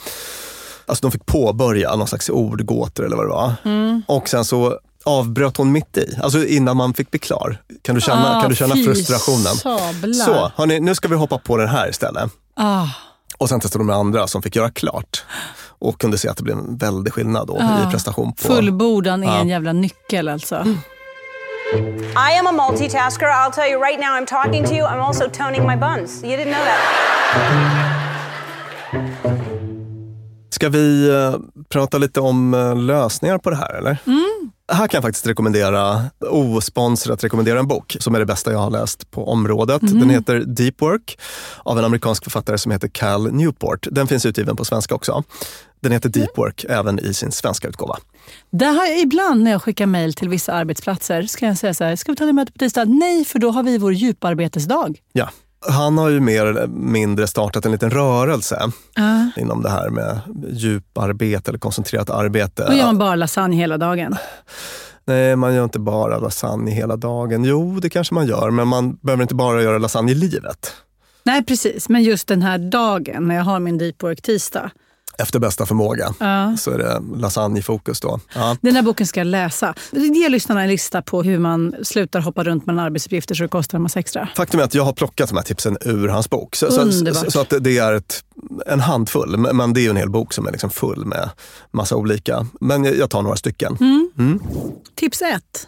alltså 0.85 1.01
de 1.01 1.11
fick 1.11 1.25
påbörja 1.25 1.95
någon 1.95 2.07
slags 2.07 2.29
ordgåtor 2.29 3.05
eller 3.05 3.15
vad 3.15 3.25
det 3.25 3.29
var. 3.29 3.53
Mm. 3.65 4.01
Och 4.07 4.29
sen 4.29 4.45
så 4.45 4.79
avbröt 5.05 5.57
hon 5.57 5.71
mitt 5.71 5.97
i, 5.97 6.17
alltså 6.23 6.45
innan 6.45 6.77
man 6.77 6.93
fick 6.93 7.11
bli 7.11 7.19
klar. 7.19 7.61
Kan 7.81 7.95
du 7.95 8.01
känna, 8.01 8.37
Ah, 8.37 8.41
kan 8.41 8.49
du 8.49 8.55
känna 8.55 8.75
frustrationen? 8.75 9.55
sablar. 9.55 10.25
Så, 10.25 10.51
hörni, 10.55 10.79
nu 10.79 10.95
ska 10.95 11.07
vi 11.07 11.15
hoppa 11.15 11.37
på 11.37 11.57
den 11.57 11.69
här 11.69 11.89
istället. 11.89 12.31
Ah. 12.55 12.85
Och 13.37 13.49
sen 13.49 13.59
testade 13.59 13.83
de 13.85 13.89
andra 13.89 14.27
som 14.27 14.41
fick 14.41 14.55
göra 14.55 14.71
klart. 14.71 15.23
Och 15.83 15.99
kunde 16.01 16.17
se 16.17 16.27
att 16.29 16.37
det 16.37 16.43
blev 16.43 16.57
en 16.57 16.77
väldig 16.77 17.13
skillnad 17.13 17.47
då 17.47 17.57
Ah. 17.61 17.87
i 17.87 17.91
prestation. 17.91 18.33
På, 18.33 18.37
Fullbordan 18.47 19.23
är 19.23 19.27
Ja. 19.27 19.37
en 19.41 19.47
jävla 19.47 19.73
nyckel 19.73 20.29
alltså. 20.29 20.55
I 22.33 22.39
am 22.39 22.47
a 22.59 22.67
multitasker. 22.69 23.25
I'll 23.25 23.51
tell 23.51 23.71
you 23.71 23.81
right 23.81 23.99
now, 23.99 24.09
I'm 24.09 24.25
talking 24.25 24.65
to 24.65 24.73
you, 24.73 24.87
I'm 24.87 25.07
also 25.07 25.29
toning 25.29 25.67
my 25.67 25.75
buns. 25.75 26.23
You 26.23 26.33
didn't 26.37 26.53
know 26.53 26.63
that. 26.65 26.79
Ska 30.49 30.69
vi 30.69 31.09
eh, 31.09 31.35
prata 31.69 31.97
lite 31.97 32.19
om 32.19 32.53
eh, 32.53 32.75
lösningar 32.75 33.37
på 33.37 33.49
det 33.49 33.55
här 33.55 33.73
eller? 33.73 33.97
Här 34.71 34.87
kan 34.87 34.97
jag 34.97 35.03
faktiskt 35.03 35.27
rekommendera, 35.27 36.01
osponsrat 36.29 37.23
rekommendera 37.23 37.59
en 37.59 37.67
bok 37.67 37.97
som 37.99 38.15
är 38.15 38.19
det 38.19 38.25
bästa 38.25 38.51
jag 38.51 38.59
har 38.59 38.69
läst 38.69 39.11
på 39.11 39.27
området. 39.31 39.81
Mhm. 39.81 39.99
Den 39.99 40.09
heter 40.09 40.39
Deep 40.39 40.81
Work 40.81 41.19
av 41.63 41.79
en 41.79 41.85
amerikansk 41.85 42.23
författare 42.23 42.57
som 42.57 42.71
heter 42.71 42.87
Cal 42.87 43.31
Newport. 43.33 43.87
Den 43.91 44.07
finns 44.07 44.25
utgiven 44.25 44.55
på 44.55 44.65
svenska 44.65 44.95
också. 44.95 45.23
Den 45.83 45.91
heter 45.91 46.09
Deep 46.09 46.37
Work 46.37 46.65
även 46.69 46.99
i 46.99 47.13
sin 47.13 47.31
svenska 47.31 47.67
utgåva. 47.67 47.97
Det 48.51 48.65
har 48.65 48.85
jag 48.85 48.99
ibland 48.99 49.43
när 49.43 49.51
jag 49.51 49.61
skickar 49.61 49.85
mejl 49.85 50.13
till 50.13 50.29
vissa 50.29 50.53
arbetsplatser, 50.53 51.23
ska 51.23 51.45
jag 51.45 51.57
säga 51.57 51.73
så 51.73 51.83
här, 51.83 51.95
ska 51.95 52.11
vi 52.11 52.15
ta 52.15 52.25
det 52.25 52.33
mötet 52.33 52.53
på 52.53 52.59
tisdag? 52.59 52.85
Nej, 52.85 53.25
för 53.25 53.39
då 53.39 53.51
har 53.51 53.63
vi 53.63 53.77
vår 53.77 53.93
djuparbetesdag. 53.93 54.99
Ja. 55.13 55.29
Han 55.69 55.97
har 55.97 56.09
ju 56.09 56.19
mer 56.19 56.45
eller 56.45 56.67
mindre 56.67 57.27
startat 57.27 57.65
en 57.65 57.71
liten 57.71 57.89
rörelse 57.91 58.71
Ja. 58.95 59.29
inom 59.37 59.61
det 59.63 59.69
här 59.69 59.89
med 59.89 60.19
djuparbete 60.51 61.51
eller 61.51 61.59
koncentrerat 61.59 62.09
arbete. 62.09 62.65
Då 62.69 62.73
gör 62.73 62.85
man 62.85 62.97
bara 62.97 63.15
lasagne 63.15 63.55
hela 63.55 63.77
dagen. 63.77 64.15
Nej, 65.05 65.35
man 65.35 65.55
gör 65.55 65.63
inte 65.63 65.79
bara 65.79 66.19
lasagne 66.19 66.71
hela 66.71 66.95
dagen. 66.95 67.43
Jo, 67.43 67.79
det 67.79 67.89
kanske 67.89 68.13
man 68.13 68.27
gör, 68.27 68.51
men 68.51 68.67
man 68.67 68.95
behöver 68.95 69.21
inte 69.21 69.35
bara 69.35 69.61
göra 69.63 69.77
lasagne 69.77 70.11
i 70.11 70.15
livet. 70.15 70.73
Nej, 71.23 71.45
precis. 71.45 71.89
Men 71.89 72.03
just 72.03 72.27
den 72.27 72.41
här 72.41 72.57
dagen 72.57 73.27
när 73.27 73.35
jag 73.35 73.43
har 73.43 73.59
min 73.59 73.77
deep 73.77 74.03
work 74.03 74.21
tisdag. 74.21 74.71
Efter 75.17 75.39
bästa 75.39 75.65
förmåga 75.65 76.13
Ja. 76.19 76.55
så 76.57 76.71
är 76.71 76.77
det 76.77 77.01
lasagnefokus 77.17 77.99
då. 77.99 78.19
Ja. 78.35 78.57
Den 78.61 78.75
här 78.75 78.81
boken 78.81 79.07
ska 79.07 79.19
jag 79.19 79.27
läsa. 79.27 79.73
Ge 79.91 80.29
lyssnarna 80.29 80.61
en 80.61 80.67
lista 80.69 81.01
på 81.01 81.23
hur 81.23 81.39
man 81.39 81.75
slutar 81.83 82.19
hoppa 82.19 82.43
runt 82.43 82.65
mellan 82.65 82.85
arbetsuppgifter 82.85 83.35
så 83.35 83.43
det 83.43 83.49
kostar 83.49 83.77
en 83.77 83.81
massa 83.81 83.99
extra. 83.99 84.29
Faktum 84.35 84.59
är 84.59 84.63
att 84.63 84.73
jag 84.73 84.83
har 84.83 84.93
plockat 84.93 85.29
de 85.29 85.35
här 85.35 85.43
tipsen 85.43 85.77
ur 85.81 86.07
hans 86.07 86.29
bok. 86.29 86.55
Så, 86.55 86.71
så, 86.71 86.91
så, 86.91 87.31
så 87.31 87.39
att 87.41 87.53
det- 87.59 87.77
är 87.77 87.93
ett, 87.93 88.23
en 88.67 88.79
handfull, 88.79 89.37
men 89.37 89.73
det 89.73 89.85
är 89.85 89.89
en 89.89 89.97
hel 89.97 90.09
bok 90.09 90.33
som 90.33 90.47
är 90.47 90.51
liksom 90.51 90.69
full 90.69 91.05
med 91.05 91.29
massa 91.71 91.95
olika. 91.95 92.47
Men 92.61 92.83
jag 92.83 92.95
jag 92.97 93.09
tar 93.09 93.21
några 93.21 93.35
stycken. 93.35 93.77
Mm. 93.79 94.09
Mm. 94.17 94.39
Tips 94.95 95.21
ett. 95.21 95.67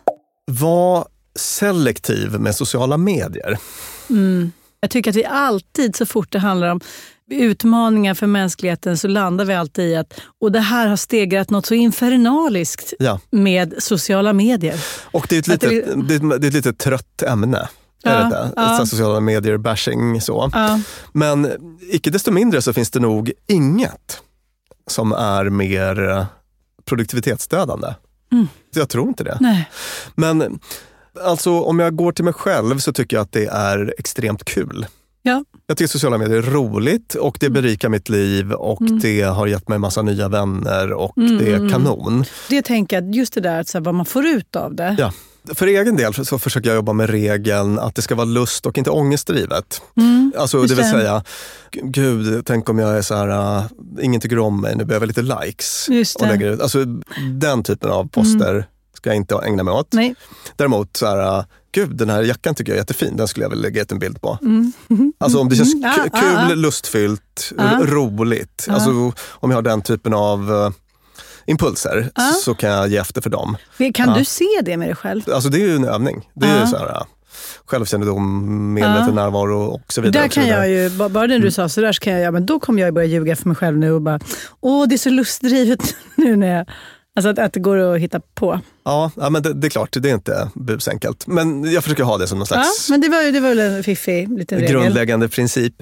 Var 0.51 1.05
selektiv 1.35 2.39
med 2.39 2.55
sociala 2.55 2.97
medier. 2.97 3.57
Mm. 4.09 4.51
Jag 4.79 4.89
tycker 4.91 5.09
att 5.09 5.15
vi 5.15 5.25
alltid, 5.25 5.95
så 5.95 6.05
fort 6.05 6.31
det 6.31 6.39
handlar 6.39 6.67
om 6.71 6.79
utmaningar 7.31 8.13
för 8.13 8.27
mänskligheten, 8.27 8.97
så 8.97 9.07
landar 9.07 9.45
vi 9.45 9.53
alltid 9.53 9.85
i 9.85 9.95
att 9.95 10.13
och 10.41 10.51
det 10.51 10.59
här 10.59 10.87
har 10.87 10.95
stegrat 10.95 11.49
något 11.49 11.65
så 11.65 11.73
infernaliskt 11.73 12.93
Ja. 12.99 13.19
med 13.29 13.73
sociala 13.79 14.33
medier. 14.33 14.85
Och 15.11 15.25
det 15.29 15.35
är 15.35 15.39
ett 15.39 15.49
Att 15.49 15.59
det 15.61 15.67
det 16.07 16.15
är, 16.15 16.39
det 16.39 16.45
är 16.45 16.47
ett 16.47 16.53
lite 16.53 16.73
trött 16.73 17.21
ämne. 17.21 17.69
Ja, 18.03 18.49
ja. 18.55 18.85
Sociala 18.85 19.19
medier, 19.19 19.57
bashing 19.57 20.21
så. 20.21 20.49
Ja. 20.53 20.79
Men 21.13 21.51
icke 21.91 22.09
desto 22.09 22.31
mindre 22.31 22.61
så 22.61 22.73
finns 22.73 22.91
det 22.91 22.99
nog 22.99 23.31
inget 23.47 24.21
som 24.87 25.11
är 25.11 25.49
mer 25.49 26.25
produktivitetsdödande. 26.85 27.93
Mm. 28.31 28.47
Jag 28.75 28.89
tror 28.89 29.07
inte 29.07 29.23
det. 29.23 29.37
Nej. 29.41 29.69
Men 30.15 30.59
alltså 31.23 31.59
om 31.61 31.79
jag 31.79 31.95
går 31.95 32.11
till 32.11 32.25
mig 32.25 32.33
själv 32.33 32.79
så 32.79 32.93
tycker 32.93 33.17
jag 33.17 33.21
att 33.21 33.31
det 33.31 33.45
är 33.45 33.93
extremt 33.97 34.45
kul. 34.45 34.85
Ja. 35.27 35.43
Jag 35.67 35.77
tycker 35.77 35.89
sociala 35.89 36.17
medier 36.17 36.37
är 36.37 36.41
roligt 36.41 37.13
och 37.15 37.37
det 37.39 37.49
berikar 37.49 37.89
mitt 37.89 38.09
liv 38.09 38.51
och 38.51 38.81
Mm. 38.81 38.99
det 38.99 39.21
har 39.21 39.47
gett 39.47 39.69
mig 39.69 39.79
massa 39.79 40.01
nya 40.01 40.27
vänner 40.29 40.93
och 40.93 41.17
Mm, 41.17 41.37
det 41.37 41.51
är 41.51 41.55
mm, 41.55 41.69
kanon. 41.71 42.25
Det 42.49 42.61
tänker 42.61 43.01
jag, 43.01 43.15
just 43.15 43.33
det 43.33 43.41
där 43.41 43.59
att 43.61 43.67
så 43.67 43.77
här, 43.77 43.85
vad 43.85 43.95
man 43.95 44.05
får 44.05 44.25
ut 44.25 44.55
av 44.55 44.75
det. 44.75 44.95
Ja. 44.99 45.11
För 45.53 45.67
egen 45.67 45.95
del 45.95 46.13
så 46.25 46.39
försöker 46.39 46.69
jag 46.69 46.75
jobba 46.75 46.93
med 46.93 47.09
regeln 47.09 47.79
att 47.79 47.95
det 47.95 48.01
ska 48.01 48.15
vara 48.15 48.25
lust 48.25 48.65
och 48.65 48.77
inte 48.77 48.89
ångestdrivet. 48.89 49.81
Mm, 49.97 50.33
Alltså 50.37 50.61
det 50.61 50.75
vill 50.75 50.89
säga, 50.91 51.23
gud, 51.71 52.45
tänk 52.45 52.69
om 52.69 52.79
jag 52.79 52.97
är 52.97 53.01
så 53.01 53.15
här, 53.15 53.57
uh, 53.59 53.65
ingen 54.01 54.21
tycker 54.21 54.39
om 54.39 54.61
mig, 54.61 54.75
nu 54.75 54.85
behöver 54.85 55.07
jag 55.07 55.17
lite 55.17 55.39
likes. 55.45 55.85
Just 55.89 56.15
Och 56.15 56.25
det. 56.25 56.31
lägger 56.31 56.51
ut. 56.51 56.61
Alltså 56.61 56.85
den 57.39 57.63
typen 57.63 57.91
av 57.91 58.07
poster 58.07 58.65
ska 58.97 59.09
jag 59.09 59.17
inte 59.17 59.35
ägna 59.35 59.63
mig 59.63 59.73
åt. 59.73 59.93
Nej. 59.93 60.15
Däremot, 60.55 60.97
så 60.97 61.05
här, 61.05 61.37
uh, 61.39 61.45
gud 61.75 61.95
den 61.97 62.09
här 62.09 62.21
jackan 62.23 62.55
tycker 62.55 62.71
jag 62.71 62.75
är 62.77 62.81
jättefin, 62.81 63.17
den 63.17 63.27
skulle 63.27 63.43
jag 63.45 63.49
vilja 63.49 63.63
lägga 63.63 63.81
ut 63.81 63.91
en 63.91 63.99
bild 63.99 64.21
på. 64.21 64.37
Mm. 64.41 64.73
Alltså 65.17 65.39
om 65.39 65.49
det 65.49 65.55
känns 65.55 65.73
Mm. 65.73 65.89
Ah, 65.89 66.19
kul, 66.19 66.35
ah, 66.37 66.53
lustfyllt, 66.53 67.51
Ah. 67.57 67.79
roligt. 67.79 68.67
Alltså 68.69 68.89
om 69.29 69.51
jag 69.51 69.57
har 69.57 69.61
den 69.61 69.81
typen 69.81 70.13
av 70.13 70.51
uh, 70.51 70.69
impulser 71.45 72.09
så 72.43 72.55
kan 72.55 72.69
jag 72.69 72.87
ge 72.87 72.97
efter 72.97 73.21
för 73.21 73.29
dem. 73.29 73.57
Kan 73.93 74.13
du 74.17 74.25
se 74.25 74.45
det 74.65 74.77
med 74.77 74.87
dig 74.87 74.95
själv? 74.95 75.21
Alltså 75.33 75.49
det 75.49 75.57
är 75.57 75.67
ju 75.67 75.75
en 75.75 75.85
övning. 75.85 76.29
Det 76.33 76.47
är 76.47 76.65
så 76.65 76.77
här, 76.77 76.85
ja, 76.85 77.07
självkännedom, 77.65 78.73
medveten 78.73 79.05
Ja. 79.07 79.13
närvaro 79.23 79.61
och 79.65 79.93
så 79.93 80.01
vidare. 80.01 80.21
Där 80.23 80.29
kan 80.29 80.43
vidare. 80.43 80.67
jag 80.67 80.83
ju, 80.83 80.89
ba- 80.97 81.09
bara 81.09 81.27
när 81.27 81.39
du 81.39 81.51
sa 81.51 81.69
sådär 81.69 81.91
så 81.91 81.99
kan 81.99 82.13
jag, 82.13 82.21
ja, 82.21 82.31
men 82.31 82.45
då 82.45 82.59
kommer 82.59 82.81
jag 82.81 82.93
börja 82.93 83.07
ljuga 83.07 83.35
för 83.35 83.47
mig 83.49 83.55
själv 83.55 83.77
nu 83.77 83.91
och 83.91 84.01
bara, 84.01 84.19
åh 84.61 84.87
det 84.87 84.95
är 84.95 84.97
så 84.97 85.09
lustdrivet 85.09 85.95
nu 86.15 86.35
när 86.35 86.57
jag, 86.57 86.67
alltså 87.15 87.29
att, 87.29 87.39
att 87.39 87.53
det 87.53 87.59
går 87.59 87.77
att 87.95 88.01
hitta 88.01 88.19
på. 88.35 88.59
Ja, 88.85 89.11
ja 89.15 89.29
men 89.29 89.41
det, 89.43 89.53
det 89.53 89.67
är 89.67 89.69
klart, 89.69 89.89
det 89.99 90.09
är 90.09 90.13
inte 90.13 90.49
busenkelt. 90.55 91.27
Men 91.27 91.71
jag 91.71 91.83
försöker 91.83 92.03
ha 92.03 92.17
det 92.17 92.27
som 92.27 92.37
någon 92.39 92.47
Ja, 92.49 92.55
slags 92.63 92.89
men 92.89 93.01
det 93.01 93.09
var 93.09 93.31
det 93.31 93.39
var 93.39 93.49
väl 93.49 93.59
en 93.59 93.83
fiffig 93.83 94.39
liten 94.39 94.59
regel. 94.59 94.71
grundläggande 94.73 95.29
princip. 95.29 95.73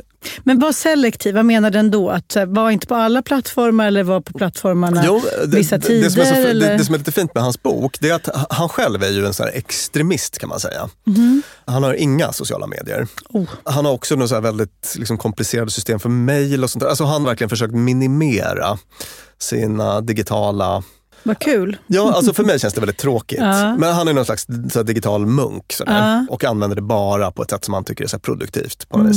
Men 0.43 0.59
var 0.59 0.71
selektiv, 0.71 1.35
vad 1.35 1.45
menar 1.45 1.69
den 1.71 1.91
då? 1.91 2.09
Att 2.09 2.37
var 2.47 2.71
inte 2.71 2.87
på 2.87 2.95
alla 2.95 3.21
plattformar 3.21 3.87
eller 3.87 4.03
var 4.03 4.21
på 4.21 4.33
plattformarna 4.33 5.03
Jo, 5.05 5.21
det, 5.45 5.57
vissa 5.57 5.79
tider? 5.79 6.03
det, 6.03 6.09
som 6.11 6.21
är 6.21 6.25
så, 6.25 6.59
det, 6.59 6.77
det 6.77 6.85
som 6.85 6.95
är 6.95 6.99
lite 6.99 7.11
fint 7.11 7.33
med 7.35 7.43
hans 7.43 7.63
bok, 7.63 7.97
det 7.99 8.09
är 8.09 8.13
att 8.15 8.29
han 8.49 8.69
själv 8.69 9.03
är 9.03 9.09
ju 9.09 9.25
en 9.25 9.33
sån 9.33 9.47
extremist 9.53 10.37
kan 10.39 10.49
man 10.49 10.59
säga. 10.59 10.89
Mhm. 11.05 11.41
Han 11.65 11.83
har 11.83 11.93
inga 11.93 12.33
sociala 12.33 12.67
medier. 12.67 13.07
Oh. 13.29 13.49
Han 13.63 13.85
har 13.85 13.91
också 13.91 14.15
något 14.15 14.29
så 14.29 14.39
väldigt 14.39 14.95
liksom, 14.97 15.17
komplicerade 15.17 15.71
system 15.71 15.99
för 15.99 16.09
mejl 16.09 16.63
och 16.63 16.69
sånt 16.69 16.81
där. 16.83 16.89
Alltså 16.89 17.03
han 17.03 17.21
har 17.21 17.29
verkligen 17.29 17.49
försökt 17.49 17.73
minimera 17.73 18.77
sina 19.39 20.01
digitala 20.01 20.83
Vad 21.23 21.39
kul. 21.39 21.77
Ja, 21.87 22.13
alltså 22.13 22.33
för 22.33 22.43
mig 22.43 22.59
känns 22.59 22.73
det 22.73 22.79
väldigt 22.81 22.97
tråkigt. 22.97 23.39
Ja. 23.39 23.75
Men 23.77 23.93
han 23.93 24.07
är 24.07 24.13
någon 24.13 24.25
slags 24.25 24.45
så 24.71 24.79
här, 24.79 24.83
digital 24.83 25.25
munk 25.25 25.73
sådär, 25.73 25.97
Ja. 25.97 26.25
och 26.33 26.43
använder 26.43 26.75
det 26.75 26.81
bara 26.81 27.31
på 27.31 27.43
ett 27.43 27.49
sätt 27.49 27.65
som 27.65 27.73
han 27.73 27.83
tycker 27.83 28.03
är 28.03 28.07
så 28.07 28.19
produktivt. 28.19 28.89
på 28.89 28.99
Mm. 28.99 29.13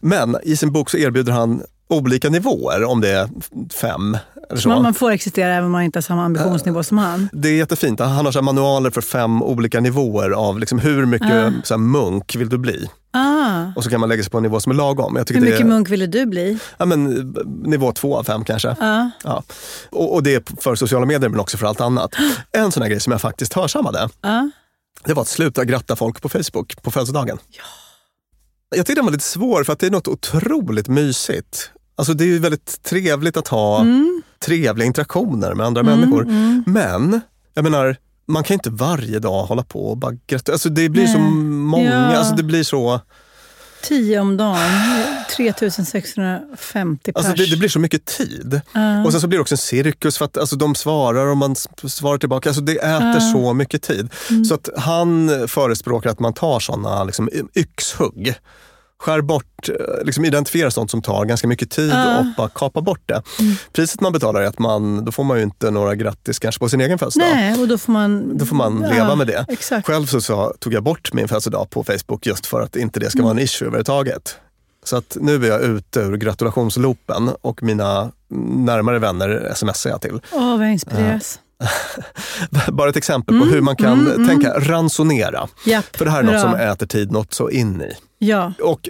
Men 0.00 0.36
i 0.42 0.56
sin 0.56 0.72
bok 0.72 0.90
så 0.90 0.96
erbjuder 0.96 1.32
han 1.32 1.62
olika 1.88 2.30
nivåer, 2.30 2.84
om 2.84 3.00
det 3.00 3.08
är 3.10 3.28
fem 3.80 4.18
eller 4.50 4.60
så. 4.60 4.68
Man, 4.68 4.94
får 4.94 5.10
existera 5.10 5.54
även 5.54 5.64
om 5.64 5.72
man 5.72 5.82
inte 5.82 5.96
har 5.96 6.02
samma 6.02 6.24
ambitionsnivå 6.24 6.82
som 6.82 6.98
han. 6.98 7.28
Det 7.32 7.48
är 7.48 7.52
jättefint. 7.56 8.00
Han 8.00 8.24
har 8.24 8.32
så 8.32 8.42
manualer 8.42 8.90
för 8.90 9.00
fem 9.00 9.42
olika 9.42 9.80
nivåer 9.80 10.30
av 10.30 10.58
liksom 10.58 10.78
hur 10.78 11.06
mycket 11.06 11.28
Ja. 11.30 11.50
så 11.64 11.78
munk 11.78 12.34
vill 12.36 12.48
du 12.48 12.58
bli? 12.58 12.88
Ah. 13.12 13.64
Och 13.76 13.84
så 13.84 13.90
kan 13.90 14.00
man 14.00 14.08
lägga 14.08 14.22
sig 14.22 14.30
på 14.30 14.36
en 14.36 14.42
nivå 14.42 14.60
som 14.60 14.72
är 14.72 14.76
lagom. 14.76 15.16
Jag 15.16 15.34
Hur 15.34 15.40
mycket 15.40 15.60
är, 15.60 15.64
munk 15.64 15.88
ville 15.90 16.06
du 16.06 16.26
bli? 16.26 16.58
ja, 16.76 16.84
men, 16.84 17.04
nivå 17.64 17.92
två 17.92 18.16
av 18.18 18.24
fem 18.24 18.44
kanske. 18.44 18.76
Ja. 18.80 19.10
Ja. 19.24 19.42
Och, 19.90 20.14
och 20.14 20.22
det 20.22 20.34
är 20.34 20.42
för 20.62 20.74
sociala 20.74 21.06
medier 21.06 21.28
men 21.30 21.40
också 21.40 21.56
för 21.56 21.66
allt 21.66 21.80
annat. 21.80 22.14
En 22.52 22.72
sån 22.72 22.82
här 22.82 22.90
grej 22.90 23.00
som 23.00 23.10
jag 23.10 23.20
faktiskt 23.20 23.52
hörsammade, 23.52 24.08
Ja. 24.20 24.50
det 25.04 25.14
var 25.14 25.22
att 25.22 25.28
sluta 25.28 25.64
gratta 25.64 25.96
folk 25.96 26.22
på 26.22 26.28
Facebook 26.28 26.82
på 26.82 26.90
födelsedagen. 26.90 27.38
Jag 28.76 28.86
tyckte 28.86 28.94
den 28.94 29.04
var 29.04 29.12
lite 29.12 29.24
svår 29.24 29.64
för 29.64 29.72
att 29.72 29.78
det 29.78 29.86
är 29.86 29.90
något 29.90 30.08
otroligt 30.08 30.88
mysigt. 30.88 31.70
Alltså 31.96 32.14
det 32.14 32.24
är 32.24 32.28
ju 32.28 32.38
väldigt 32.38 32.82
trevligt 32.82 33.36
att 33.36 33.48
ha 33.48 33.80
Mm. 33.80 34.22
trevliga 34.44 34.86
interaktioner 34.86 35.54
med 35.54 35.66
andra 35.66 35.80
Mm, 35.80 35.98
människor. 36.00 36.22
mm. 36.22 36.64
Men, 36.66 37.20
jag 37.54 37.62
menar, 37.62 37.96
man 38.28 38.44
kan 38.44 38.54
inte 38.54 38.70
varje 38.70 39.18
dag 39.18 39.44
hålla 39.44 39.62
på 39.62 39.86
och 39.90 39.96
bara 39.96 40.12
gratulera. 40.26 40.54
Alltså 40.54 40.68
det 40.68 40.88
blir 40.88 41.06
så 41.06 41.18
Nej. 41.18 41.30
många, 41.44 41.90
Ja. 42.12 42.16
alltså 42.16 42.34
det 42.34 42.42
blir 42.42 42.62
så... 42.62 43.00
Tio 43.84 44.20
om 44.20 44.36
dagen, 44.36 44.70
3650 45.36 47.12
pers. 47.12 47.24
Alltså 47.24 47.42
det, 47.42 47.50
det 47.50 47.56
blir 47.56 47.68
så 47.68 47.78
mycket 47.78 48.04
tid. 48.04 48.60
Ja. 48.72 49.04
Och 49.04 49.12
sen 49.12 49.20
så 49.20 49.26
blir 49.26 49.38
det 49.38 49.42
också 49.42 49.54
en 49.54 49.58
cirkus 49.58 50.18
för 50.18 50.24
att 50.24 50.38
alltså, 50.38 50.56
de 50.56 50.74
svarar 50.74 51.26
och 51.26 51.36
man 51.36 51.56
svarar 51.56 52.18
tillbaka. 52.18 52.48
Alltså 52.48 52.62
det 52.62 52.76
äter 52.76 53.14
Ja. 53.14 53.20
så 53.20 53.54
mycket 53.54 53.82
tid. 53.82 54.08
Mm. 54.30 54.44
Så 54.44 54.54
att 54.54 54.68
han 54.76 55.30
förespråkar 55.48 56.10
att 56.10 56.20
man 56.20 56.32
tar 56.34 56.60
sådana 56.60 57.04
liksom, 57.04 57.28
yxhugg. 57.54 58.34
Skär 59.04 59.20
bort, 59.20 59.68
eh, 59.68 59.74
liksom 60.04 60.24
identifiera 60.24 60.70
sånt 60.70 60.90
som 60.90 61.02
tar 61.02 61.24
ganska 61.24 61.48
mycket 61.48 61.70
tid 61.70 61.90
Ja. 61.90 62.18
och 62.18 62.24
bara 62.36 62.48
kapa 62.48 62.80
bort 62.80 63.00
det. 63.06 63.22
Priset 63.72 64.00
man 64.00 64.12
betalar 64.12 64.40
är 64.40 64.46
att 64.46 64.58
man, 64.58 65.04
då 65.04 65.12
får 65.12 65.24
man 65.24 65.36
ju 65.36 65.42
inte 65.42 65.70
några 65.70 65.94
grattis 65.94 66.38
kanske 66.38 66.58
på 66.58 66.68
sin 66.68 66.80
egen 66.80 66.98
födelsedag. 66.98 67.28
Nej, 67.34 67.60
och 67.60 67.68
då 67.68 67.78
får 67.78 67.92
man... 67.92 68.38
Då 68.38 68.46
får 68.46 68.56
man 68.56 68.80
Ja, 68.82 68.88
leva 68.90 69.14
med 69.14 69.26
det. 69.26 69.44
Exakt. 69.48 69.86
Själv 69.86 70.06
så, 70.06 70.20
så 70.20 70.54
tog 70.58 70.72
jag 70.72 70.82
bort 70.82 71.12
min 71.12 71.28
födelsedag 71.28 71.70
på 71.70 71.84
Facebook 71.84 72.26
just 72.26 72.46
för 72.46 72.60
att 72.62 72.76
inte 72.76 73.00
det 73.00 73.10
ska 73.10 73.22
vara 73.22 73.30
en 73.30 73.38
issue 73.38 73.66
överhuvudtaget. 73.68 74.36
Så 74.84 74.96
att 74.96 75.16
nu 75.20 75.44
är 75.44 75.48
jag 75.48 75.62
ute 75.62 76.00
ur 76.00 76.16
gratulationsloopen 76.16 77.30
och 77.40 77.62
mina 77.62 78.10
närmare 78.54 78.98
vänner 78.98 79.52
smsar 79.54 79.90
jag 79.90 80.00
till. 80.00 80.20
Åh, 80.32 80.56
vad 80.58 80.66
jag 80.66 80.72
inspireras. 80.72 81.38
Bara 82.72 82.90
ett 82.90 82.96
exempel 82.96 83.34
Mm, 83.36 83.48
på 83.48 83.54
hur 83.54 83.60
man 83.60 83.76
kan 83.76 83.92
mm, 84.00 84.12
mm. 84.12 84.28
tänka 84.28 84.58
ransonera. 84.60 85.48
Japp, 85.66 85.96
För 85.96 86.04
det 86.04 86.10
här 86.10 86.18
är 86.18 86.22
något 86.22 86.32
bra. 86.32 86.40
som 86.40 86.54
äter 86.54 86.86
tid 86.86 87.12
något 87.12 87.34
så 87.34 87.50
in 87.50 87.80
i. 87.80 87.92
Ja. 88.18 88.52
Och 88.62 88.88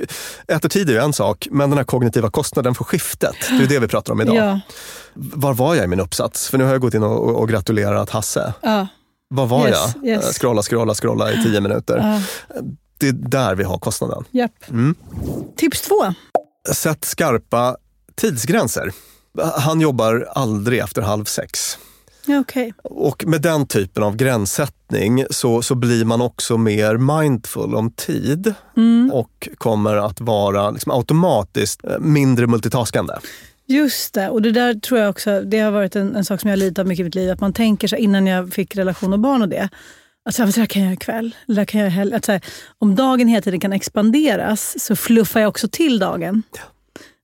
äter 0.49 0.69
tid 0.69 0.89
är 0.89 0.93
ju 0.93 0.99
en 0.99 1.13
sak, 1.13 1.49
men 1.51 1.71
den 1.71 1.77
här 1.79 1.85
kognitiva 1.85 2.31
kostnaden 2.31 2.75
för 2.75 2.85
skiftet, 2.85 3.37
det 3.51 3.65
är 3.65 3.69
det 3.69 3.79
vi 3.79 3.89
pratar 3.89 4.13
om 4.13 4.21
idag. 4.21 4.37
Ja. 4.37 4.61
Var 5.15 5.55
var 5.55 5.75
jag 5.75 5.85
i 5.85 5.89
min 5.89 6.01
uppsats? 6.01 6.49
För 6.49 6.59
nu 6.59 6.65
har 6.65 6.73
jag 6.73 6.81
gått 6.81 6.95
in 6.95 7.03
och, 7.03 7.41
och, 7.41 7.49
gratulerat 7.49 8.11
Hasse. 8.11 8.55
Ja. 8.63 8.87
Var 9.29 9.47
var 9.47 9.69
Yes, 9.69 9.79
jag? 9.95 10.07
yes. 10.09 10.25
Eh, 10.25 10.33
Scrolla, 10.33 10.63
scrolla, 10.63 10.95
scrolla 10.95 11.33
i 11.33 11.43
tio 11.43 11.61
minuter. 11.61 11.99
Ja. 11.99 12.21
Det 12.99 13.09
är 13.09 13.13
där 13.13 13.55
vi 13.55 13.65
har 13.65 13.79
kostnaden. 13.79 14.25
Japp. 14.31 14.71
Mm. 14.71 14.95
Tips 15.57 15.81
två. 15.81 16.15
Sätt 16.73 17.05
skarpa 17.05 17.77
tidsgränser. 18.15 18.93
Han 19.57 19.81
jobbar 19.81 20.29
aldrig 20.35 20.79
efter 20.81 21.03
halv 21.03 21.25
sex. 21.25 21.79
Ja, 22.27 22.39
okej. 22.41 22.73
Och 22.85 23.25
med 23.27 23.43
den 23.43 23.67
typen 23.67 24.03
av 24.03 24.17
gränssättning 24.17 25.25
så, 25.31 25.63
så 25.63 25.75
blir 25.75 26.05
man 26.05 26.21
också 26.21 26.57
mer 26.59 27.21
mindful 27.21 27.75
om 27.75 27.91
tid 27.91 28.55
Mm. 28.77 29.11
och 29.13 29.49
kommer 29.59 29.97
att 29.97 30.21
vara 30.21 30.71
liksom 30.71 30.93
automatiskt 30.93 31.85
eh, 31.85 31.99
mindre 31.99 32.47
multitaskande. 32.47 33.13
Just 33.67 34.15
det, 34.15 34.29
och 34.29 34.43
det 34.43 34.51
där 34.51 34.75
tror 34.75 35.01
jag 35.01 35.11
också, 35.11 35.41
det 35.41 35.59
har 35.59 35.71
varit 35.71 35.97
en, 35.97 36.17
en 36.17 36.25
sak 36.25 36.41
som 36.41 36.49
jag 36.51 36.53
har 36.53 36.59
lidit 36.61 36.79
av 36.79 36.87
mycket 36.87 37.01
i 37.01 37.05
mitt 37.05 37.15
liv. 37.15 37.31
Att 37.31 37.41
man 37.41 37.53
tänker 37.53 37.89
så 37.89 37.97
innan 37.97 38.27
jag 38.27 38.53
fick 38.53 38.77
relation 38.77 39.13
och 39.13 39.19
barn 39.19 39.43
och 39.43 39.49
det. 39.49 39.69
Att 40.29 40.35
så 40.35 40.43
här, 40.43 40.47
"Men 40.47 40.53
det 40.53 40.61
där 40.61 40.67
kan 40.67 40.83
jag 40.83 40.87
göra 40.87 40.95
ikväll. 40.95 41.37
Det 41.47 41.55
där 41.55 41.65
kan 41.65 41.81
jag 41.81 41.91
hell-" 41.91 42.15
att 42.15 42.25
så 42.25 42.33
här, 42.33 42.41
om 42.79 42.95
dagen 42.95 43.29
hela 43.29 43.43
tiden 43.43 43.61
kan 43.61 43.73
expanderas 43.73 44.75
så 44.85 44.97
fluffar 44.97 45.41
jag 45.41 45.49
också 45.49 45.69
till 45.69 45.99
dagen. 45.99 46.43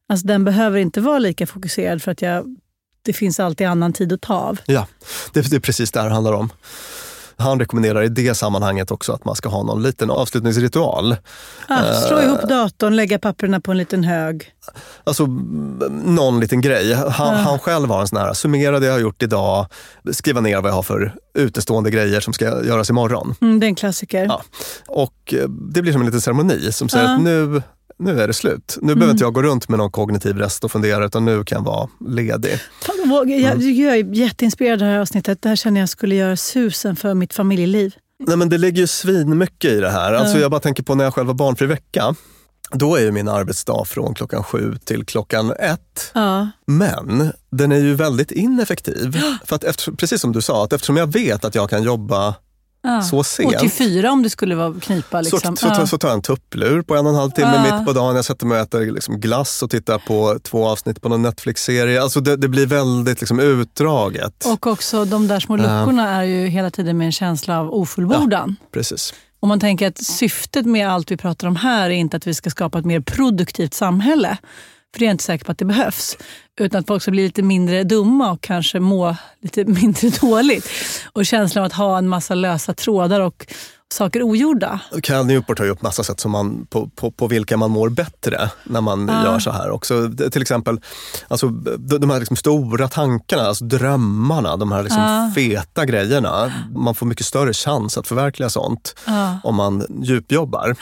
Alltså 0.08 0.26
den 0.26 0.44
behöver 0.44 0.78
inte 0.78 1.00
vara 1.00 1.18
lika 1.18 1.46
fokuserad 1.46 2.02
för 2.02 2.12
att 2.12 2.22
jag, 2.22 2.56
det 3.02 3.12
finns 3.12 3.40
alltid 3.40 3.66
annan 3.66 3.92
tid 3.92 4.12
att 4.12 4.20
ta 4.20 4.34
av. 4.34 4.58
Ja, 4.66 4.86
det, 5.32 5.50
det 5.50 5.56
är 5.56 5.60
precis 5.60 5.92
det 5.92 6.00
här 6.00 6.08
handlar 6.10 6.32
om. 6.32 6.50
Han 7.36 7.60
rekommenderar 7.60 8.02
i 8.02 8.08
det 8.08 8.34
sammanhanget 8.34 8.90
också 8.90 9.12
att 9.12 9.24
man 9.24 9.34
ska 9.36 9.48
ha 9.48 9.62
någon 9.62 9.82
liten 9.82 10.10
avslutningsritual. 10.10 11.16
Ah, 11.68 11.94
slå 11.94 12.18
Eh, 12.18 12.24
ihop 12.24 12.42
datorn, 12.48 12.96
lägga 12.96 13.18
papperna 13.18 13.60
på 13.60 13.70
en 13.70 13.78
liten 13.78 14.04
hög. 14.04 14.52
Alltså 15.04 15.26
någon 16.04 16.40
liten 16.40 16.60
grej. 16.60 16.92
Han, 16.94 17.04
Ja. 17.08 17.34
han 17.34 17.58
själv 17.58 17.88
har 17.88 18.00
en 18.00 18.08
sån 18.08 18.18
här, 18.18 18.32
summera 18.34 18.78
det 18.80 18.86
jag 18.86 18.92
har 18.92 19.00
gjort 19.00 19.22
idag, 19.22 19.66
skriva 20.12 20.40
ner 20.40 20.60
vad 20.60 20.70
jag 20.70 20.74
har 20.76 20.82
för 20.82 21.14
utestående 21.34 21.90
grejer 21.90 22.20
som 22.20 22.32
ska 22.32 22.44
göras 22.64 22.90
imorgon. 22.90 23.34
Mm, 23.40 23.60
det 23.60 23.66
är 23.66 23.68
en 23.68 23.74
klassiker. 23.74 24.24
Ja. 24.24 24.42
Och 24.88 25.34
eh, 25.34 25.48
det 25.48 25.82
blir 25.82 25.92
som 25.92 26.00
en 26.02 26.06
liten 26.06 26.20
ceremoni 26.20 26.72
som 26.72 26.88
säger 26.88 27.04
Ja. 27.04 27.14
att 27.16 27.22
nu, 27.22 27.62
nu 28.00 28.20
är 28.20 28.26
det 28.26 28.32
slut. 28.34 28.78
Nu 28.80 28.86
Mm. 28.86 28.98
behöver 28.98 29.12
inte 29.12 29.24
jag 29.24 29.34
gå 29.34 29.42
runt 29.42 29.68
med 29.68 29.78
någon 29.78 29.90
kognitiv 29.90 30.36
rest 30.38 30.64
och 30.64 30.72
fundera 30.72 31.06
utan 31.06 31.24
nu 31.24 31.44
kan 31.44 31.56
jag 31.58 31.64
vara 31.64 31.88
ledig. 32.08 32.58
Fan, 32.82 33.10
vad- 33.10 33.28
Jag, 33.30 33.62
jag 33.62 33.96
är 33.98 34.14
jätteinspirerad 34.14 34.82
av 34.82 34.88
det 34.88 34.92
här 34.94 35.00
avsnittet. 35.00 35.42
Det 35.42 35.48
här 35.48 35.56
känner 35.56 35.80
jag 35.80 35.88
skulle 35.88 36.14
göra 36.14 36.36
susen 36.36 36.96
för 36.96 37.14
mitt 37.14 37.32
familjeliv. 37.34 37.94
Nej, 38.26 38.36
men 38.36 38.48
det 38.48 38.58
ligger 38.58 38.80
ju 38.80 38.86
svinmycket 38.86 39.70
i 39.70 39.80
det 39.80 39.90
här. 39.90 40.12
Alltså, 40.12 40.34
Ja. 40.34 40.40
Jag 40.40 40.50
bara 40.50 40.60
tänker 40.60 40.82
på 40.82 40.94
när 40.94 41.04
jag 41.04 41.14
själv 41.14 41.26
var 41.26 41.34
barnfri 41.34 41.66
vecka. 41.66 42.14
Då 42.72 42.96
är 42.96 43.00
ju 43.00 43.12
min 43.12 43.28
arbetsdag 43.28 43.84
från 43.86 44.14
klockan 44.14 44.44
sju 44.44 44.74
till 44.84 45.04
klockan 45.04 45.52
ett. 45.52 46.10
Ja. 46.14 46.48
Men 46.66 47.32
den 47.50 47.72
är 47.72 47.78
ju 47.78 47.94
väldigt 47.94 48.30
ineffektiv. 48.30 49.20
För 49.44 49.56
att 49.56 49.64
efter, 49.64 49.92
precis 49.92 50.20
som 50.20 50.32
du 50.32 50.40
sa, 50.42 50.64
att 50.64 50.72
eftersom 50.72 50.96
jag 50.96 51.12
vet 51.12 51.44
att 51.44 51.54
jag 51.54 51.70
kan 51.70 51.82
jobba 51.82 52.34
Ja. 52.82 53.02
så 53.02 53.24
sent. 53.24 53.54
Och 53.54 53.60
till 53.60 53.70
fyra 53.70 54.12
om 54.12 54.22
det 54.22 54.30
skulle 54.30 54.54
vara 54.54 54.74
knipa. 54.80 55.20
Liksom. 55.20 55.56
Så, 55.56 55.68
så, 55.68 55.74
så, 55.74 55.86
så 55.86 55.98
tar 55.98 56.08
jag 56.08 56.14
en 56.16 56.22
tupplur 56.22 56.82
på 56.82 56.96
en 56.96 57.06
och 57.06 57.12
en 57.12 57.18
halv 57.18 57.30
timme 57.30 57.62
Ja. 57.68 57.76
mitt 57.78 57.86
på 57.86 57.92
dagen. 57.92 58.16
Jag 58.16 58.24
sätter 58.24 58.46
mig 58.46 58.56
och 58.56 58.62
äter 58.62 58.92
liksom 58.92 59.20
glass 59.20 59.62
och 59.62 59.70
tittar 59.70 59.98
på 59.98 60.38
två 60.42 60.68
avsnitt 60.68 61.02
på 61.02 61.08
någon 61.08 61.22
Netflix-serie. 61.22 62.02
Alltså 62.02 62.20
det, 62.20 62.36
det 62.36 62.48
blir 62.48 62.66
väldigt 62.66 63.20
liksom 63.20 63.40
utdraget. 63.40 64.46
Och 64.46 64.66
också 64.66 65.04
de 65.04 65.28
där 65.28 65.40
små 65.40 65.56
Ja. 65.58 65.62
luckorna 65.80 66.08
är 66.08 66.22
ju 66.22 66.46
hela 66.46 66.70
tiden 66.70 66.98
med 66.98 67.04
en 67.04 67.12
känsla 67.12 67.60
av 67.60 67.70
ofullbordan. 67.74 68.56
Precis. 68.72 69.14
Om 69.40 69.48
man 69.48 69.60
tänker 69.60 69.88
att 69.88 69.98
syftet 70.04 70.66
med 70.66 70.88
allt 70.90 71.10
vi 71.10 71.16
pratar 71.16 71.48
om 71.48 71.56
här 71.56 71.84
är 71.90 71.94
inte 71.94 72.16
att 72.16 72.26
vi 72.26 72.34
ska 72.34 72.50
skapa 72.50 72.78
ett 72.78 72.84
mer 72.84 73.00
produktivt 73.00 73.74
samhälle. 73.74 74.36
För 74.92 74.98
det 74.98 75.04
är 75.04 75.06
jag 75.06 75.14
inte 75.14 75.24
säker 75.24 75.44
på 75.44 75.52
att 75.52 75.58
det 75.58 75.64
behövs. 75.64 76.16
Utan 76.60 76.80
att 76.80 76.86
folk 76.86 77.02
ska 77.02 77.10
bli 77.10 77.22
lite 77.22 77.42
mindre 77.42 77.84
dumma 77.84 78.30
och 78.30 78.40
kanske 78.40 78.80
må 78.80 79.16
lite 79.42 79.64
mindre 79.80 80.08
dåligt. 80.20 80.68
Och 81.12 81.26
känslan 81.26 81.62
av 81.64 81.66
att 81.66 81.72
ha 81.72 81.98
en 81.98 82.08
massa 82.08 82.34
lösa 82.34 82.74
trådar 82.74 83.20
och 83.20 83.46
saker 83.92 84.22
ogjorda. 84.22 84.80
Cal 85.02 85.26
Newport 85.26 85.58
har 85.58 85.66
ju 85.66 85.72
upp 85.72 85.82
massa 85.82 86.02
sätt 86.04 86.20
som 86.20 86.30
man, 86.30 86.66
på, 86.66 86.88
på, 86.88 87.10
på 87.10 87.26
vilka 87.26 87.56
man 87.56 87.70
mår 87.70 87.88
bättre 87.88 88.50
när 88.64 88.80
man 88.80 89.08
Ja. 89.08 89.24
gör 89.24 89.38
så 89.38 89.50
här 89.50 89.70
också. 89.70 90.10
Till 90.32 90.42
exempel 90.42 90.80
alltså, 91.28 91.48
de, 91.48 92.10
här 92.10 92.18
liksom 92.18 92.36
stora 92.36 92.88
tankarna, 92.88 93.42
alltså 93.42 93.64
drömmarna, 93.64 94.56
de 94.56 94.72
här 94.72 94.82
liksom 94.82 95.02
Ja. 95.02 95.32
feta 95.34 95.84
grejerna. 95.86 96.52
Man 96.74 96.94
får 96.94 97.06
mycket 97.06 97.26
större 97.26 97.52
chans 97.52 97.98
att 97.98 98.06
förverkliga 98.06 98.50
sånt 98.50 98.94
Ja. 99.06 99.40
om 99.44 99.54
man 99.54 99.86
djupjobbar. 100.02 100.76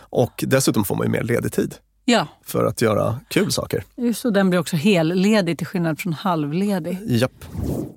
Och 0.00 0.44
dessutom 0.46 0.84
får 0.84 0.94
man 0.96 1.06
ju 1.06 1.12
mer 1.12 1.22
ledig 1.22 1.52
tid. 1.52 1.74
Ja, 2.04 2.26
för 2.44 2.64
att 2.64 2.80
göra 2.82 3.20
kul 3.28 3.52
saker. 3.52 3.84
just 3.96 4.20
så. 4.20 4.30
Den 4.30 4.50
blir 4.50 4.60
också 4.60 4.76
helledig 4.76 5.58
till 5.58 5.66
skillnad 5.66 5.98
från 6.00 6.12
halvledig. 6.12 6.98
Japp. 7.06 7.44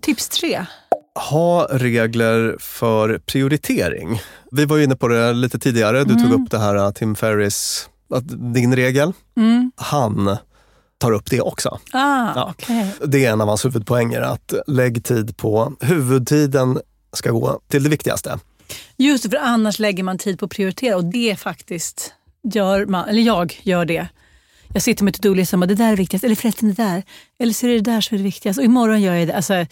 Tips 0.02 0.30
tre. 0.30 0.66
Ha 1.30 1.68
regler 1.72 2.56
för 2.60 3.18
prioritering. 3.26 4.22
Vi 4.52 4.66
var 4.66 4.78
ju 4.78 4.84
inne 4.84 4.96
på 4.96 5.08
det 5.08 5.34
lite 5.34 5.60
tidigare. 5.60 6.04
Du 6.04 6.16
tog 6.16 6.32
upp 6.34 6.52
det 6.52 6.60
här 6.60 6.76
uh, 6.76 6.92
Tim 6.92 7.16
Ferris, 7.16 7.90
att 8.14 8.54
din 8.54 8.76
regel. 8.76 9.14
Mm. 9.38 9.72
Han 9.76 10.38
tar 10.98 11.12
upp 11.12 11.30
det 11.30 11.42
också. 11.42 11.70
Ah, 11.94 12.32
Ja. 12.36 12.54
okej. 12.58 12.94
Det 13.06 13.26
är 13.26 13.32
en 13.32 13.42
av 13.42 13.48
hans 13.48 13.66
huvudpoänger, 13.66 14.22
att 14.22 14.54
lägg 14.68 15.04
tid 15.04 15.38
på 15.38 15.74
huvudtiden 15.80 16.80
ska 17.14 17.32
gå 17.32 17.60
till 17.68 17.84
det 17.84 17.90
viktigaste. 17.90 18.40
Just 18.98 19.24
det, 19.24 19.30
för 19.30 19.38
annars 19.38 19.80
lägger 19.80 20.04
man 20.04 20.18
tid 20.18 20.40
på 20.40 20.46
att 20.46 20.52
prioritera 20.52 20.96
och 20.96 21.06
det 21.06 21.36
faktiskt 21.40 22.14
gör 22.56 22.86
man, 22.86 23.10
eller 23.10 23.22
jag 23.22 23.60
gör 23.64 23.86
det. 23.86 24.08
Jag 24.74 24.82
sitter 24.84 25.04
med 25.04 25.14
to-do-listan 25.14 25.58
och 25.58 25.68
bara, 25.68 25.76
det 25.76 25.84
där 25.84 25.92
är 25.92 25.98
viktigast, 25.98 26.24
eller 26.24 26.36
förresten 26.36 26.68
det 26.68 26.84
där. 26.84 27.04
Eller 27.40 27.54
så 27.54 27.66
är 27.66 27.70
det 27.70 27.80
det 27.80 27.92
där 27.92 28.02
som 28.02 28.16
är 28.16 28.18
det 28.18 28.24
viktigaste. 28.24 28.62
Och 28.62 28.66
imorgon 28.66 29.02
gör 29.02 29.14
jag 29.14 29.28
det. 29.28 29.36
Alltså, 29.36 29.66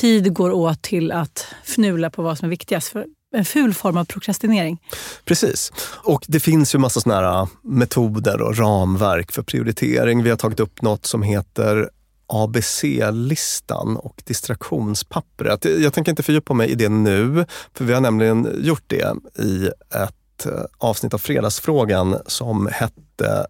tid 0.00 0.34
går 0.34 0.50
åt 0.50 0.82
till 0.82 1.12
att 1.12 1.46
fnula 1.64 2.10
på 2.10 2.22
vad 2.22 2.38
som 2.38 2.46
är 2.46 2.50
viktigast. 2.50 2.88
För 2.88 3.06
en 3.34 3.44
ful 3.44 3.74
form 3.74 3.96
av 3.96 4.04
prokrastinering. 4.04 4.80
Precis. 5.24 5.72
Och 6.02 6.24
det 6.28 6.40
finns 6.40 6.74
ju 6.74 6.78
massa 6.78 7.00
såna 7.00 7.14
här 7.14 7.40
äh, 7.40 7.48
metoder 7.62 8.42
och 8.42 8.58
ramverk 8.58 9.32
för 9.32 9.42
prioritering. 9.42 10.22
Vi 10.22 10.30
har 10.30 10.36
tagit 10.36 10.60
upp 10.60 10.82
något 10.82 11.06
som 11.06 11.22
heter 11.22 11.90
ABC-listan 12.26 13.96
och 13.96 14.22
distraktionspappret. 14.24 15.64
Jag 15.64 15.92
tänker 15.92 16.12
inte 16.12 16.22
fördjupa 16.22 16.54
mig 16.54 16.70
i 16.70 16.74
det 16.74 16.88
nu, 16.88 17.46
för 17.74 17.84
vi 17.84 17.92
har 17.92 18.00
nämligen 18.00 18.48
gjort 18.62 18.84
det 18.86 19.14
i 19.38 19.66
ett 19.94 20.14
eh, 20.46 20.52
avsnitt 20.78 21.14
av 21.14 21.18
Fredagsfrågan 21.18 22.18
som 22.26 22.68
hette 22.72 23.46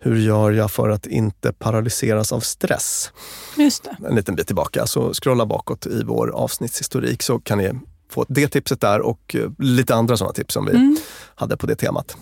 Hur 0.00 0.16
gör 0.16 0.50
jag 0.52 0.70
för 0.70 0.88
att 0.88 1.06
inte 1.06 1.52
paralyseras 1.52 2.32
av 2.32 2.40
stress? 2.40 3.10
Just 3.56 3.84
det. 3.84 4.06
En 4.08 4.14
liten 4.16 4.34
bit 4.34 4.46
tillbaka, 4.46 4.86
så 4.86 5.12
scrolla 5.14 5.46
bakåt 5.46 5.86
i 5.86 6.02
vår 6.04 6.28
avsnittshistorik 6.30 7.22
så 7.22 7.38
kan 7.38 7.58
ni 7.58 7.72
få 8.10 8.24
det 8.28 8.48
tipset 8.48 8.80
där 8.80 9.00
och 9.00 9.34
eh, 9.38 9.50
lite 9.58 9.94
andra 9.94 10.16
sådana 10.16 10.32
tips 10.32 10.54
som 10.54 10.66
vi 10.66 10.70
Mm. 10.72 10.96
hade 11.34 11.56
på 11.56 11.66
det 11.66 11.76
temat. 11.76 12.16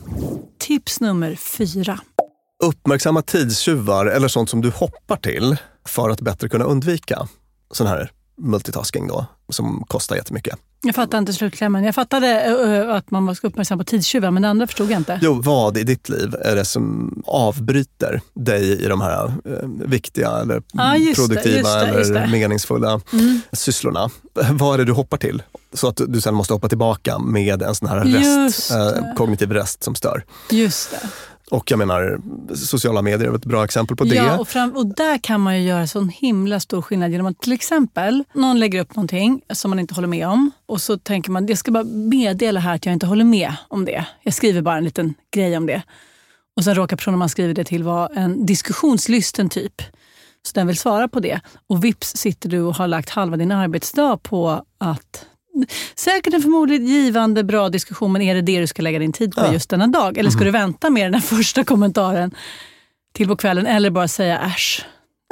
Tips 0.58 1.00
nummer 1.00 1.34
fyra. 1.36 2.00
Uppmärksamma 2.64 3.22
tidstjuvar 3.22 4.06
eller 4.06 4.28
sånt 4.28 4.50
som 4.50 4.60
du 4.60 4.70
hoppar 4.70 5.16
till 5.16 5.56
för 5.84 6.10
att 6.10 6.20
bättre 6.20 6.48
kunna 6.48 6.64
undvika 6.64 7.28
sån 7.72 7.86
här 7.86 8.10
multitasking 8.38 9.06
då, 9.08 9.26
som 9.48 9.84
kostar 9.88 10.16
jättemycket. 10.16 10.58
Jag 10.82 10.94
fattar 10.94 11.18
inte 11.18 11.32
slutklämmen. 11.32 11.84
Jag 11.84 11.94
fattade 11.94 12.94
att 12.96 13.10
man 13.10 13.34
ska 13.34 13.46
uppmärksamma 13.46 13.78
på 13.78 13.84
tidstjuvar, 13.84 14.30
men 14.30 14.42
det 14.42 14.48
andra 14.48 14.66
förstod 14.66 14.90
jag 14.90 15.00
inte. 15.00 15.18
Jo, 15.22 15.40
vad 15.42 15.76
i 15.76 15.82
ditt 15.82 16.08
liv 16.08 16.34
är 16.44 16.56
det 16.56 16.64
som 16.64 17.14
avbryter 17.26 18.20
dig 18.34 18.84
i 18.84 18.88
de 18.88 19.00
här 19.00 19.32
viktiga 19.86 20.30
eller 20.30 20.54
det, 20.54 21.14
produktiva 21.14 21.74
det, 21.84 21.98
just 21.98 22.10
eller 22.10 22.20
det. 22.20 22.26
meningsfulla 22.26 23.00
Mm. 23.12 23.40
sysslorna? 23.52 24.10
Vad 24.50 24.74
är 24.74 24.78
det 24.78 24.84
du 24.84 24.92
hoppar 24.92 25.16
till? 25.16 25.42
Så 25.72 25.88
att 25.88 26.00
du 26.08 26.20
sen 26.20 26.34
måste 26.34 26.52
hoppa 26.52 26.68
tillbaka 26.68 27.18
med 27.18 27.62
en 27.62 27.74
sån 27.74 27.88
här 27.88 28.04
rest, 28.04 28.70
eh, 28.70 29.14
kognitiv 29.16 29.52
rest 29.52 29.82
som 29.84 29.94
stör. 29.94 30.24
Just 30.50 30.90
det. 30.90 31.08
Och 31.50 31.70
jag 31.70 31.78
menar, 31.78 32.20
sociala 32.54 33.02
medier 33.02 33.28
är 33.28 33.34
ett 33.34 33.44
bra 33.44 33.64
exempel 33.64 33.96
på 33.96 34.04
det. 34.04 34.14
Ja, 34.14 34.38
och, 34.38 34.48
fram, 34.48 34.76
och 34.76 34.86
där 34.86 35.18
kan 35.18 35.40
man 35.40 35.58
ju 35.58 35.68
göra 35.68 35.86
sån 35.86 36.08
himla 36.08 36.60
stor 36.60 36.82
skillnad 36.82 37.10
genom 37.10 37.26
att 37.26 37.40
till 37.40 37.52
exempel 37.52 38.24
någon 38.32 38.58
lägger 38.58 38.80
upp 38.80 38.96
någonting 38.96 39.42
som 39.52 39.70
man 39.70 39.78
inte 39.78 39.94
håller 39.94 40.08
med 40.08 40.28
om 40.28 40.50
och 40.66 40.80
så 40.80 40.98
tänker 40.98 41.30
man 41.30 41.46
jag 41.46 41.58
ska 41.58 41.70
bara 41.70 41.84
meddela 41.84 42.60
här 42.60 42.74
att 42.74 42.86
jag 42.86 42.92
inte 42.92 43.06
håller 43.06 43.24
med 43.24 43.54
om 43.68 43.84
det. 43.84 44.06
Jag 44.22 44.34
skriver 44.34 44.62
bara 44.62 44.76
en 44.76 44.84
liten 44.84 45.14
grej 45.34 45.56
om 45.56 45.66
det. 45.66 45.82
Och 46.56 46.64
sen 46.64 46.74
råkar 46.74 46.96
personen 46.96 47.18
man 47.18 47.28
skriver 47.28 47.54
det 47.54 47.64
till 47.64 47.84
vara 47.84 48.08
en 48.14 48.46
diskussionslysten 48.46 49.48
typ. 49.48 49.82
Så 50.42 50.52
den 50.54 50.66
vill 50.66 50.78
svara 50.78 51.08
på 51.08 51.20
det. 51.20 51.40
Och 51.68 51.84
vips 51.84 52.16
sitter 52.16 52.48
du 52.48 52.60
och 52.60 52.74
har 52.74 52.88
lagt 52.88 53.10
halva 53.10 53.36
din 53.36 53.52
arbetsdag 53.52 54.16
på 54.16 54.64
att 54.78 55.26
Säkert 55.96 56.34
en 56.34 56.42
förmodligen 56.42 56.86
givande, 56.86 57.44
bra 57.44 57.68
diskussion, 57.68 58.12
men 58.12 58.22
är 58.22 58.34
det 58.34 58.40
det 58.42 58.60
du 58.60 58.66
ska 58.66 58.82
lägga 58.82 58.98
din 58.98 59.12
tid 59.12 59.34
på 59.34 59.40
Ja. 59.40 59.52
just 59.52 59.70
denna 59.70 59.86
dag? 59.86 60.18
Eller 60.18 60.30
ska 60.30 60.44
du 60.44 60.50
vänta 60.50 60.90
med 60.90 61.04
den 61.06 61.14
här 61.14 61.20
första 61.36 61.64
kommentaren 61.64 62.34
till 63.14 63.28
på 63.28 63.36
kvällen 63.36 63.66
eller 63.66 63.90
bara 63.90 64.08
säga 64.08 64.40
äsch, 64.40 64.84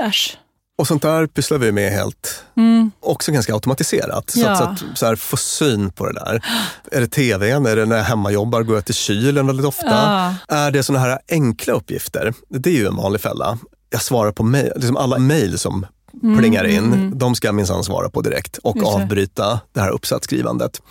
äsch. 0.02 0.36
Och 0.78 0.86
sånt 0.86 1.02
där 1.02 1.26
pysslar 1.26 1.58
vi 1.58 1.72
med 1.72 1.92
helt, 1.92 2.44
Mm. 2.56 2.90
också 3.00 3.32
ganska 3.32 3.54
automatiserat. 3.54 4.30
Så, 4.30 4.40
Ja. 4.40 4.50
att, 4.50 4.58
så 4.58 4.64
att 4.64 4.98
så 4.98 5.06
här, 5.06 5.16
få 5.16 5.36
syn 5.36 5.90
på 5.90 6.06
det 6.06 6.12
där. 6.12 6.44
Är 6.92 7.00
det 7.00 7.06
tvn? 7.06 7.66
Är 7.66 7.76
det 7.76 7.84
när 7.86 7.96
jag 7.96 8.04
hemmajobbar? 8.04 8.62
Går 8.62 8.76
jag 8.76 8.84
till 8.84 8.94
kylen 8.94 9.46
väldigt 9.46 9.66
ofta? 9.66 9.86
Ja. 10.48 10.56
Är 10.56 10.70
det 10.70 10.82
såna 10.82 10.98
här 10.98 11.18
enkla 11.28 11.72
uppgifter? 11.72 12.34
Det 12.48 12.70
är 12.70 12.74
ju 12.74 12.86
en 12.86 12.96
vanlig 12.96 13.20
fälla. 13.20 13.58
Jag 13.90 14.02
svarar 14.02 14.32
på 14.32 14.42
mejl, 14.42 14.72
liksom 14.76 14.96
alla 14.96 15.18
mejl 15.18 15.58
som 15.58 15.86
Mm, 16.22 16.38
plingar 16.38 16.64
in, 16.64 16.78
mm, 16.78 16.92
mm. 16.92 17.18
de 17.18 17.34
ska 17.34 17.52
minsann 17.52 17.84
svara 17.84 18.10
på 18.10 18.20
direkt 18.20 18.58
och 18.58 18.76
Just 18.76 18.88
avbryta 18.88 19.60
det 19.72 19.80
här 19.80 19.90
uppsatsskrivandet. 19.90 20.82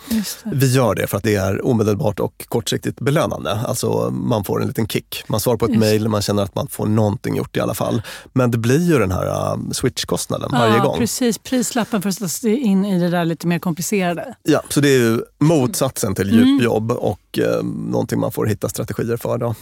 Vi 0.44 0.72
gör 0.72 0.94
det 0.94 1.06
för 1.06 1.16
att 1.16 1.22
det 1.22 1.34
är 1.34 1.66
omedelbart 1.66 2.20
och 2.20 2.44
kortsiktigt 2.48 3.00
belönande. 3.00 3.60
Alltså 3.66 4.10
man 4.10 4.44
får 4.44 4.62
en 4.62 4.68
liten 4.68 4.88
kick. 4.88 5.24
Man 5.26 5.40
svarar 5.40 5.56
på 5.56 5.64
ett 5.64 5.78
mejl, 5.78 6.08
man 6.08 6.22
känner 6.22 6.42
att 6.42 6.54
man 6.54 6.68
får 6.68 6.86
någonting 6.86 7.36
gjort 7.36 7.56
i 7.56 7.60
alla 7.60 7.74
fall. 7.74 8.02
Men 8.32 8.50
det 8.50 8.58
blir 8.58 8.80
ju 8.80 8.98
den 8.98 9.12
här 9.12 9.26
uh, 9.26 9.70
switchkostnaden 9.70 10.50
varje 10.52 10.76
ja, 10.76 10.82
gång. 10.82 10.98
Precis, 10.98 11.38
prislappen 11.38 12.02
för 12.02 12.08
att 12.08 12.14
sätta 12.14 12.28
sig 12.28 12.56
in 12.56 12.84
i 12.84 12.98
det 13.00 13.10
där 13.10 13.24
lite 13.24 13.46
mer 13.46 13.58
komplicerade. 13.58 14.34
Ja, 14.42 14.62
så 14.68 14.80
det 14.80 14.88
är 14.88 14.98
ju 14.98 15.20
motsatsen 15.38 16.14
till 16.14 16.34
Mm. 16.34 16.48
djupjobb 16.48 16.90
och 16.90 17.38
eh, 17.38 17.62
någonting 17.64 18.20
man 18.20 18.32
får 18.32 18.46
hitta 18.46 18.68
strategier 18.68 19.16
för. 19.16 19.38
Då. 19.38 19.54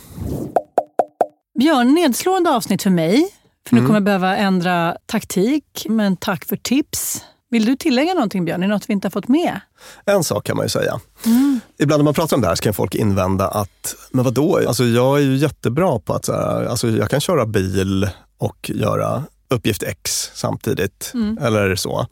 Björn, 1.59 1.95
nedslående 1.95 2.51
avsnitt 2.51 2.83
för 2.83 2.91
mig. 2.91 3.29
För 3.69 3.75
nu 3.75 3.79
Mm. 3.81 3.89
kommer 3.89 3.97
jag 3.97 4.05
behöva 4.05 4.37
ändra 4.37 4.97
taktik, 5.07 5.87
men 5.89 6.17
tack 6.17 6.45
för 6.45 6.57
tips. 6.57 7.25
Vill 7.51 7.65
du 7.65 7.77
tillägga 7.77 8.15
någonting 8.15 8.45
Björn? 8.45 8.63
Är 8.63 8.69
det 8.69 8.75
något 8.75 8.89
vi 8.89 8.93
inte 8.93 9.07
har 9.07 9.11
fått 9.11 9.29
med? 9.29 9.61
En 10.05 10.25
sak 10.25 10.47
kan 10.47 10.57
man 10.57 10.65
ju 10.65 10.69
säga. 10.69 11.01
Mm. 11.27 11.61
Ibland 11.79 12.01
när 12.01 12.05
man 12.05 12.15
pratar 12.15 12.37
om 12.37 12.41
det 12.41 12.49
här 12.49 12.55
så 12.55 12.63
kan 12.63 12.75
folk 12.75 12.95
invända 12.95 13.49
att, 13.49 13.95
men 14.11 14.25
vadå, 14.25 14.61
alltså 14.69 14.85
jag 14.85 15.19
är 15.19 15.23
ju 15.23 15.37
jättebra 15.37 15.99
på 15.99 16.15
att 16.15 16.29
alltså 16.29 16.89
jag 16.91 17.11
kan 17.11 17.21
köra 17.21 17.47
bil 17.47 18.09
och 18.39 18.71
göra 18.75 19.25
uppgift 19.51 19.83
X 19.83 20.31
samtidigt. 20.35 21.11
Mm. 21.15 21.39
Eller 21.39 21.77
så. 21.77 22.07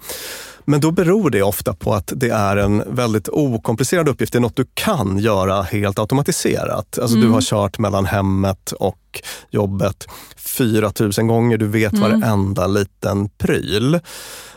Men 0.71 0.81
då 0.81 0.91
beror 0.91 1.31
det 1.31 1.43
ofta 1.43 1.75
på 1.75 1.95
att 1.95 2.13
det 2.17 2.29
är 2.31 2.57
en 2.57 2.83
väldigt 2.87 3.29
okomplicerad 3.29 4.09
uppgift. 4.09 4.33
Det 4.33 4.39
är 4.39 4.41
något 4.41 4.57
du 4.57 4.67
kan 4.75 5.19
göra 5.19 5.63
helt 5.63 5.99
automatiserat. 5.99 6.99
Alltså 6.99 7.17
Du 7.17 7.23
Mm. 7.23 7.33
har 7.33 7.41
kört 7.41 7.79
mellan 7.79 8.07
hemmet 8.07 8.73
och 8.73 9.21
jobbet 9.51 10.07
4000 10.37 11.27
gånger. 11.27 11.59
Du 11.59 11.67
vet 11.67 11.93
Mm. 11.93 12.03
varenda 12.21 12.67
liten 12.67 13.29
pryl. 13.29 14.01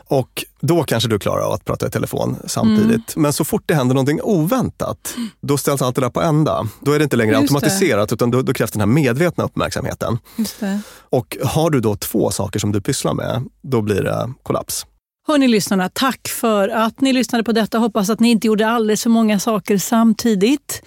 Och 0.07 0.43
då 0.61 0.84
kanske 0.84 1.09
du 1.09 1.20
klarar 1.20 1.41
av 1.41 1.51
att 1.53 1.66
prata 1.66 1.88
i 1.88 1.89
telefon 1.89 2.36
samtidigt. 2.47 3.16
Mm. 3.16 3.22
Men 3.24 3.34
så 3.34 3.45
fort 3.45 3.64
det 3.66 3.76
händer 3.76 3.95
någonting 3.95 4.20
oväntat, 4.24 5.16
då 5.41 5.57
ställs 5.57 5.82
allt 5.82 5.95
det 5.95 6.01
där 6.01 6.09
på 6.09 6.22
ända. 6.22 6.68
Då 6.82 6.91
är 6.91 6.99
det 6.99 7.03
inte 7.03 7.16
längre 7.16 7.32
Just 7.32 7.39
det. 7.41 7.55
automatiserat, 7.55 8.14
utan 8.14 8.32
då, 8.32 8.41
då 8.41 8.53
krävs 8.53 8.72
den 8.72 8.80
här 8.82 8.88
medvetna 8.88 9.43
uppmärksamheten. 9.43 10.18
Det. 10.59 10.82
Och 11.09 11.38
har 11.43 11.70
du 11.70 11.80
då 11.80 11.95
två 11.95 12.32
saker 12.32 12.59
som 12.59 12.72
du 12.72 12.82
pysslar 12.82 13.14
med, 13.14 13.43
då 13.64 13.82
blir 13.82 14.01
det 14.03 14.34
kollaps. 14.43 14.86
Hörni 15.28 15.47
lyssnarna, 15.47 15.89
tack 15.89 16.28
för 16.28 16.69
att 16.69 17.01
ni 17.01 17.13
lyssnade 17.13 17.43
på 17.43 17.51
detta. 17.51 17.78
Hoppas 17.78 18.09
att 18.09 18.19
ni 18.19 18.30
inte 18.30 18.47
gjorde 18.47 18.67
alldeles 18.67 19.03
för 19.03 19.09
många 19.09 19.39
saker 19.39 19.78
samtidigt 19.78 20.84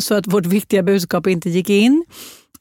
så 0.00 0.14
att 0.14 0.26
vårt 0.26 0.46
viktiga 0.46 0.82
budskap 0.82 1.26
inte 1.26 1.50
gick 1.50 1.70
in. 1.70 2.04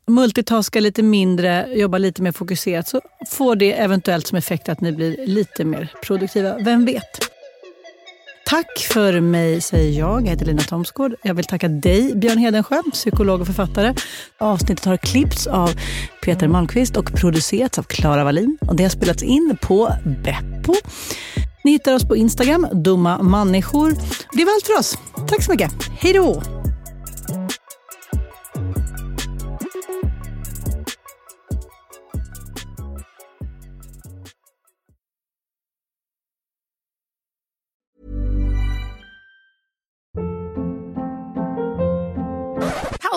Multitaska 0.07 0.79
lite 0.79 1.03
mindre, 1.03 1.67
jobba 1.73 1.97
lite 1.97 2.21
mer 2.21 2.31
fokuserat 2.31 2.87
så 2.87 3.01
får 3.29 3.55
det 3.55 3.73
eventuellt 3.73 4.27
som 4.27 4.37
effekt 4.37 4.69
att 4.69 4.81
ni 4.81 4.91
blir 4.91 5.27
lite 5.27 5.65
mer 5.65 5.91
produktiva. 6.03 6.57
Vem 6.57 6.85
vet? 6.85 7.36
Tack 8.47 8.87
för 8.93 9.21
mig 9.21 9.61
säger 9.61 9.99
jag. 9.99 10.21
Jag 10.21 10.29
heter 10.29 10.45
Lina 10.45 10.61
Thomsgård. 10.61 11.15
Jag 11.21 11.33
vill 11.33 11.45
tacka 11.45 11.67
dig 11.67 12.15
Björn 12.15 12.37
Hedensjö, 12.37 12.81
psykolog 12.93 13.41
och 13.41 13.47
författare. 13.47 13.93
Avsnittet 14.37 14.85
har 14.85 14.97
klippts 14.97 15.47
av 15.47 15.71
Peter 16.23 16.47
Malmqvist 16.47 16.97
och 16.97 17.13
producerats 17.13 17.79
av 17.79 17.83
Klara 17.83 18.23
Wallin. 18.23 18.57
Och 18.61 18.75
det 18.75 18.83
har 18.83 18.89
spelats 18.89 19.23
in 19.23 19.57
på 19.61 19.93
Beppo. 20.05 20.73
Ni 21.63 21.71
hittar 21.71 21.93
oss 21.93 22.07
på 22.07 22.15
Instagram, 22.15 22.67
dumma 22.71 23.23
människor. 23.23 23.93
Det 24.33 24.45
var 24.45 24.53
allt 24.53 24.65
för 24.67 24.79
oss. 24.79 24.97
Tack 25.27 25.43
så 25.43 25.51
mycket. 25.51 25.71
Hej 25.99 26.13
då! 26.13 26.56